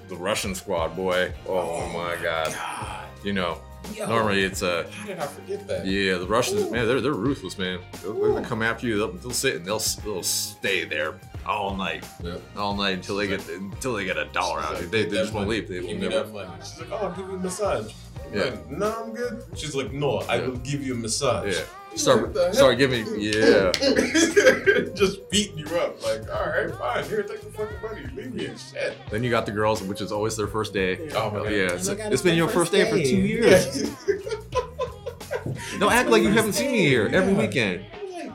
the 0.07 0.15
Russian 0.15 0.53
squad 0.55 0.95
boy. 0.95 1.31
Oh, 1.47 1.87
my 1.89 2.15
god. 2.21 2.51
God. 2.53 3.05
You 3.23 3.33
know, 3.33 3.59
Yo, 3.95 4.07
normally 4.07 4.43
it's 4.43 4.61
a 4.61 4.89
How 4.91 5.05
did 5.05 5.19
I 5.19 5.27
forget 5.27 5.67
that? 5.67 5.85
yeah. 5.85 6.15
The 6.17 6.25
Russians, 6.27 6.63
Ooh. 6.63 6.71
man, 6.71 6.87
they're 6.87 6.99
they're 6.99 7.13
ruthless, 7.13 7.57
man. 7.57 7.79
They'll, 8.01 8.13
they'll 8.13 8.43
come 8.43 8.61
after 8.61 8.87
you. 8.87 8.97
They'll, 8.97 9.11
they'll 9.13 9.31
sit 9.31 9.55
and 9.57 9.65
they'll 9.65 9.79
they'll 10.03 10.23
stay 10.23 10.83
there 10.85 11.13
all 11.45 11.75
night, 11.75 12.05
Yep. 12.23 12.41
all 12.57 12.75
night 12.75 12.93
until 12.95 13.15
they 13.17 13.27
get 13.27 13.47
until 13.49 13.93
they 13.95 14.05
get 14.05 14.17
a 14.17 14.25
dollar 14.25 14.59
out 14.61 14.75
of 14.75 14.81
you. 14.81 14.87
They, 14.87 15.03
they 15.05 15.09
just 15.17 15.31
"That 15.33 15.37
won't 15.39 15.49
leave. 15.49 15.67
They 15.67 15.79
will 15.79 15.87
Give 15.87 15.99
me 15.99 16.07
never. 16.09 16.23
that 16.23 16.33
money. 16.33 16.49
She's 16.59 16.79
like, 16.79 16.91
oh, 16.91 17.07
I'll 17.07 17.11
give 17.15 17.27
you 17.27 17.35
a 17.35 17.39
massage. 17.39 17.91
I'm 18.25 18.33
Yeah. 18.37 18.43
Like, 18.45 18.69
no, 18.71 19.03
I'm 19.03 19.13
good. 19.13 19.43
She's 19.55 19.75
like, 19.75 19.91
no, 19.93 20.19
I 20.19 20.35
Yeah. 20.35 20.47
will 20.47 20.57
give 20.57 20.83
you 20.85 20.93
a 20.93 20.97
massage. 20.97 21.55
Yeah. 21.55 21.63
He's 21.91 22.05
like, 22.05 22.17
Start 22.19 22.35
"What 22.35 22.53
start 22.55 22.77
giving 22.77 23.03
yeah. 23.19 23.71
just 24.93 25.27
beating 25.31 25.57
you 25.57 25.65
up. 25.77 25.99
Like, 26.03 26.29
all 26.29 26.45
right, 26.45 26.69
fine. 26.77 27.03
Here, 27.05 27.23
take 27.23 27.41
the 27.41 27.49
fucking 27.51 27.81
money. 27.81 28.05
Leave 28.15 28.33
me 28.35 28.45
in 28.45 28.55
shit. 28.57 28.95
Then 29.09 29.23
you 29.23 29.31
got 29.31 29.47
the 29.47 29.51
girls, 29.51 29.81
which 29.81 29.99
is 29.99 30.11
always 30.11 30.37
their 30.37 30.45
first 30.45 30.71
day. 30.71 30.99
Yeah. 31.07 31.15
Oh 31.15 31.31
my 31.31 31.37
god. 31.39 31.51
Yeah, 31.51 31.57
Oh 31.61 31.65
it's- 31.65 31.87
my 31.87 31.95
God, 31.95 32.13
it's 32.13 32.21
been 32.21 32.35
your 32.35 32.47
first 32.47 32.71
day 32.71 32.87
for 32.91 32.97
two 32.97 33.17
years. 33.17 33.81
Yeah. 33.81 33.89
Don't 35.79 35.91
act 35.91 36.09
like 36.09 36.21
you 36.21 36.29
haven't 36.29 36.53
seen 36.53 36.71
me 36.71 36.79
here 36.87 37.09
every 37.11 37.33
weekend. 37.33 37.85
I'm 37.93 38.27
like, 38.27 38.31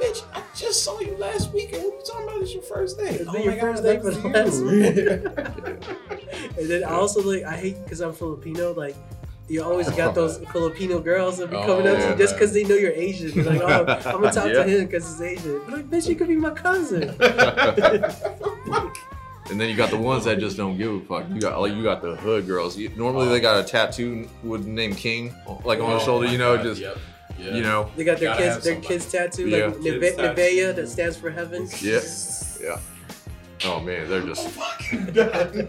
bitch, 0.00 0.22
I 0.32 0.40
just 0.56 0.82
saw 0.84 0.98
you 1.00 1.16
last 1.16 1.52
weekend. 1.52 1.84
What 1.84 1.92
are 1.94 1.96
you 1.98 2.02
talking 2.04 2.28
about? 2.28 2.42
It's 2.42 2.54
your 2.54 2.62
first 2.62 2.98
day. 2.98 3.10
It's 3.10 3.28
Oh 3.28 3.32
been 3.32 3.46
my 3.46 3.54
your 3.54 3.60
God, 3.74 3.76
first 3.76 3.82
day 3.82 3.98
for 4.00 4.10
the 4.10 4.28
last 4.28 4.62
you. 4.62 5.86
And 6.58 6.70
then 6.70 6.84
I 6.84 6.88
also 6.90 7.22
like 7.22 7.44
I 7.44 7.56
hate 7.56 7.82
because 7.84 8.00
I'm 8.00 8.12
Filipino. 8.14 8.72
Like 8.72 8.96
you 9.48 9.62
always 9.62 9.88
got 9.90 10.14
those 10.14 10.38
Filipino 10.52 10.98
girls 11.00 11.38
that 11.38 11.50
be 11.50 11.56
coming 11.56 11.86
Oh, 11.86 11.92
up 11.92 11.96
to 11.98 12.02
yeah, 12.02 12.10
you 12.12 12.16
just 12.18 12.34
because 12.34 12.52
they 12.52 12.64
know 12.64 12.74
you're 12.74 12.92
Asian. 12.92 13.30
They're 13.32 13.44
like, 13.44 13.60
oh, 13.60 13.84
I'm 14.06 14.20
gonna 14.20 14.32
talk 14.32 14.46
Yeah. 14.48 14.62
to 14.62 14.64
him 14.64 14.86
because 14.86 15.06
he's 15.06 15.20
Asian. 15.20 15.60
But 15.66 15.74
like, 15.74 15.90
bitch, 15.90 16.08
you 16.08 16.16
could 16.16 16.28
be 16.28 16.36
my 16.36 16.50
cousin. 16.50 17.14
And 19.48 19.60
then 19.60 19.68
you 19.70 19.76
got 19.76 19.90
the 19.90 19.96
ones 19.96 20.24
that 20.24 20.40
just 20.40 20.56
don't 20.56 20.76
give 20.76 20.92
a 20.92 21.00
fuck. 21.02 21.26
You 21.30 21.40
got 21.40 21.60
like 21.60 21.72
you 21.74 21.82
got 21.84 22.02
the 22.02 22.16
hood 22.16 22.46
girls. 22.46 22.76
You, 22.76 22.88
normally 22.96 23.28
they 23.28 23.36
uh, 23.38 23.52
got 23.54 23.60
a 23.60 23.64
tattoo 23.64 24.28
with 24.42 24.66
name 24.66 24.92
King, 24.94 25.32
like 25.64 25.78
on 25.78 25.90
Oh 25.92 25.98
the 25.98 26.04
shoulder. 26.04 26.26
You 26.26 26.38
know, 26.38 26.56
God, 26.56 26.64
just 26.64 26.80
yep, 26.80 26.98
yep. 27.38 27.54
you 27.54 27.62
know, 27.62 27.90
They 27.96 28.04
got 28.04 28.18
their 28.18 28.30
Gotta 28.30 28.42
kids, 28.42 28.64
their 28.64 28.80
kids 28.80 29.10
tattooed, 29.12 29.50
Yeah. 29.50 29.66
like 29.66 29.82
Kids 29.82 30.00
Neve- 30.00 30.16
tattoo. 30.16 30.40
Nevaeh 30.42 30.74
that 30.76 30.88
stands 30.88 31.16
for 31.16 31.30
heaven. 31.30 31.68
yeah, 31.80 32.00
yeah. 32.60 32.78
Oh 33.64 33.80
man, 33.80 34.08
they're 34.08 34.20
just 34.22 34.48
fucking 34.50 35.06
done. 35.14 35.68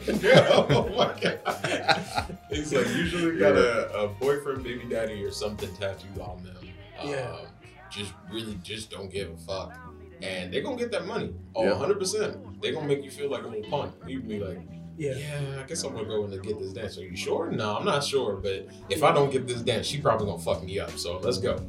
oh 0.51 0.89
my 0.95 1.13
god. 1.19 2.35
It's 2.49 2.73
like 2.73 2.87
usually 2.95 3.37
got 3.39 3.55
a, 3.55 3.89
a 3.97 4.07
boyfriend, 4.09 4.63
baby 4.63 4.83
daddy, 4.89 5.23
or 5.23 5.31
something 5.31 5.73
tattooed 5.75 6.19
on 6.19 6.43
them. 6.43 6.57
Yeah. 7.03 7.31
Um, 7.31 7.47
just 7.89 8.13
really 8.31 8.59
just 8.63 8.91
don't 8.91 9.09
give 9.11 9.31
a 9.31 9.37
fuck. 9.37 9.73
and 10.21 10.51
they're 10.53 10.61
gonna 10.61 10.75
get 10.77 10.91
that 10.91 11.05
money. 11.05 11.33
Oh, 11.55 11.63
Yeah. 11.63 11.71
100 11.71 11.97
percent. 11.99 12.61
They're 12.61 12.73
gonna 12.73 12.87
make 12.87 13.03
you 13.03 13.11
feel 13.11 13.29
like 13.29 13.43
a 13.43 13.47
little 13.47 13.69
punk. 13.69 13.93
You 14.05 14.19
be 14.19 14.39
like, 14.39 14.59
Yeah. 14.97 15.13
yeah, 15.15 15.61
I 15.61 15.63
guess 15.67 15.83
I'm 15.83 15.93
gonna 15.93 16.05
go 16.07 16.25
in 16.25 16.33
and 16.33 16.41
get 16.43 16.57
this 16.59 16.73
dance. 16.73 16.97
Are 16.97 17.03
you 17.03 17.15
sure? 17.15 17.51
No, 17.51 17.77
I'm 17.77 17.85
not 17.85 18.03
sure. 18.03 18.35
But 18.35 18.67
if 18.89 19.03
I 19.03 19.11
don't 19.13 19.31
get 19.31 19.47
this 19.47 19.61
dance, 19.61 19.85
she 19.85 19.99
probably 20.01 20.25
gonna 20.27 20.41
fuck 20.41 20.63
me 20.63 20.79
up. 20.79 20.91
So 20.97 21.19
let's 21.19 21.37
go. 21.37 21.59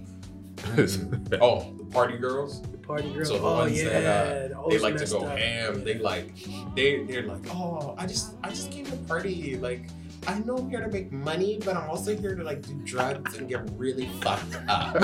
Mhm. 0.57 1.38
oh, 1.43 1.73
the 1.77 1.85
party 1.85 2.17
girls. 2.17 2.62
The 2.62 2.79
party 2.79 3.12
girls. 3.12 3.29
So 3.29 3.38
the 3.38 3.45
oh 3.45 3.55
ones 3.59 3.81
yeah. 3.83 4.01
that, 4.01 4.53
uh, 4.53 4.62
the 4.62 4.71
They 4.71 4.79
like 4.79 4.97
to 4.97 5.07
go 5.07 5.21
up. 5.25 5.38
ham. 5.38 5.85
They 5.85 5.99
like 5.99 6.33
they 6.75 7.05
they're 7.05 7.23
like, 7.27 7.47
oh, 7.55 7.95
I 7.99 8.07
just 8.07 8.35
I 8.43 8.49
just 8.49 8.71
came 8.71 8.87
to 8.87 8.97
party. 8.97 9.57
Like 9.57 9.83
I 10.26 10.38
know 10.40 10.57
I'm 10.57 10.68
here 10.68 10.81
to 10.81 10.88
make 10.88 11.12
money, 11.12 11.59
but 11.64 11.76
I'm 11.76 11.88
also 11.88 12.16
here 12.16 12.35
to 12.35 12.42
like 12.42 12.62
do 12.62 12.74
drugs 12.85 13.37
and 13.37 13.48
get 13.48 13.68
really 13.76 14.09
fucked 14.20 14.57
up. 14.68 14.96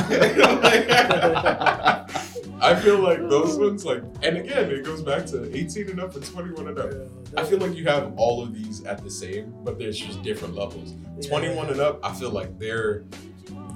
I 2.60 2.80
feel 2.80 2.98
like 2.98 3.18
those 3.28 3.58
ones 3.58 3.84
like, 3.84 4.02
and 4.22 4.36
again, 4.36 4.70
it 4.70 4.84
goes 4.84 5.02
back 5.02 5.26
to 5.26 5.54
18 5.56 5.90
and 5.90 6.00
up 6.00 6.14
and 6.14 6.24
21 6.24 6.68
and 6.68 6.78
up. 6.78 6.90
Yeah, 6.92 7.40
I 7.40 7.44
feel 7.44 7.58
like 7.58 7.74
you 7.74 7.84
have 7.84 8.14
all 8.16 8.42
of 8.42 8.54
these 8.54 8.84
at 8.84 9.02
the 9.02 9.10
same, 9.10 9.54
but 9.64 9.78
there's 9.78 9.98
just 9.98 10.22
different 10.22 10.54
levels. 10.54 10.94
21 11.26 11.70
and 11.70 11.80
up, 11.80 12.04
I 12.04 12.12
feel 12.14 12.30
like 12.30 12.58
they're 12.58 13.04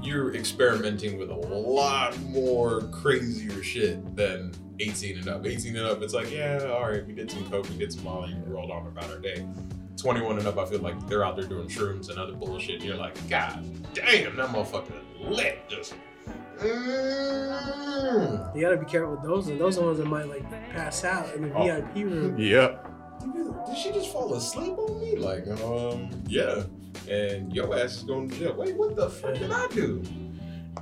you're 0.03 0.35
experimenting 0.35 1.19
with 1.19 1.31
a 1.31 1.35
lot 1.35 2.19
more 2.21 2.83
crazier 2.93 3.63
shit 3.63 4.17
than 4.17 4.53
18 4.81 5.19
and 5.19 5.29
up. 5.29 5.45
18 5.47 5.77
and 5.77 5.87
up, 5.87 6.03
it's 6.03 6.15
like, 6.15 6.31
yeah, 6.33 6.59
all 6.73 6.89
right, 6.91 7.05
we 7.07 7.13
did 7.13 7.31
some 7.31 7.49
coke, 7.51 7.69
we 7.69 7.77
did 7.77 7.93
some 7.93 8.05
molly, 8.05 8.35
we 8.47 8.53
rolled 8.53 8.71
on 8.71 8.87
about 8.87 9.11
our 9.11 9.19
day. 9.19 9.47
21 9.97 10.39
and 10.39 10.47
up, 10.47 10.57
I 10.59 10.65
feel 10.67 10.79
like 10.79 11.09
they're 11.09 11.25
out 11.25 11.35
there 11.37 11.45
doing 11.47 11.67
shrooms 11.69 12.09
and 12.11 12.19
other 12.19 12.33
bullshit. 12.33 12.77
And 12.77 12.85
you're 12.85 12.97
like, 12.97 13.17
God 13.29 13.65
damn, 13.95 14.37
that 14.37 14.49
motherfucker 14.51 14.93
lit. 15.19 15.69
Just, 15.69 15.95
mm. 16.61 18.55
You 18.55 18.61
gotta 18.61 18.77
be 18.77 18.87
careful 18.87 19.13
with 19.17 19.23
those. 19.25 19.49
And 19.49 19.61
those 19.61 19.77
are 19.77 19.81
the 19.81 19.87
ones 19.87 19.99
that 19.99 20.07
might 20.07 20.29
like 20.29 20.49
pass 20.71 21.03
out 21.03 21.35
in 21.35 21.49
the 21.49 21.55
Oh. 21.55 21.65
VIP 21.65 21.97
room. 22.05 22.39
Yep. 22.39 22.88
Did- 23.69 23.75
Did 23.75 23.79
she 23.83 23.93
just 23.93 24.13
fall 24.13 24.33
asleep 24.35 24.77
on 24.79 25.01
me? 25.01 25.17
Like, 25.17 25.47
um, 25.63 26.11
yeah. 26.27 26.63
And 27.09 27.55
your 27.55 27.75
ass 27.79 27.97
is 27.99 28.03
going 28.03 28.29
to 28.31 28.37
jail. 28.39 28.55
Wait, 28.57 28.77
what 28.77 28.97
the 28.97 29.09
fuck 29.09 29.35
did 29.35 29.51
I 29.53 29.67
do? 29.69 30.03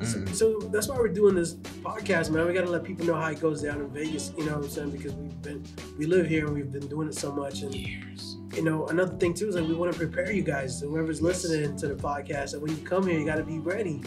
So, 0.02 0.18
Mm. 0.18 0.34
so 0.34 0.58
that's 0.72 0.88
why 0.88 0.96
we're 0.98 1.08
doing 1.08 1.34
this 1.34 1.54
podcast, 1.54 2.30
man. 2.30 2.46
We 2.46 2.52
gotta 2.52 2.68
let 2.70 2.84
people 2.84 3.06
know 3.06 3.14
how 3.14 3.30
it 3.30 3.40
goes 3.40 3.62
down 3.62 3.80
in 3.80 3.88
Vegas. 3.88 4.30
You 4.36 4.44
know 4.44 4.56
what 4.56 4.64
I'm 4.64 4.68
saying? 4.70 4.90
Because 4.90 5.14
we've 5.14 5.40
been, 5.42 5.64
we 5.98 6.04
live 6.04 6.26
here 6.26 6.44
and 6.46 6.54
we've 6.54 6.70
been 6.70 6.86
doing 6.86 7.08
it 7.08 7.14
so 7.14 7.32
much. 7.32 7.62
And 7.62 7.74
Years. 7.74 8.36
you 8.54 8.62
know, 8.62 8.86
another 8.88 9.14
thing 9.16 9.32
too 9.32 9.48
is 9.48 9.54
like 9.54 9.66
we 9.66 9.74
want 9.74 9.92
to 9.92 9.98
prepare 9.98 10.30
you 10.30 10.42
guys, 10.42 10.80
whoever's 10.80 11.22
listening 11.22 11.76
to 11.78 11.88
the 11.88 11.94
podcast, 11.94 12.52
and 12.52 12.60
when 12.60 12.72
you 12.72 12.76
come 12.84 13.06
here, 13.06 13.18
you 13.18 13.24
gotta 13.24 13.42
be 13.44 13.58
ready. 13.58 14.02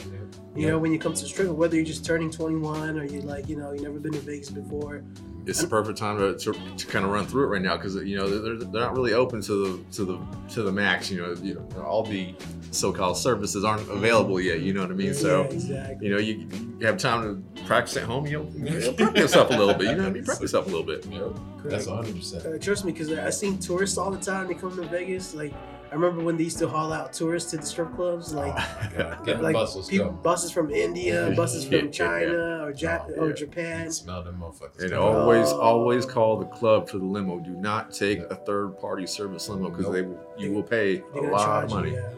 You 0.55 0.63
Yeah. 0.65 0.67
know, 0.71 0.77
when 0.79 0.91
you 0.91 0.99
come 0.99 1.13
to 1.15 1.25
strip, 1.25 1.49
whether 1.49 1.75
you're 1.75 1.85
just 1.85 2.05
turning 2.05 2.29
21 2.29 2.99
or 2.99 3.05
you 3.05 3.21
like, 3.21 3.49
you 3.49 3.55
know, 3.55 3.71
you 3.71 3.81
never 3.81 3.99
been 3.99 4.13
to 4.13 4.19
Vegas 4.19 4.51
before. 4.51 5.03
It's 5.45 5.62
the 5.62 5.67
perfect 5.67 5.97
time 5.97 6.17
to, 6.17 6.38
to, 6.38 6.54
to 6.54 6.88
kind 6.88 7.06
of 7.06 7.12
run 7.12 7.25
through 7.25 7.45
it 7.45 7.47
right 7.47 7.62
now 7.62 7.75
because 7.75 7.95
you 7.95 8.17
know 8.17 8.30
they're, 8.30 8.58
they're 8.58 8.82
not 8.82 8.95
really 8.95 9.13
open 9.13 9.41
to 9.41 9.78
the 9.78 9.84
to 9.93 10.06
the 10.06 10.19
to 10.54 10.63
the 10.63 10.71
max. 10.71 11.10
You 11.10 11.21
know, 11.21 11.34
you 11.41 11.56
know 11.56 11.84
all 11.84 12.04
the 12.04 12.36
so-called 12.71 13.17
services 13.17 13.63
aren't 13.63 13.89
available 13.89 14.39
yet. 14.39 14.62
You 14.62 14.73
know 14.73 14.82
what 14.82 14.91
I 14.91 14.95
mean? 14.95 15.13
So 15.13 15.41
yeah, 15.41 15.47
exactly. 15.47 16.08
you 16.08 16.13
know 16.13 16.19
you, 16.19 16.47
you 16.80 16.86
have 16.86 16.97
time 16.97 17.43
to 17.56 17.63
practice 17.63 17.97
at 17.97 18.04
home. 18.04 18.28
You'll, 18.28 18.49
you'll 18.52 18.93
prep 18.93 19.17
yourself 19.17 19.49
a 19.49 19.54
little 19.54 19.73
bit. 19.73 19.89
You 19.89 19.95
know 19.95 20.04
what 20.04 20.10
I 20.10 20.13
mean? 20.13 20.25
Prep 20.25 20.41
yourself 20.41 20.67
a 20.67 20.69
little 20.69 20.86
bit. 20.86 21.06
Yep. 21.06 21.39
That's 21.63 21.88
100%. 21.88 22.56
Uh, 22.56 22.58
trust 22.58 22.86
me, 22.86 22.91
because 22.91 23.12
I 23.12 23.30
seen 23.30 23.58
tourists 23.58 23.97
all 23.97 24.12
the 24.12 24.19
time. 24.19 24.47
They 24.47 24.54
come 24.54 24.75
to 24.75 24.84
Vegas. 24.84 25.34
Like 25.34 25.54
I 25.91 25.95
remember 25.95 26.23
when 26.23 26.38
they 26.38 26.43
used 26.43 26.60
to 26.60 26.67
haul 26.67 26.93
out 26.93 27.13
tourists 27.13 27.49
to 27.52 27.58
the 27.58 27.65
strip 27.65 27.95
clubs. 27.95 28.34
Like 28.34 28.56
God, 28.95 29.41
like 29.41 29.54
bus, 29.54 29.75
let's 29.75 29.88
people, 29.89 30.12
buses 30.12 30.52
from 30.52 30.69
India, 30.71 31.34
buses 31.36 31.65
Yeah. 31.69 31.80
from 31.80 31.91
China 31.91 32.65
or 32.65 32.73
Jap- 32.73 33.12
Oh, 33.17 33.21
or 33.23 33.30
yeah. 33.30 33.36
Japan. 33.36 33.91
Smell 33.91 34.23
them 34.23 34.39
motherfuckers. 34.41 34.84
And 34.84 34.93
always, 34.93 35.47
Oh. 35.49 35.60
always 35.60 36.06
call 36.06 36.38
the 36.38 36.45
club 36.45 36.88
for 36.89 36.99
the 36.99 37.06
limo. 37.06 37.39
Do 37.39 37.52
not 37.52 37.91
take 37.91 38.19
a 38.19 38.36
third-party 38.36 39.08
service 39.08 39.49
limo 39.49 39.69
because 39.69 39.91
they 39.91 40.08
you 40.38 40.54
will 40.54 40.63
pay 40.63 40.97
They're 41.13 41.30
a 41.30 41.32
lot 41.32 41.45
charge 41.45 41.63
of 41.65 41.69
you, 41.71 41.75
money. 41.78 41.91
yeah. 41.93 42.10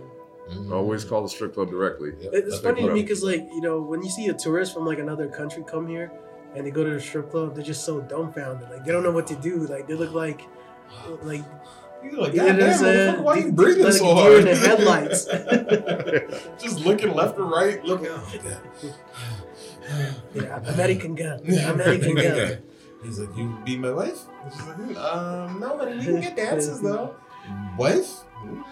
Mhm. 0.55 0.71
Always 0.73 1.05
call 1.05 1.21
the 1.21 1.29
strip 1.29 1.53
club 1.53 1.69
directly. 1.69 2.11
Yep, 2.19 2.33
It's 2.33 2.49
that's 2.49 2.61
funny 2.61 2.81
to 2.81 2.93
me 2.93 3.01
because, 3.03 3.23
like, 3.23 3.47
you 3.53 3.61
know, 3.61 3.79
when 3.81 4.03
you 4.03 4.09
see 4.09 4.27
a 4.27 4.33
tourist 4.33 4.73
from 4.73 4.85
like 4.85 4.99
another 4.99 5.27
country 5.29 5.63
come 5.65 5.87
here 5.87 6.11
and 6.55 6.67
they 6.67 6.71
go 6.71 6.83
to 6.83 6.89
the 6.89 6.99
strip 6.99 7.31
club, 7.31 7.55
they're 7.55 7.63
just 7.63 7.85
so 7.85 8.01
dumbfounded. 8.01 8.69
Like, 8.69 8.83
they 8.83 8.91
don't 8.91 9.03
know 9.03 9.11
what 9.11 9.27
to 9.27 9.35
do. 9.37 9.59
Like, 9.67 9.87
they 9.87 9.93
look 9.93 10.13
like, 10.13 10.41
like, 11.23 11.43
You're 12.03 12.13
like, 12.21 12.33
You 12.33 12.39
know 12.39 12.45
God 12.45 12.45
what 12.45 12.49
I'm 12.49 12.57
damn, 12.59 12.77
saying? 12.77 13.15
motherfucker, 13.15 13.21
why 13.23 13.35
you 13.35 13.45
Like 13.45 13.55
breathing 13.55 13.85
a 13.85 13.91
so 13.91 14.05
deer 14.05 14.13
hard? 14.15 14.33
in 14.39 14.45
the 14.45 14.55
headlights. 14.55 15.25
Just 16.63 16.79
looking 16.85 17.13
left 17.13 17.37
or 17.39 17.43
right, 17.45 17.83
looking. 17.85 18.07
Oh, 18.09 18.33
God. 18.43 18.95
yeah, 20.35 20.59
American 20.73 21.15
girl, 21.15 21.39
American 21.41 22.15
girl. 22.15 22.57
He's 23.03 23.19
like, 23.19 23.35
you 23.37 23.57
be 23.65 23.77
my 23.77 23.91
wife? 23.91 24.19
And 24.43 24.53
she's 24.53 24.61
like, 24.63 24.97
um, 24.97 25.59
no, 25.59 25.75
but 25.77 25.89
we 25.89 26.03
can 26.03 26.21
get 26.21 26.35
dances 26.35 26.81
though. 26.85 27.15
Wife? 27.77 28.09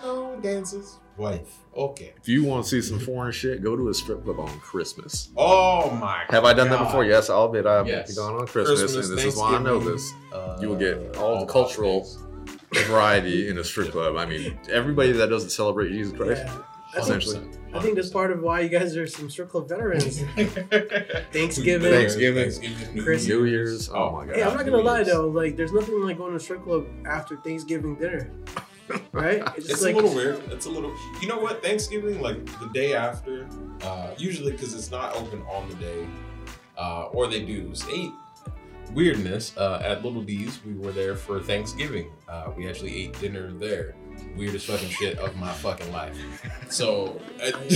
No 0.03 0.37
dances. 0.41 0.99
Wife. 1.17 1.57
Okay. 1.75 2.13
If 2.21 2.29
you 2.29 2.43
want 2.45 2.63
to 2.63 2.69
see 2.69 2.81
some 2.81 2.99
foreign 2.99 3.31
shit, 3.31 3.61
go 3.63 3.75
to 3.75 3.89
a 3.89 3.93
strip 3.93 4.23
club 4.23 4.39
on 4.39 4.47
Christmas. 4.59 5.29
Oh 5.35 5.89
my. 5.91 6.23
Have 6.29 6.45
I 6.45 6.53
done 6.53 6.69
that 6.69 6.79
before? 6.79 7.03
Yes, 7.05 7.29
I'll 7.29 7.45
admit 7.45 7.65
I've 7.65 7.87
Yes. 7.87 8.15
gone 8.15 8.35
on 8.35 8.47
Christmas, 8.47 8.81
and 8.95 9.17
this 9.17 9.25
is 9.25 9.35
why 9.35 9.55
I 9.55 9.59
know 9.61 9.79
this. 9.79 10.11
Uh, 10.33 10.57
You 10.61 10.69
will 10.69 10.75
get 10.77 11.17
all 11.17 11.39
the 11.39 11.45
the 11.45 11.51
cultural- 11.51 12.03
holidays. 12.03 12.17
Variety 12.85 13.49
in 13.49 13.57
a 13.57 13.63
strip 13.63 13.91
club. 13.91 14.15
I 14.15 14.25
mean, 14.25 14.57
everybody 14.69 15.11
that 15.13 15.27
doesn't 15.29 15.49
celebrate 15.49 15.89
Jesus 15.89 16.13
Christ, 16.15 16.43
Yeah. 16.45 16.53
I 16.91 17.01
think, 17.01 17.21
essentially. 17.21 17.49
I 17.73 17.79
think 17.81 17.95
that's 17.95 18.09
part 18.09 18.31
of 18.31 18.41
why 18.41 18.61
you 18.61 18.69
guys 18.69 18.97
are 18.97 19.05
some 19.05 19.29
strip 19.29 19.49
club 19.49 19.69
veterans. 19.69 20.21
Thanksgiving. 21.31 21.91
Thanksgiving. 21.91 22.43
Thanksgiving, 22.43 22.95
New 22.95 23.03
Christmas. 23.03 23.27
New 23.27 23.45
Year's. 23.45 23.89
Oh 23.89 24.11
my 24.11 24.25
God. 24.25 24.35
Hey, 24.35 24.43
I'm 24.43 24.55
not 24.55 24.65
gonna 24.65 24.77
lie 24.77 25.03
though. 25.03 25.27
Like, 25.27 25.55
there's 25.55 25.71
nothing 25.71 26.01
like 26.01 26.17
going 26.17 26.31
to 26.31 26.37
a 26.37 26.39
strip 26.39 26.63
club 26.63 26.87
after 27.05 27.37
Thanksgiving 27.37 27.95
dinner, 27.95 28.31
right? 29.11 29.43
It's 29.55 29.57
It's 29.57 29.67
just 29.67 29.83
a 29.85 29.91
little 29.91 30.13
weird. 30.13 30.41
It's 30.51 30.65
a 30.65 30.69
little. 30.69 30.91
You 31.21 31.27
know 31.27 31.37
what? 31.37 31.61
Thanksgiving, 31.63 32.21
like 32.21 32.43
the 32.59 32.69
day 32.73 32.95
after, 32.95 33.47
uh, 33.81 34.11
usually 34.17 34.51
because 34.51 34.73
it's 34.73 34.89
not 34.91 35.15
open 35.15 35.41
on 35.43 35.69
the 35.69 35.75
day, 35.75 36.07
uh, 36.77 37.05
or 37.11 37.27
they 37.27 37.43
do. 37.45 37.73
State 37.75 38.09
weirdness 38.93 39.55
uh, 39.57 39.81
at 39.83 40.03
Little 40.03 40.21
D's. 40.21 40.59
We 40.65 40.73
were 40.73 40.91
there 40.91 41.15
for 41.15 41.39
Thanksgiving. 41.41 42.11
Uh, 42.27 42.51
we 42.55 42.67
actually 42.67 43.03
ate 43.03 43.19
dinner 43.19 43.51
there. 43.51 43.95
Weirdest 44.35 44.67
fucking 44.67 44.89
shit 44.89 45.17
of 45.19 45.35
my 45.37 45.51
fucking 45.53 45.91
life. 45.91 46.17
So, 46.69 47.21
uh, 47.41 47.51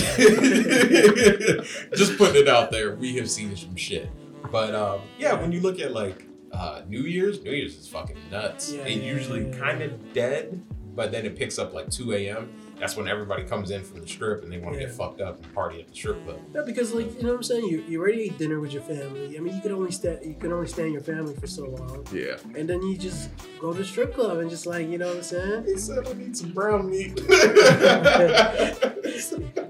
just 1.95 2.17
putting 2.17 2.41
it 2.43 2.47
out 2.47 2.69
there, 2.71 2.95
we 2.95 3.15
have 3.17 3.29
seen 3.29 3.55
some 3.55 3.75
shit. 3.75 4.09
But 4.51 4.75
um, 4.75 5.01
yeah, 5.17 5.33
when 5.39 5.51
you 5.51 5.61
look 5.61 5.79
at 5.79 5.93
like 5.93 6.25
uh, 6.51 6.81
New 6.87 7.01
Year's, 7.01 7.41
New 7.43 7.51
Year's 7.51 7.75
is 7.77 7.87
fucking 7.87 8.17
nuts. 8.31 8.71
Yeah, 8.71 8.83
it 8.83 8.97
yeah, 8.97 9.13
usually 9.13 9.47
yeah, 9.47 9.57
kind 9.57 9.81
of 9.81 10.13
dead, 10.13 10.61
but 10.95 11.11
then 11.11 11.25
it 11.25 11.35
picks 11.35 11.57
up 11.57 11.73
like 11.73 11.89
2 11.89 12.13
a.m. 12.13 12.51
That's 12.83 12.97
when 12.97 13.07
everybody 13.07 13.43
comes 13.45 13.71
in 13.71 13.81
from 13.81 14.01
the 14.01 14.07
strip 14.07 14.43
and 14.43 14.51
they 14.51 14.57
want 14.57 14.75
to 14.75 14.81
Yeah. 14.81 14.87
get 14.87 14.95
fucked 14.95 15.21
up 15.21 15.41
and 15.41 15.53
party 15.53 15.79
at 15.79 15.87
the 15.87 15.95
strip 15.95 16.21
club. 16.25 16.37
Yeah, 16.53 16.63
because 16.65 16.93
like 16.93 17.15
you 17.15 17.23
know 17.23 17.29
what 17.29 17.37
I'm 17.37 17.43
saying. 17.43 17.65
You 17.69 17.81
you 17.87 18.01
already 18.01 18.23
ate 18.23 18.37
dinner 18.37 18.59
with 18.59 18.73
your 18.73 18.81
family. 18.83 19.37
I 19.37 19.39
mean, 19.39 19.55
you 19.55 19.61
can 19.61 19.71
only 19.71 19.91
stand 19.91 20.19
you 20.25 20.35
can 20.37 20.51
only 20.51 20.67
stand 20.67 20.91
your 20.91 21.01
family 21.01 21.33
for 21.33 21.47
so 21.47 21.63
long, 21.63 22.05
Yeah. 22.11 22.35
and 22.57 22.67
then 22.69 22.81
you 22.83 22.97
just 22.97 23.29
go 23.61 23.71
to 23.71 23.77
the 23.77 23.85
strip 23.85 24.13
club 24.13 24.39
and 24.39 24.49
just 24.49 24.65
like 24.65 24.89
you 24.89 24.97
know 24.97 25.07
what 25.07 25.15
I'm 25.17 25.23
saying. 25.23 25.63
He 25.65 25.77
said, 25.77 26.05
I 26.05 26.11
need 26.11 26.35
some 26.35 26.51
brown 26.51 26.89
meat. 26.89 27.15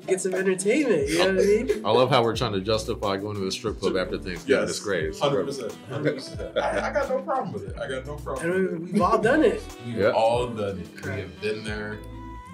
Get 0.07 0.19
some 0.19 0.33
entertainment. 0.33 1.07
You 1.09 1.17
know 1.19 1.25
what 1.35 1.43
I 1.43 1.45
mean? 1.45 1.85
I 1.85 1.91
love 1.91 2.09
how 2.09 2.23
we're 2.23 2.35
trying 2.35 2.53
to 2.53 2.61
justify 2.61 3.17
going 3.17 3.35
to 3.37 3.47
a 3.47 3.51
strip 3.51 3.79
club 3.79 3.95
after 3.95 4.17
Thanksgiving. 4.17 4.67
It's 4.67 4.79
great. 4.79 5.05
It's 5.05 5.19
Hundred 5.19 5.43
great. 5.43 5.45
percent, 5.47 5.73
hundred 5.89 6.15
percent. 6.15 6.57
I 6.57 6.89
I 6.89 6.93
got 6.93 7.09
no 7.09 7.21
problem 7.21 7.53
with 7.53 7.69
it. 7.69 7.77
I 7.79 7.87
got 7.87 8.05
no 8.05 8.15
problem. 8.15 8.49
with 8.49 8.71
And 8.71 8.79
we, 8.87 8.91
we've 8.93 9.01
all 9.01 9.17
done 9.17 9.43
it. 9.43 9.55
it. 9.55 9.63
We've 9.85 9.97
Yeah. 9.97 10.09
all 10.11 10.47
done 10.47 10.79
it. 10.79 11.05
We 11.05 11.11
have 11.21 11.41
been 11.41 11.63
there, 11.63 11.99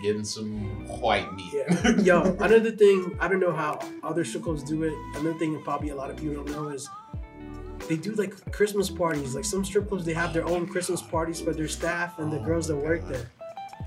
getting 0.02 0.24
some 0.24 0.86
white 1.00 1.34
meat. 1.36 1.52
Yeah. 1.54 1.92
Yo, 2.02 2.22
another 2.40 2.72
thing 2.72 3.16
I 3.20 3.28
don't 3.28 3.40
know 3.40 3.52
how 3.54 3.80
other 4.04 4.24
strip 4.26 4.44
clubs 4.44 4.64
do 4.64 4.84
it. 4.84 4.94
Another 5.20 5.38
thing 5.38 5.54
that 5.54 5.64
probably 5.64 5.90
a 5.90 5.96
lot 5.96 6.10
of 6.10 6.18
people 6.18 6.36
don't 6.44 6.52
know 6.52 6.70
is 6.70 6.90
they 7.88 7.98
do 7.98 8.12
like 8.14 8.52
Christmas 8.52 8.90
parties. 8.90 9.36
Like 9.36 9.46
some 9.46 9.64
strip 9.66 9.88
clubs, 9.90 10.06
they 10.06 10.14
have 10.14 10.34
their 10.34 10.46
own 10.46 10.68
Christmas 10.68 11.02
parties 11.02 11.40
for 11.42 11.54
their 11.54 11.68
staff 11.68 12.20
and 12.20 12.32
the 12.32 12.40
girls 12.40 12.68
that 12.68 12.76
work 12.76 13.08
there. 13.08 13.30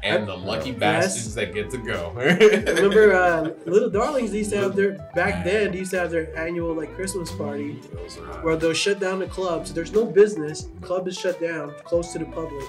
and 0.04 0.26
the 0.26 0.34
lucky 0.36 0.70
Yes. 0.70 0.78
bastards 0.80 1.34
that 1.36 1.54
get 1.54 1.70
to 1.70 1.78
go. 1.78 2.10
Remember, 2.16 3.12
uh, 3.14 3.50
Little 3.66 3.88
Darlings? 3.90 4.34
Used 4.34 4.50
to 4.50 4.56
have 4.56 4.74
their 4.74 4.92
back 5.14 5.44
then. 5.44 5.70
They 5.72 5.78
used 5.78 5.92
to 5.92 5.98
have 6.00 6.10
their 6.10 6.36
annual 6.36 6.74
like 6.74 6.92
Christmas 6.96 7.30
party 7.30 7.74
where 8.42 8.56
they'll 8.56 8.72
shut 8.72 8.98
down 8.98 9.20
the 9.20 9.26
club. 9.26 9.66
So 9.68 9.74
there's 9.74 9.92
no 9.92 10.04
business. 10.04 10.68
Club 10.80 11.06
is 11.06 11.16
shut 11.16 11.40
down, 11.40 11.72
closed 11.84 12.12
to 12.14 12.18
the 12.18 12.24
public, 12.24 12.64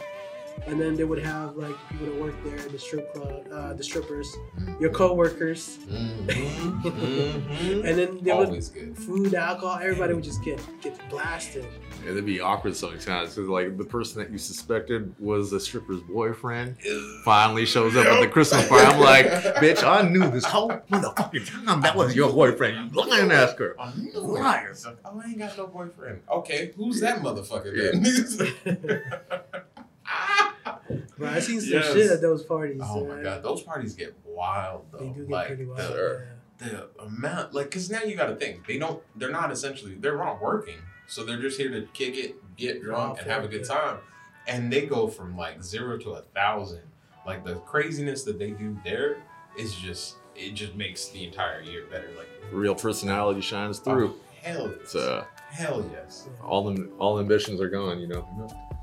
and 0.68 0.80
then 0.80 0.96
they 0.96 1.04
would 1.04 1.22
have 1.24 1.56
like 1.58 1.76
people 1.90 2.06
that 2.08 2.16
work 2.22 2.36
there, 2.44 2.58
the 2.58 2.80
strip 2.80 3.14
club, 3.14 3.46
uh, 3.52 3.74
the 3.74 3.84
strippers, 3.84 4.34
Mhm. 4.58 4.80
your 4.80 4.90
coworkers, 4.92 5.78
Mhm, 5.90 6.28
mhm. 6.84 7.86
and 7.86 7.98
then 7.98 8.20
they 8.24 8.32
would 8.34 8.48
Always 8.48 8.70
good. 8.70 8.98
food, 8.98 9.34
alcohol, 9.34 9.80
everybody 9.82 10.14
would 10.14 10.24
just 10.24 10.44
get 10.44 10.60
get 10.82 10.98
blasted. 11.10 11.66
Yeah, 12.04 12.10
that'd 12.10 12.26
be 12.26 12.42
awkward 12.42 12.76
sometimes. 12.76 13.36
Cause 13.36 13.48
like 13.48 13.78
the 13.78 13.86
person 13.86 14.22
that 14.22 14.30
you 14.32 14.38
suspected 14.38 15.14
was 15.20 15.54
a 15.54 15.60
stripper's 15.60 16.02
boyfriend 16.02 16.76
finally 17.24 17.66
shows 17.66 17.96
up 17.96 18.06
at 18.06 18.20
the 18.20 18.28
Christmas 18.28 18.68
party. 18.68 18.86
I'm 18.86 19.00
like, 19.00 19.28
bitch, 19.58 19.84
I 19.88 20.02
knew 20.10 20.30
this 20.30 20.44
whole 20.44 20.70
motherfucking 20.92 21.66
time 21.66 21.82
that 21.82 21.96
was 21.96 22.14
your 22.16 22.30
boyfriend. 22.32 22.92
You 22.94 23.06
lying 23.06 23.32
ass 23.32 23.54
girl. 23.54 23.76
Liar. 24.16 24.74
Oh, 25.06 25.22
I 25.24 25.30
ain't 25.30 25.38
got 25.40 25.58
no 25.58 25.68
boyfriend. 25.68 26.22
Okay, 26.30 26.74
who's 26.76 27.00
that 27.00 27.20
motherfucker 27.22 27.72
then? 28.64 29.04
Bro, 31.24 31.32
I 31.32 31.40
seen 31.40 31.60
some 31.62 31.70
Yes. 31.74 31.94
shit 31.94 32.12
at 32.12 32.22
those 32.22 32.44
parties. 32.44 32.82
oh 32.84 33.06
my 33.06 33.22
god, 33.22 33.44
those 33.44 33.62
parties 33.64 33.94
get 33.96 34.16
wild 34.26 34.86
though. 34.92 35.00
They 35.00 35.10
do 35.10 35.22
get 35.22 35.30
like 35.30 35.48
pretty 35.48 35.66
wild. 35.66 35.80
the, 35.80 36.26
yeah. 36.60 36.70
the 36.98 37.04
amount, 37.04 37.54
like, 37.54 37.72
cause 37.72 37.90
now 37.90 38.04
you 38.04 38.16
got 38.16 38.28
to 38.28 38.36
think 38.36 38.66
they 38.68 38.78
don't. 38.78 39.02
They're 39.16 39.32
not 39.32 39.52
essentially. 39.52 39.96
They're 39.96 40.18
not 40.18 40.42
working, 40.42 40.78
so 41.08 41.24
they're 41.24 41.42
just 41.42 41.60
here 41.60 41.70
to 41.72 41.88
kick 41.94 42.18
it, 42.18 42.36
get 42.58 42.82
drunk, 42.84 43.20
and 43.20 43.30
have 43.30 43.44
a 43.44 43.48
good 43.48 43.66
Yeah. 43.68 43.76
time. 43.76 43.98
And 44.48 44.72
they 44.72 44.86
go 44.86 45.08
from 45.08 45.38
like 45.38 45.64
zero 45.64 45.98
to 46.00 46.12
a 46.12 46.22
thousand. 46.22 46.82
Like 47.26 47.46
the 47.46 47.56
craziness 47.56 48.24
that 48.24 48.38
they 48.40 48.52
do 48.52 48.78
there 48.84 49.18
is 49.58 49.74
just. 49.76 50.16
It 50.36 50.54
just 50.56 50.74
makes 50.74 51.10
the 51.10 51.24
entire 51.26 51.62
year 51.62 51.86
better. 51.92 52.10
Like 52.18 52.28
Real 52.52 52.74
personality 52.74 53.40
shines 53.42 53.78
through. 53.78 54.16
oh, 54.16 54.16
hell 54.42 54.68
yes. 54.68 54.78
It's 54.82 54.96
uh, 54.96 55.26
hell 55.52 55.86
yes. 55.94 56.28
all 56.44 56.64
them 56.64 56.90
all 56.98 57.20
ambitions 57.20 57.62
are 57.62 57.70
gone. 57.70 58.00
You 58.00 58.08
know. 58.08 58.28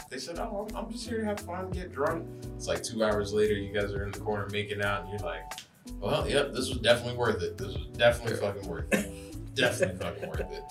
They 0.08 0.18
said, 0.18 0.38
"Oh, 0.38 0.66
I'm, 0.70 0.76
I'm 0.76 0.90
just 0.92 1.08
here 1.08 1.18
to 1.20 1.24
have 1.24 1.40
fun, 1.40 1.70
get 1.70 1.92
drunk." 1.92 2.26
It's 2.56 2.66
like 2.66 2.82
two 2.82 3.04
hours 3.04 3.32
later, 3.32 3.54
you 3.54 3.72
guys 3.72 3.92
are 3.92 4.04
in 4.04 4.10
the 4.10 4.18
corner 4.18 4.48
making 4.50 4.82
out, 4.82 5.02
and 5.02 5.10
you're 5.10 5.20
like, 5.20 5.42
"Well, 6.00 6.28
yep, 6.28 6.52
this 6.52 6.68
was 6.68 6.78
definitely 6.78 7.16
worth 7.18 7.42
it. 7.42 7.56
This 7.58 7.68
was 7.68 7.86
definitely 7.96 8.34
Yeah. 8.34 8.52
fucking 8.52 8.68
worth 8.70 8.92
it. 8.94 9.54
definitely 9.54 9.98
fucking 9.98 10.28
worth 10.28 10.40
it." 10.40 10.62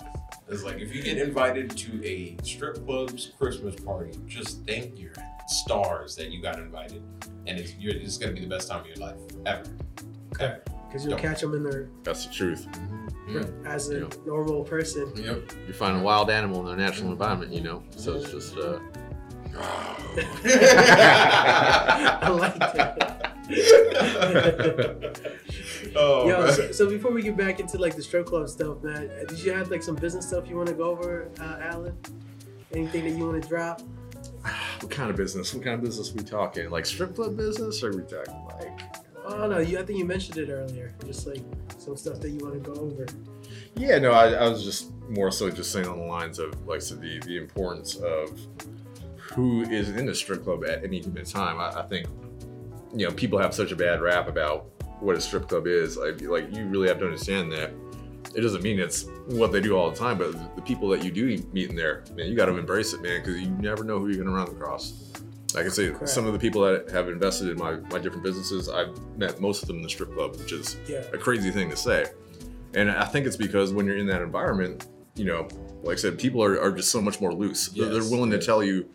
It's 0.50 0.64
like 0.64 0.78
if 0.80 0.94
you 0.96 1.04
get 1.04 1.18
invited 1.20 1.70
to 1.78 2.04
a 2.06 2.36
strip 2.44 2.84
club's 2.86 3.34
Christmas 3.38 3.76
party, 3.76 4.18
just 4.28 4.66
thank 4.66 5.00
your 5.00 5.14
stars 5.48 6.16
that 6.16 6.32
you 6.32 6.42
got 6.42 6.58
invited, 6.60 7.04
and 7.48 7.60
it's 7.60 7.76
you're, 7.76 7.96
it's 7.96 8.18
gonna 8.18 8.34
be 8.34 8.42
the 8.42 8.48
best 8.48 8.68
time 8.70 8.82
of 8.82 8.88
your 8.88 8.96
life 8.98 9.16
ever. 9.46 9.64
Ever. 10.40 10.62
Because 10.88 11.04
you'll 11.06 11.12
Don't. 11.12 11.22
catch 11.22 11.42
them 11.42 11.54
in 11.54 11.64
their 11.64 11.88
That's 12.04 12.26
the 12.26 12.34
truth. 12.34 12.68
Mm. 13.28 13.64
as 13.68 13.90
a 13.92 14.00
Yeah. 14.00 14.08
normal 14.26 14.64
person. 14.64 15.12
Yep. 15.16 15.52
You 15.68 15.74
find 15.74 16.00
a 16.00 16.04
wild 16.04 16.32
animal 16.32 16.62
in 16.62 16.66
their 16.66 16.76
natural 16.88 17.12
environment. 17.12 17.52
You 17.54 17.62
know. 17.62 17.84
So 17.96 18.16
it's 18.16 18.32
just 18.32 18.58
uh, 18.58 18.80
I 20.46 22.30
like 22.30 22.60
that. 22.60 23.36
oh, 25.96 26.28
Yo, 26.28 26.52
so, 26.52 26.72
so 26.72 26.90
before 26.90 27.12
we 27.12 27.24
get 27.24 27.36
back 27.36 27.60
into 27.60 27.78
like 27.78 27.96
the 27.96 28.04
strip 28.04 28.28
club 28.28 28.48
stuff, 28.48 28.84
man, 28.84 29.10
uh, 29.10 29.26
did 29.26 29.40
you 29.40 29.52
have 29.52 29.72
like 29.72 29.82
some 29.82 29.96
business 29.96 30.28
stuff 30.28 30.48
you 30.48 30.56
want 30.56 30.68
to 30.68 30.76
go 30.76 30.84
over, 30.84 31.32
uh, 31.40 31.58
Alan? 31.62 31.98
Anything 32.74 33.06
that 33.06 33.18
you 33.18 33.26
want 33.26 33.42
to 33.42 33.50
drop? 33.50 33.82
what 34.82 34.92
kind 34.92 35.10
of 35.10 35.16
business? 35.16 35.54
What 35.54 35.64
kind 35.64 35.76
of 35.76 35.82
business 35.82 36.14
we 36.14 36.24
talking? 36.24 36.70
Like 36.70 36.86
strip 36.86 37.16
club 37.16 37.36
business, 37.36 37.84
or 37.84 37.92
we 37.92 38.04
talking 38.04 38.36
like? 38.60 38.80
Oh 39.26 39.48
no, 39.48 39.60
you, 39.60 39.80
I 39.80 39.84
think 39.84 39.98
you 39.98 40.06
mentioned 40.06 40.38
it 40.38 40.52
earlier. 40.52 40.94
Just 41.06 41.28
like 41.28 41.42
some 41.78 41.98
stuff 41.98 42.20
that 42.20 42.30
you 42.30 42.40
want 42.40 42.64
to 42.64 42.72
go 42.72 42.80
over. 42.80 43.08
Yeah, 43.76 44.00
no, 44.00 44.12
I, 44.12 44.34
I 44.34 44.48
was 44.48 44.64
just 44.64 44.92
more 45.10 45.32
so 45.32 45.50
just 45.50 45.72
saying 45.72 45.88
on 45.88 45.98
the 45.98 46.06
lines 46.06 46.40
of 46.40 46.68
like 46.68 46.82
said, 46.82 47.02
the 47.02 47.20
the 47.20 47.38
importance 47.38 47.96
of 47.96 48.40
who 49.34 49.62
is 49.62 49.90
in 49.90 50.06
the 50.06 50.16
strip 50.16 50.44
club 50.44 50.64
at 50.66 50.84
any 50.84 51.00
given 51.00 51.24
time. 51.26 51.60
I, 51.60 51.82
I 51.82 51.88
think 51.88 52.08
you 52.96 53.08
know 53.08 53.14
people 53.14 53.40
have 53.40 53.54
such 53.54 53.72
a 53.72 53.76
bad 53.76 54.02
rap 54.02 54.28
about 54.28 54.66
what 55.00 55.16
a 55.16 55.22
strip 55.22 55.48
club 55.48 55.68
is. 55.68 55.98
Like 55.98 56.22
like 56.22 56.56
you 56.56 56.66
really 56.66 56.88
have 56.88 57.00
to 57.00 57.06
understand 57.06 57.52
that 57.54 57.72
it 58.36 58.42
doesn't 58.42 58.62
mean 58.64 58.80
it's 58.80 59.06
what 59.28 59.52
they 59.52 59.60
do 59.62 59.76
all 59.76 59.90
the 59.90 59.98
time, 59.98 60.18
but 60.18 60.56
the 60.56 60.62
people 60.62 60.90
that 60.90 61.04
you 61.04 61.12
do 61.12 61.26
meet 61.54 61.70
in 61.70 61.76
there, 61.76 62.04
man, 62.16 62.28
you 62.28 62.36
got 62.36 62.46
to 62.46 62.58
embrace 62.58 62.94
it, 62.94 63.02
man, 63.02 63.22
because 63.22 63.40
you 63.42 63.50
never 63.52 63.84
know 63.84 64.00
who 64.00 64.08
you're 64.10 64.24
gonna 64.24 64.36
run 64.36 64.48
across. 64.48 65.06
I 65.56 65.64
can 65.64 65.72
say, 65.72 65.90
Correct. 65.90 66.10
some 66.10 66.28
of 66.28 66.34
the 66.34 66.38
people 66.40 66.62
that 66.62 66.92
have 66.92 67.10
invested 67.10 67.50
in 67.50 67.58
my 67.58 67.78
my 67.92 67.98
different 68.00 68.24
businesses, 68.24 68.70
I've 68.70 68.96
met 69.18 69.40
most 69.42 69.62
of 69.64 69.68
them 69.68 69.78
in 69.78 69.82
the 69.84 69.90
strip 69.90 70.14
club, 70.14 70.36
which 70.38 70.52
is 70.52 70.78
Yeah. 70.88 71.04
a 71.14 71.18
crazy 71.18 71.50
thing 71.52 71.70
to 71.72 71.76
say. 71.76 72.06
And 72.76 72.92
I 72.92 73.06
think 73.06 73.26
it's 73.26 73.36
because 73.38 73.74
when 73.74 73.88
you're 73.88 73.98
in 73.98 74.06
that 74.08 74.22
environment, 74.22 74.86
you 75.16 75.26
know, 75.26 75.48
like 75.82 75.94
I 75.94 76.00
said, 76.00 76.20
people 76.20 76.44
are, 76.44 76.62
are 76.62 76.72
just 76.72 76.92
so 76.92 77.02
much 77.02 77.20
more 77.20 77.34
loose. 77.34 77.70
They're- 77.70 77.86
Yes, 77.92 77.94
They're 77.94 78.12
willing 78.16 78.30
to 78.30 78.38
tell 78.38 78.64
you, 78.64 78.88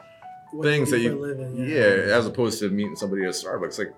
Things 0.63 0.91
that 0.91 1.01
you- 1.01 1.19
a 1.19 1.21
living, 1.21 1.57
yeah, 1.57 1.79
as 2.17 2.27
opposed 2.27 2.59
to 2.61 2.71
meeting 2.71 2.97
somebody 2.97 3.25
at 3.25 3.31
Starbucks. 3.31 3.79
Like, 3.79 3.95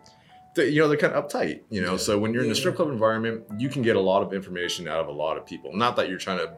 they, 0.55 0.69
you 0.71 0.81
know, 0.81 0.89
they're 0.89 0.97
kind 0.97 1.13
of 1.13 1.27
uptight, 1.29 1.61
you 1.71 1.83
know. 1.83 1.93
Yeah. 1.93 1.97
So 1.99 2.19
when 2.19 2.33
you're 2.33 2.45
in 2.45 2.51
a 2.51 2.55
strip 2.55 2.77
club 2.77 2.89
environment, 2.89 3.45
you 3.59 3.69
can 3.69 3.83
get 3.83 3.97
a 3.97 4.01
lot 4.01 4.23
of 4.23 4.33
information 4.33 4.89
out 4.89 5.01
of 5.01 5.09
a 5.09 5.13
lot 5.13 5.37
of 5.37 5.45
people. 5.45 5.77
Not 5.77 5.97
that 5.97 6.09
you're 6.09 6.19
trying 6.19 6.39
to, 6.39 6.53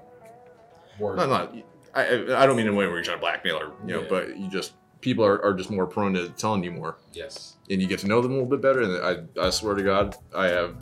Word. 0.98 1.16
not, 1.16 1.28
not, 1.28 1.54
I, 1.94 2.02
I 2.04 2.42
I 2.42 2.46
don't 2.46 2.56
mean 2.56 2.66
in 2.66 2.74
a 2.74 2.76
way 2.76 2.86
where 2.86 2.96
you're 2.96 3.04
trying 3.04 3.16
to 3.18 3.20
blackmail 3.20 3.56
or, 3.56 3.72
you 3.86 3.94
know, 3.94 4.02
Yeah. 4.02 4.06
but 4.08 4.36
you 4.38 4.48
just, 4.50 4.74
people 5.00 5.24
are, 5.24 5.42
are 5.44 5.54
just 5.54 5.70
more 5.70 5.86
prone 5.86 6.14
to 6.14 6.28
telling 6.30 6.62
you 6.64 6.70
more. 6.72 6.98
Yes. 7.12 7.56
and 7.70 7.80
you 7.82 7.88
get 7.88 7.98
to 8.00 8.06
know 8.08 8.20
them 8.20 8.30
a 8.32 8.34
little 8.34 8.48
bit 8.50 8.60
better. 8.62 8.82
And 8.82 9.28
I, 9.38 9.46
I 9.46 9.50
swear 9.50 9.74
to 9.74 9.82
God, 9.82 10.16
I 10.34 10.46
have 10.46 10.76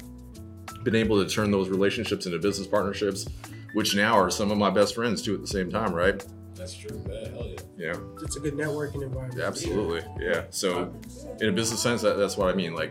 been 0.84 0.94
able 0.94 1.22
to 1.24 1.28
turn 1.28 1.50
those 1.50 1.68
relationships 1.68 2.26
into 2.26 2.38
business 2.38 2.66
partnerships, 2.66 3.26
which 3.74 3.94
now 3.96 4.14
are 4.18 4.30
some 4.30 4.50
of 4.50 4.58
my 4.58 4.70
best 4.70 4.94
friends 4.94 5.20
too 5.22 5.34
at 5.34 5.40
the 5.40 5.46
same 5.46 5.70
time, 5.70 5.92
right? 5.92 6.24
That's 6.66 6.78
true. 6.78 7.00
Yeah, 7.08 7.28
hell 7.28 7.46
yeah. 7.46 7.92
Yeah, 7.92 8.00
It's 8.22 8.36
a 8.36 8.40
good 8.40 8.54
networking 8.54 9.02
environment. 9.04 9.40
absolutely. 9.40 10.02
Yeah. 10.20 10.46
So, 10.50 10.92
in 11.40 11.50
a 11.50 11.52
business 11.52 11.80
sense, 11.80 12.02
that, 12.02 12.16
that's 12.16 12.36
what 12.36 12.48
I 12.48 12.54
mean. 12.56 12.74
Like, 12.74 12.90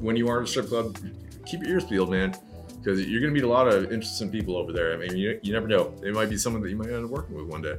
when 0.00 0.16
you 0.16 0.26
are 0.28 0.38
in 0.38 0.44
a 0.44 0.46
strip 0.48 0.66
club, 0.66 0.98
keep 1.46 1.60
your 1.60 1.70
ears 1.70 1.84
peeled, 1.84 2.10
man, 2.10 2.34
because 2.80 3.06
you're 3.06 3.20
gonna 3.20 3.32
meet 3.32 3.44
a 3.44 3.48
lot 3.48 3.68
of 3.68 3.92
interesting 3.92 4.32
people 4.32 4.56
over 4.56 4.72
there. 4.72 4.92
I 4.94 4.96
mean, 4.96 5.16
you, 5.16 5.38
you 5.44 5.52
never 5.52 5.68
know. 5.68 5.94
They 6.00 6.10
might 6.10 6.28
be 6.28 6.36
someone 6.36 6.60
that 6.62 6.70
you 6.70 6.76
might 6.76 6.88
end 6.90 7.04
up 7.04 7.10
working 7.12 7.36
with 7.36 7.46
one 7.46 7.62
day. 7.62 7.76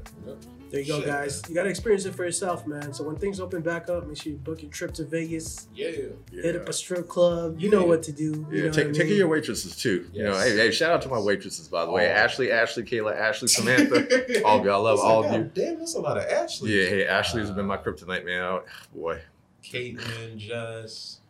There 0.76 0.84
you 0.84 0.91
go, 0.91 0.99
Shit, 0.99 1.07
guys. 1.07 1.41
You 1.47 1.55
gotta 1.55 1.69
experience 1.69 2.03
it 2.03 2.13
for 2.15 2.26
yourself, 2.26 2.67
man. 2.67 2.93
So 2.93 3.05
when 3.05 3.15
things 3.15 3.39
open 3.39 3.61
back 3.61 3.89
up, 3.89 4.05
make 4.07 4.21
sure 4.21 4.34
you 4.34 4.38
book 4.38 4.61
your 4.61 4.69
trip 4.69 4.93
to 4.95 5.05
Vegas. 5.05 5.69
Yeah. 5.73 5.89
Hit 6.34 6.57
up 6.57 6.67
a 6.67 6.73
strip 6.73 7.07
club. 7.07 7.61
You 7.61 7.69
know 7.69 7.80
Yeah. 7.84 7.86
what 7.88 8.03
to 8.03 8.11
do. 8.11 8.45
Yeah, 8.51 8.57
you 8.57 8.63
know 8.65 8.71
take, 8.73 8.88
what 8.88 8.89
I 8.89 8.91
take 8.91 8.95
care 8.95 9.03
of 9.03 9.09
mean? 9.09 9.17
your 9.19 9.28
waitresses 9.30 9.78
too. 9.78 10.09
You 10.11 10.23
know, 10.26 10.38
hey, 10.38 10.53
hey, 10.57 10.71
shout 10.71 10.91
out 10.91 11.01
to 11.03 11.07
my 11.07 11.17
waitresses 11.17 11.69
by 11.69 11.86
the 11.86 11.91
way, 11.91 12.09
Oh. 12.09 12.13
Ashley, 12.13 12.51
Ashley, 12.51 12.84
Kayla, 12.84 13.15
Ashley, 13.17 13.47
Samantha. 13.55 14.43
all 14.43 14.59
of 14.59 14.65
you, 14.65 14.71
I 14.71 14.76
love 14.76 14.99
all 14.99 15.23
of 15.23 15.32
you. 15.32 15.49
Damn, 15.53 15.80
that's 15.80 15.95
a 15.95 16.01
lot 16.01 16.17
of 16.17 16.26
Ashley. 16.26 16.71
Yeah, 16.78 16.89
hey, 16.89 17.07
Ashley's 17.07 17.51
been 17.51 17.65
my 17.67 17.78
kryptonite, 17.78 18.26
man. 18.26 18.41
Oh, 18.41 18.63
boy, 18.93 19.21
Caitlin, 19.63 20.36
Jess. 20.36 21.21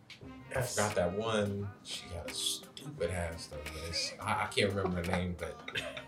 I 0.56 0.62
forgot 0.64 0.96
that 0.96 1.14
one. 1.14 1.68
She 1.84 2.02
got 2.12 2.32
a 2.32 2.34
stupid 2.86 3.12
ass 3.12 3.48
though. 3.48 3.58
but 3.64 3.76
it's- 3.84 4.14
I, 4.22 4.44
I 4.44 4.48
can't 4.48 4.72
remember 4.74 4.98
her 5.04 5.12
name, 5.18 5.36
but 5.38 5.56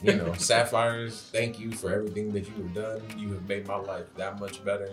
you 0.01 0.15
know, 0.15 0.33
Sapphires. 0.37 1.29
Thank 1.31 1.59
you 1.59 1.71
for 1.71 1.91
everything 1.93 2.31
that 2.33 2.47
you 2.47 2.53
have 2.63 2.73
done. 2.73 3.01
You 3.17 3.33
have 3.33 3.47
made 3.47 3.67
my 3.67 3.77
life 3.77 4.05
that 4.15 4.39
much 4.39 4.63
better. 4.63 4.89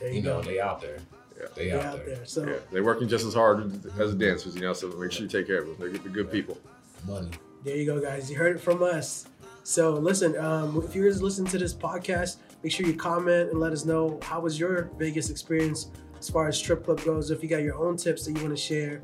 There 0.00 0.10
you, 0.10 0.16
You 0.16 0.22
know, 0.22 0.40
go. 0.40 0.48
they 0.48 0.60
out 0.60 0.80
there. 0.80 0.98
Yeah. 1.38 1.46
They 1.56 1.68
They're 1.70 1.80
out, 1.80 1.84
out 1.86 2.06
there. 2.06 2.14
there. 2.16 2.26
So 2.26 2.46
yeah, 2.46 2.56
they're 2.70 2.84
working 2.84 3.08
just 3.08 3.26
as 3.26 3.34
hard 3.34 3.64
as 3.98 4.12
the 4.12 4.16
dancers, 4.18 4.54
you 4.54 4.60
know. 4.62 4.72
So 4.72 4.88
make 4.88 5.12
sure 5.12 5.22
you 5.22 5.28
take 5.28 5.46
care 5.46 5.58
of 5.58 5.66
them. 5.66 5.76
They're, 5.78 5.88
good- 5.90 6.04
they're 6.04 6.12
good 6.12 6.30
people. 6.30 6.58
Money. 7.06 7.28
there 7.64 7.76
you 7.76 7.84
go, 7.86 8.00
guys. 8.00 8.30
You 8.30 8.36
heard 8.36 8.56
it 8.56 8.60
from 8.60 8.82
us. 8.82 9.26
So 9.64 9.94
listen, 9.94 10.36
um, 10.38 10.82
if 10.86 10.94
you 10.94 11.04
guys 11.04 11.20
listen 11.22 11.44
to 11.46 11.58
this 11.58 11.74
podcast, 11.74 12.36
make 12.62 12.70
sure 12.72 12.86
you 12.86 12.94
comment 12.94 13.50
and 13.50 13.58
let 13.60 13.72
us 13.72 13.84
know 13.84 14.18
how 14.22 14.40
was 14.40 14.58
your 14.60 14.90
Vegas 14.98 15.30
experience 15.30 15.90
as 16.18 16.28
far 16.30 16.48
as 16.48 16.56
strip 16.58 16.84
club 16.84 17.02
goes. 17.02 17.30
If 17.30 17.42
you 17.42 17.48
got 17.48 17.62
your 17.62 17.76
own 17.76 17.96
tips 17.96 18.24
that 18.26 18.32
you 18.32 18.42
want 18.42 18.56
to 18.56 18.62
share, 18.62 19.00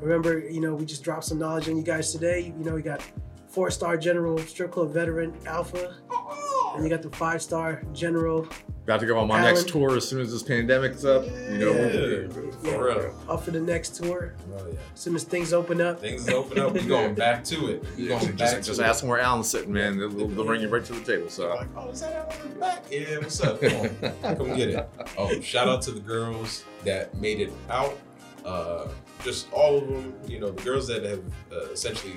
remember, 0.00 0.38
you 0.38 0.60
know, 0.60 0.74
we 0.74 0.84
just 0.84 1.02
dropped 1.04 1.24
some 1.24 1.38
knowledge 1.38 1.68
on 1.68 1.76
you 1.76 1.82
guys 1.82 2.12
today. 2.12 2.52
You 2.58 2.64
know, 2.64 2.74
we 2.74 2.82
got 2.82 3.02
four 3.48 3.70
star 3.70 3.96
general 3.96 4.38
strip 4.38 4.72
club 4.72 4.92
veteran 4.92 5.32
Alpha, 5.46 5.94
and 6.74 6.82
you 6.84 6.90
got 6.90 7.02
the 7.02 7.10
five 7.16 7.40
star 7.40 7.82
general 7.92 8.48
About 8.82 8.98
to 9.00 9.06
go 9.06 9.16
on 9.18 9.28
my 9.28 9.38
Alan. 9.38 9.54
next 9.54 9.68
tour 9.68 9.96
as 9.96 10.08
soon 10.08 10.20
as 10.20 10.32
this 10.32 10.42
pandemic's 10.42 11.04
up. 11.04 11.24
You 11.24 11.58
know, 11.58 11.72
Yeah. 11.72 12.26
Yeah. 12.64 12.72
For 12.72 12.84
real. 12.86 13.14
up 13.28 13.44
for 13.44 13.52
the 13.52 13.60
next 13.60 13.94
tour. 13.94 14.34
Oh 14.58 14.66
yeah. 14.66 14.74
As 14.92 15.00
soon 15.00 15.14
as 15.14 15.22
things 15.22 15.52
open 15.52 15.80
up, 15.80 16.00
Things 16.00 16.28
open 16.28 16.58
up. 16.58 16.72
We 16.72 16.80
going 16.86 17.14
back 17.14 17.44
to 17.44 17.68
it. 17.68 17.84
We 17.96 18.08
Yeah, 18.08 18.18
going 18.18 18.30
back 18.32 18.38
just, 18.38 18.56
to 18.56 18.62
just 18.62 18.80
it. 18.80 18.86
ask 18.86 19.00
them 19.00 19.08
where 19.10 19.20
Alan's 19.20 19.48
sitting, 19.48 19.72
man. 19.72 19.98
They'll, 19.98 20.08
they'll 20.10 20.44
bring 20.44 20.60
you 20.60 20.68
right 20.68 20.84
to 20.84 20.92
the 20.92 21.04
table. 21.04 21.28
So 21.30 21.50
Like, 21.54 21.68
oh, 21.76 21.90
is 21.90 22.00
that 22.00 22.12
Alan's 22.14 22.54
back? 22.58 22.84
Yeah, 22.90 23.18
what's 23.18 23.40
up? 23.40 23.60
Come 23.60 23.72
on, 23.76 24.36
come 24.36 24.56
get 24.56 24.70
it. 24.70 24.88
Oh, 25.16 25.40
shout 25.40 25.68
out 25.68 25.80
to 25.82 25.92
the 25.92 26.00
girls 26.00 26.64
that 26.84 27.14
made 27.18 27.40
it 27.40 27.52
out. 27.70 27.96
Uh, 28.44 28.88
just 29.24 29.50
all 29.52 29.78
of 29.78 29.88
them. 29.88 30.14
You 30.28 30.38
know, 30.40 30.50
the 30.50 30.62
girls 30.62 30.86
that 30.88 31.02
have 31.04 31.22
uh, 31.52 31.70
essentially 31.72 32.14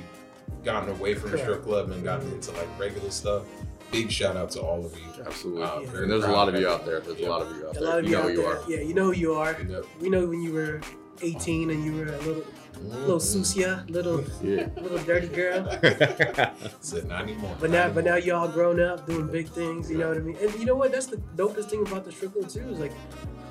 gotten 0.64 0.90
away 0.90 1.16
from 1.16 1.32
the 1.32 1.38
strip 1.40 1.64
club 1.64 1.90
and 1.92 2.04
gotten 2.04 2.32
into 2.32 2.52
like 2.52 2.68
regular 2.80 3.10
stuff. 3.10 3.44
Big 3.92 4.12
shout 4.12 4.36
out 4.36 4.52
to 4.52 4.62
all 4.62 4.86
of 4.86 4.94
you. 4.98 5.24
absolutely. 5.26 5.64
Uh, 5.64 5.80
Yeah. 5.80 5.90
And 6.02 6.12
there's 6.12 6.26
a 6.26 6.32
lot 6.32 6.50
of 6.50 6.60
you 6.60 6.68
out 6.68 6.86
there. 6.86 7.00
There's 7.00 7.18
Yeah. 7.20 7.28
a 7.28 7.30
lot 7.30 7.42
of 7.44 7.56
you 7.56 7.68
out 7.68 7.74
there. 7.74 7.82
a 7.84 7.86
there. 7.86 7.90
lot 7.90 8.00
of 8.00 8.04
you 8.06 8.10
you, 8.12 8.16
know 8.18 8.22
out 8.22 8.26
who 8.26 8.32
you 8.32 8.42
there, 8.42 8.58
are. 8.58 8.64
yeah, 8.72 8.82
you 8.82 8.94
know 8.94 9.06
who 9.06 9.14
you 9.14 9.34
are. 9.34 9.58
Yep. 9.62 9.86
We 10.02 10.10
know 10.10 10.28
when 10.28 10.42
you 10.42 10.52
were 10.54 10.82
18 11.22 11.70
and 11.70 11.86
you 11.86 11.94
were 11.96 12.06
a 12.14 12.18
little, 12.20 12.44
little 12.84 13.18
Mhm. 13.18 13.40
susia, 13.40 13.90
little, 13.90 14.24
Yeah. 14.44 14.68
little 14.82 14.98
dirty 15.00 15.28
girl. 15.30 15.64
Said 16.82 17.08
not 17.08 17.22
anymore. 17.24 17.56
But 17.62 17.70
now, 17.72 17.90
but 17.90 18.04
now 18.04 18.16
y'all 18.16 18.48
grown 18.50 18.82
up, 18.82 19.08
doing 19.08 19.28
big 19.28 19.48
things. 19.50 19.90
You 19.90 20.00
know 20.00 20.10
what 20.10 20.18
I 20.18 20.20
mean? 20.22 20.36
And 20.42 20.54
you 20.60 20.66
know 20.66 20.76
what? 20.76 20.92
That's 20.92 21.08
the 21.08 21.18
dopest 21.38 21.70
thing 21.70 21.82
about 21.88 22.04
the 22.04 22.12
strip 22.12 22.34
club 22.34 22.50
too. 22.50 22.68
Is 22.70 22.80
like 22.80 22.94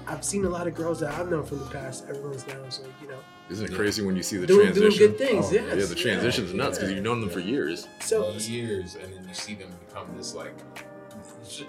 I've 0.07 0.24
seen 0.24 0.44
a 0.44 0.48
lot 0.50 0.66
of 0.68 0.74
girls 0.74 1.00
that 1.00 1.14
I've 1.14 1.30
known 1.30 1.44
from 1.44 1.59
the 1.61 1.66
past. 1.66 2.04
Everyone's 2.09 2.46
now, 2.46 2.54
so 2.68 2.82
you 3.02 3.09
know. 3.09 3.18
Isn't 3.49 3.66
it 3.66 3.70
Yeah. 3.70 3.76
crazy 3.76 4.03
when 4.03 4.16
you 4.16 4.22
see 4.22 4.36
the 4.38 4.47
Doing- 4.47 4.72
doing 4.72 4.90
transition? 4.90 5.07
good 5.09 5.18
things, 5.18 5.47
Oh, 5.47 5.53
yes, 5.53 5.64
Yeah, 5.68 5.74
the 5.86 5.94
yeah, 5.97 6.03
transition's 6.03 6.53
nuts 6.55 6.78
because 6.78 6.90
yeah. 6.90 6.97
you've 6.97 7.05
known 7.05 7.20
them 7.20 7.30
for 7.30 7.40
years. 7.40 7.86
So 8.01 8.30
years, 8.32 8.97
and 9.01 9.12
then 9.14 9.26
you 9.28 9.34
see 9.34 9.55
them 9.55 9.70
become 9.86 10.09
this 10.16 10.34
like 10.34 10.55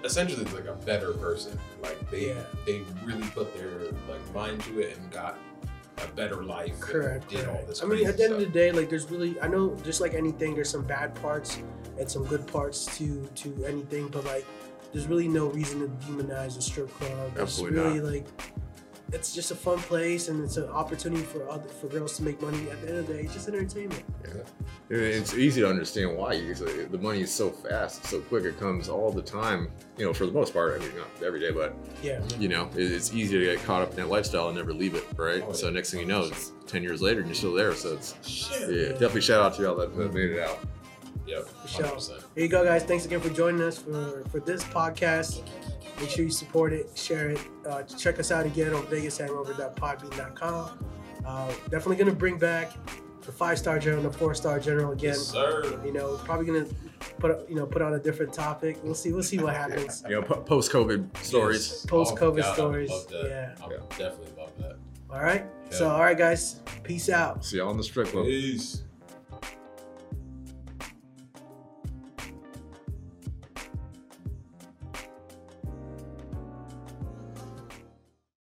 essentially 0.04 0.44
like 0.46 0.66
a 0.66 0.74
better 0.84 1.12
person. 1.12 1.58
Like 1.82 2.10
they 2.10 2.28
Yeah. 2.28 2.42
they 2.66 2.82
really 3.04 3.26
put 3.28 3.54
their 3.56 3.70
like 4.08 4.34
mind 4.34 4.62
to 4.64 4.80
it 4.80 4.96
and 4.98 5.10
got 5.10 5.38
a 5.98 6.06
better 6.14 6.42
life. 6.44 6.72
and 6.72 6.80
correct. 6.80 7.28
Did 7.30 7.48
all 7.48 7.62
this. 7.66 7.82
I 7.82 7.86
mean, 7.86 8.06
at 8.06 8.16
the 8.16 8.24
end 8.24 8.32
of 8.34 8.40
the 8.40 8.46
day, 8.46 8.72
like 8.72 8.88
there's 8.90 9.10
really 9.10 9.40
I 9.40 9.48
know 9.48 9.76
just 9.84 10.00
like 10.00 10.14
anything, 10.14 10.54
there's 10.54 10.70
some 10.70 10.82
bad 10.82 11.14
parts 11.16 11.58
and 11.98 12.10
some 12.10 12.24
good 12.24 12.46
parts 12.46 12.86
to 12.98 13.24
to 13.36 13.64
anything, 13.64 14.08
but 14.08 14.24
like 14.24 14.44
there's 14.92 15.06
really 15.06 15.28
no 15.28 15.46
reason 15.48 15.80
to 15.80 16.06
demonize 16.06 16.56
a 16.58 16.62
strip 16.62 16.90
club. 16.98 17.30
It's 17.32 17.40
Absolutely 17.40 17.80
really 17.80 18.00
like 18.00 18.26
it's 19.12 19.34
just 19.34 19.50
a 19.50 19.54
fun 19.54 19.78
place 19.78 20.28
and 20.28 20.44
it's 20.44 20.56
an 20.58 20.68
opportunity 20.68 21.22
for 21.22 21.48
other 21.48 21.68
for 21.68 21.86
girls 21.88 22.16
to 22.18 22.22
make 22.22 22.40
money. 22.42 22.68
At 22.70 22.80
the 22.82 22.88
end 22.88 22.98
of 22.98 23.06
the 23.06 23.14
day, 23.14 23.20
it's 23.20 23.32
just 23.34 23.48
entertainment. 23.48 24.02
Yeah, 24.90 24.96
it's 24.98 25.34
easy 25.34 25.60
to 25.62 25.68
understand 25.68 26.16
why 26.16 26.36
the 26.38 26.98
money 27.00 27.22
is 27.22 27.32
so 27.32 27.50
fast, 27.50 28.04
so 28.04 28.20
quick. 28.20 28.44
It 28.44 28.58
comes 28.60 28.88
all 28.88 29.10
the 29.10 29.22
time. 29.22 29.70
You 29.96 30.04
know, 30.06 30.12
for 30.12 30.26
the 30.26 30.32
most 30.32 30.52
part. 30.52 30.74
I 30.80 30.84
mean, 30.84 30.94
not 30.96 31.08
every 31.26 31.40
day, 31.40 31.50
but 31.50 31.74
Yeah. 32.02 32.20
you 32.38 32.48
know, 32.48 32.68
it's 32.74 33.12
easy 33.14 33.38
to 33.38 33.44
get 33.44 33.64
caught 33.64 33.82
up 33.82 33.90
in 33.90 33.96
that 33.96 34.08
lifestyle 34.08 34.48
and 34.48 34.56
never 34.56 34.72
leave 34.74 34.94
it, 34.94 35.04
right? 35.16 35.42
Oh, 35.46 35.52
So 35.52 35.66
yeah. 35.66 35.72
next 35.72 35.90
thing 35.90 36.00
you 36.00 36.06
know, 36.06 36.24
it's 36.24 36.52
ten 36.66 36.82
years 36.82 37.00
later 37.02 37.20
and 37.20 37.28
you're 37.28 37.34
still 37.34 37.54
there. 37.54 37.74
So 37.74 37.94
it's 37.94 38.14
Shit. 38.26 38.70
yeah, 38.70 38.88
definitely 38.92 39.22
shout 39.22 39.40
out 39.42 39.54
to 39.54 39.62
y'all 39.62 39.76
that, 39.76 39.96
that 39.96 40.12
made 40.14 40.30
it 40.30 40.40
out. 40.40 40.58
Yep. 41.26 41.46
For 41.46 41.68
sure. 41.68 41.84
100%. 41.86 42.08
Here 42.34 42.44
you 42.44 42.48
go, 42.48 42.64
guys. 42.64 42.84
Thanks 42.84 43.04
again 43.04 43.20
for 43.20 43.28
joining 43.30 43.60
us 43.62 43.76
for, 43.78 44.22
for 44.30 44.40
this 44.40 44.64
podcast. 44.64 45.42
Make 46.00 46.10
sure 46.10 46.24
you 46.24 46.30
support 46.30 46.72
it, 46.72 46.90
share 46.96 47.30
it. 47.30 47.40
Uh, 47.68 47.82
check 47.82 48.18
us 48.18 48.30
out 48.30 48.46
again 48.46 48.72
on 48.74 48.82
vegashangover.podbean.com. 48.86 50.86
Uh, 51.26 51.48
definitely 51.70 51.96
going 51.96 52.10
to 52.10 52.16
bring 52.16 52.38
back 52.38 52.72
the 53.22 53.32
five 53.32 53.58
star 53.58 53.78
general, 53.78 54.04
and 54.04 54.12
the 54.12 54.16
four 54.18 54.34
star 54.34 54.58
general 54.60 54.92
again. 54.92 55.14
Yes, 55.14 55.26
sir. 55.26 55.80
You 55.84 55.92
know, 55.92 56.16
probably 56.24 56.46
going 56.46 56.66
to 56.66 56.74
put 57.18 57.48
you 57.48 57.56
know 57.56 57.66
put 57.66 57.82
on 57.82 57.94
a 57.94 57.98
different 57.98 58.32
topic. 58.32 58.78
We'll 58.82 58.94
see. 58.94 59.12
We'll 59.12 59.22
see 59.22 59.38
what 59.38 59.54
happens. 59.54 60.02
You 60.08 60.16
know, 60.16 60.22
post 60.22 60.72
COVID 60.72 61.16
stories. 61.18 61.68
Yes. 61.68 61.86
Post-COVID 61.86 62.22
Oh, 62.22 62.32
God, 62.36 62.44
I 62.50 62.54
stories. 62.54 62.90
love 62.90 63.08
that. 63.08 63.24
Yeah. 63.28 63.64
I 63.64 63.68
would 63.68 63.88
definitely 63.90 64.32
love 64.38 64.52
that. 64.58 64.76
All 65.10 65.20
right. 65.20 65.44
So, 65.70 65.90
all 65.90 66.00
right, 66.00 66.16
guys. 66.16 66.60
Peace 66.82 67.10
out. 67.10 67.44
See 67.44 67.58
y'all 67.58 67.68
on 67.68 67.76
the 67.76 67.84
strip 67.84 68.08
club. 68.08 68.24
Peace. 68.24 68.84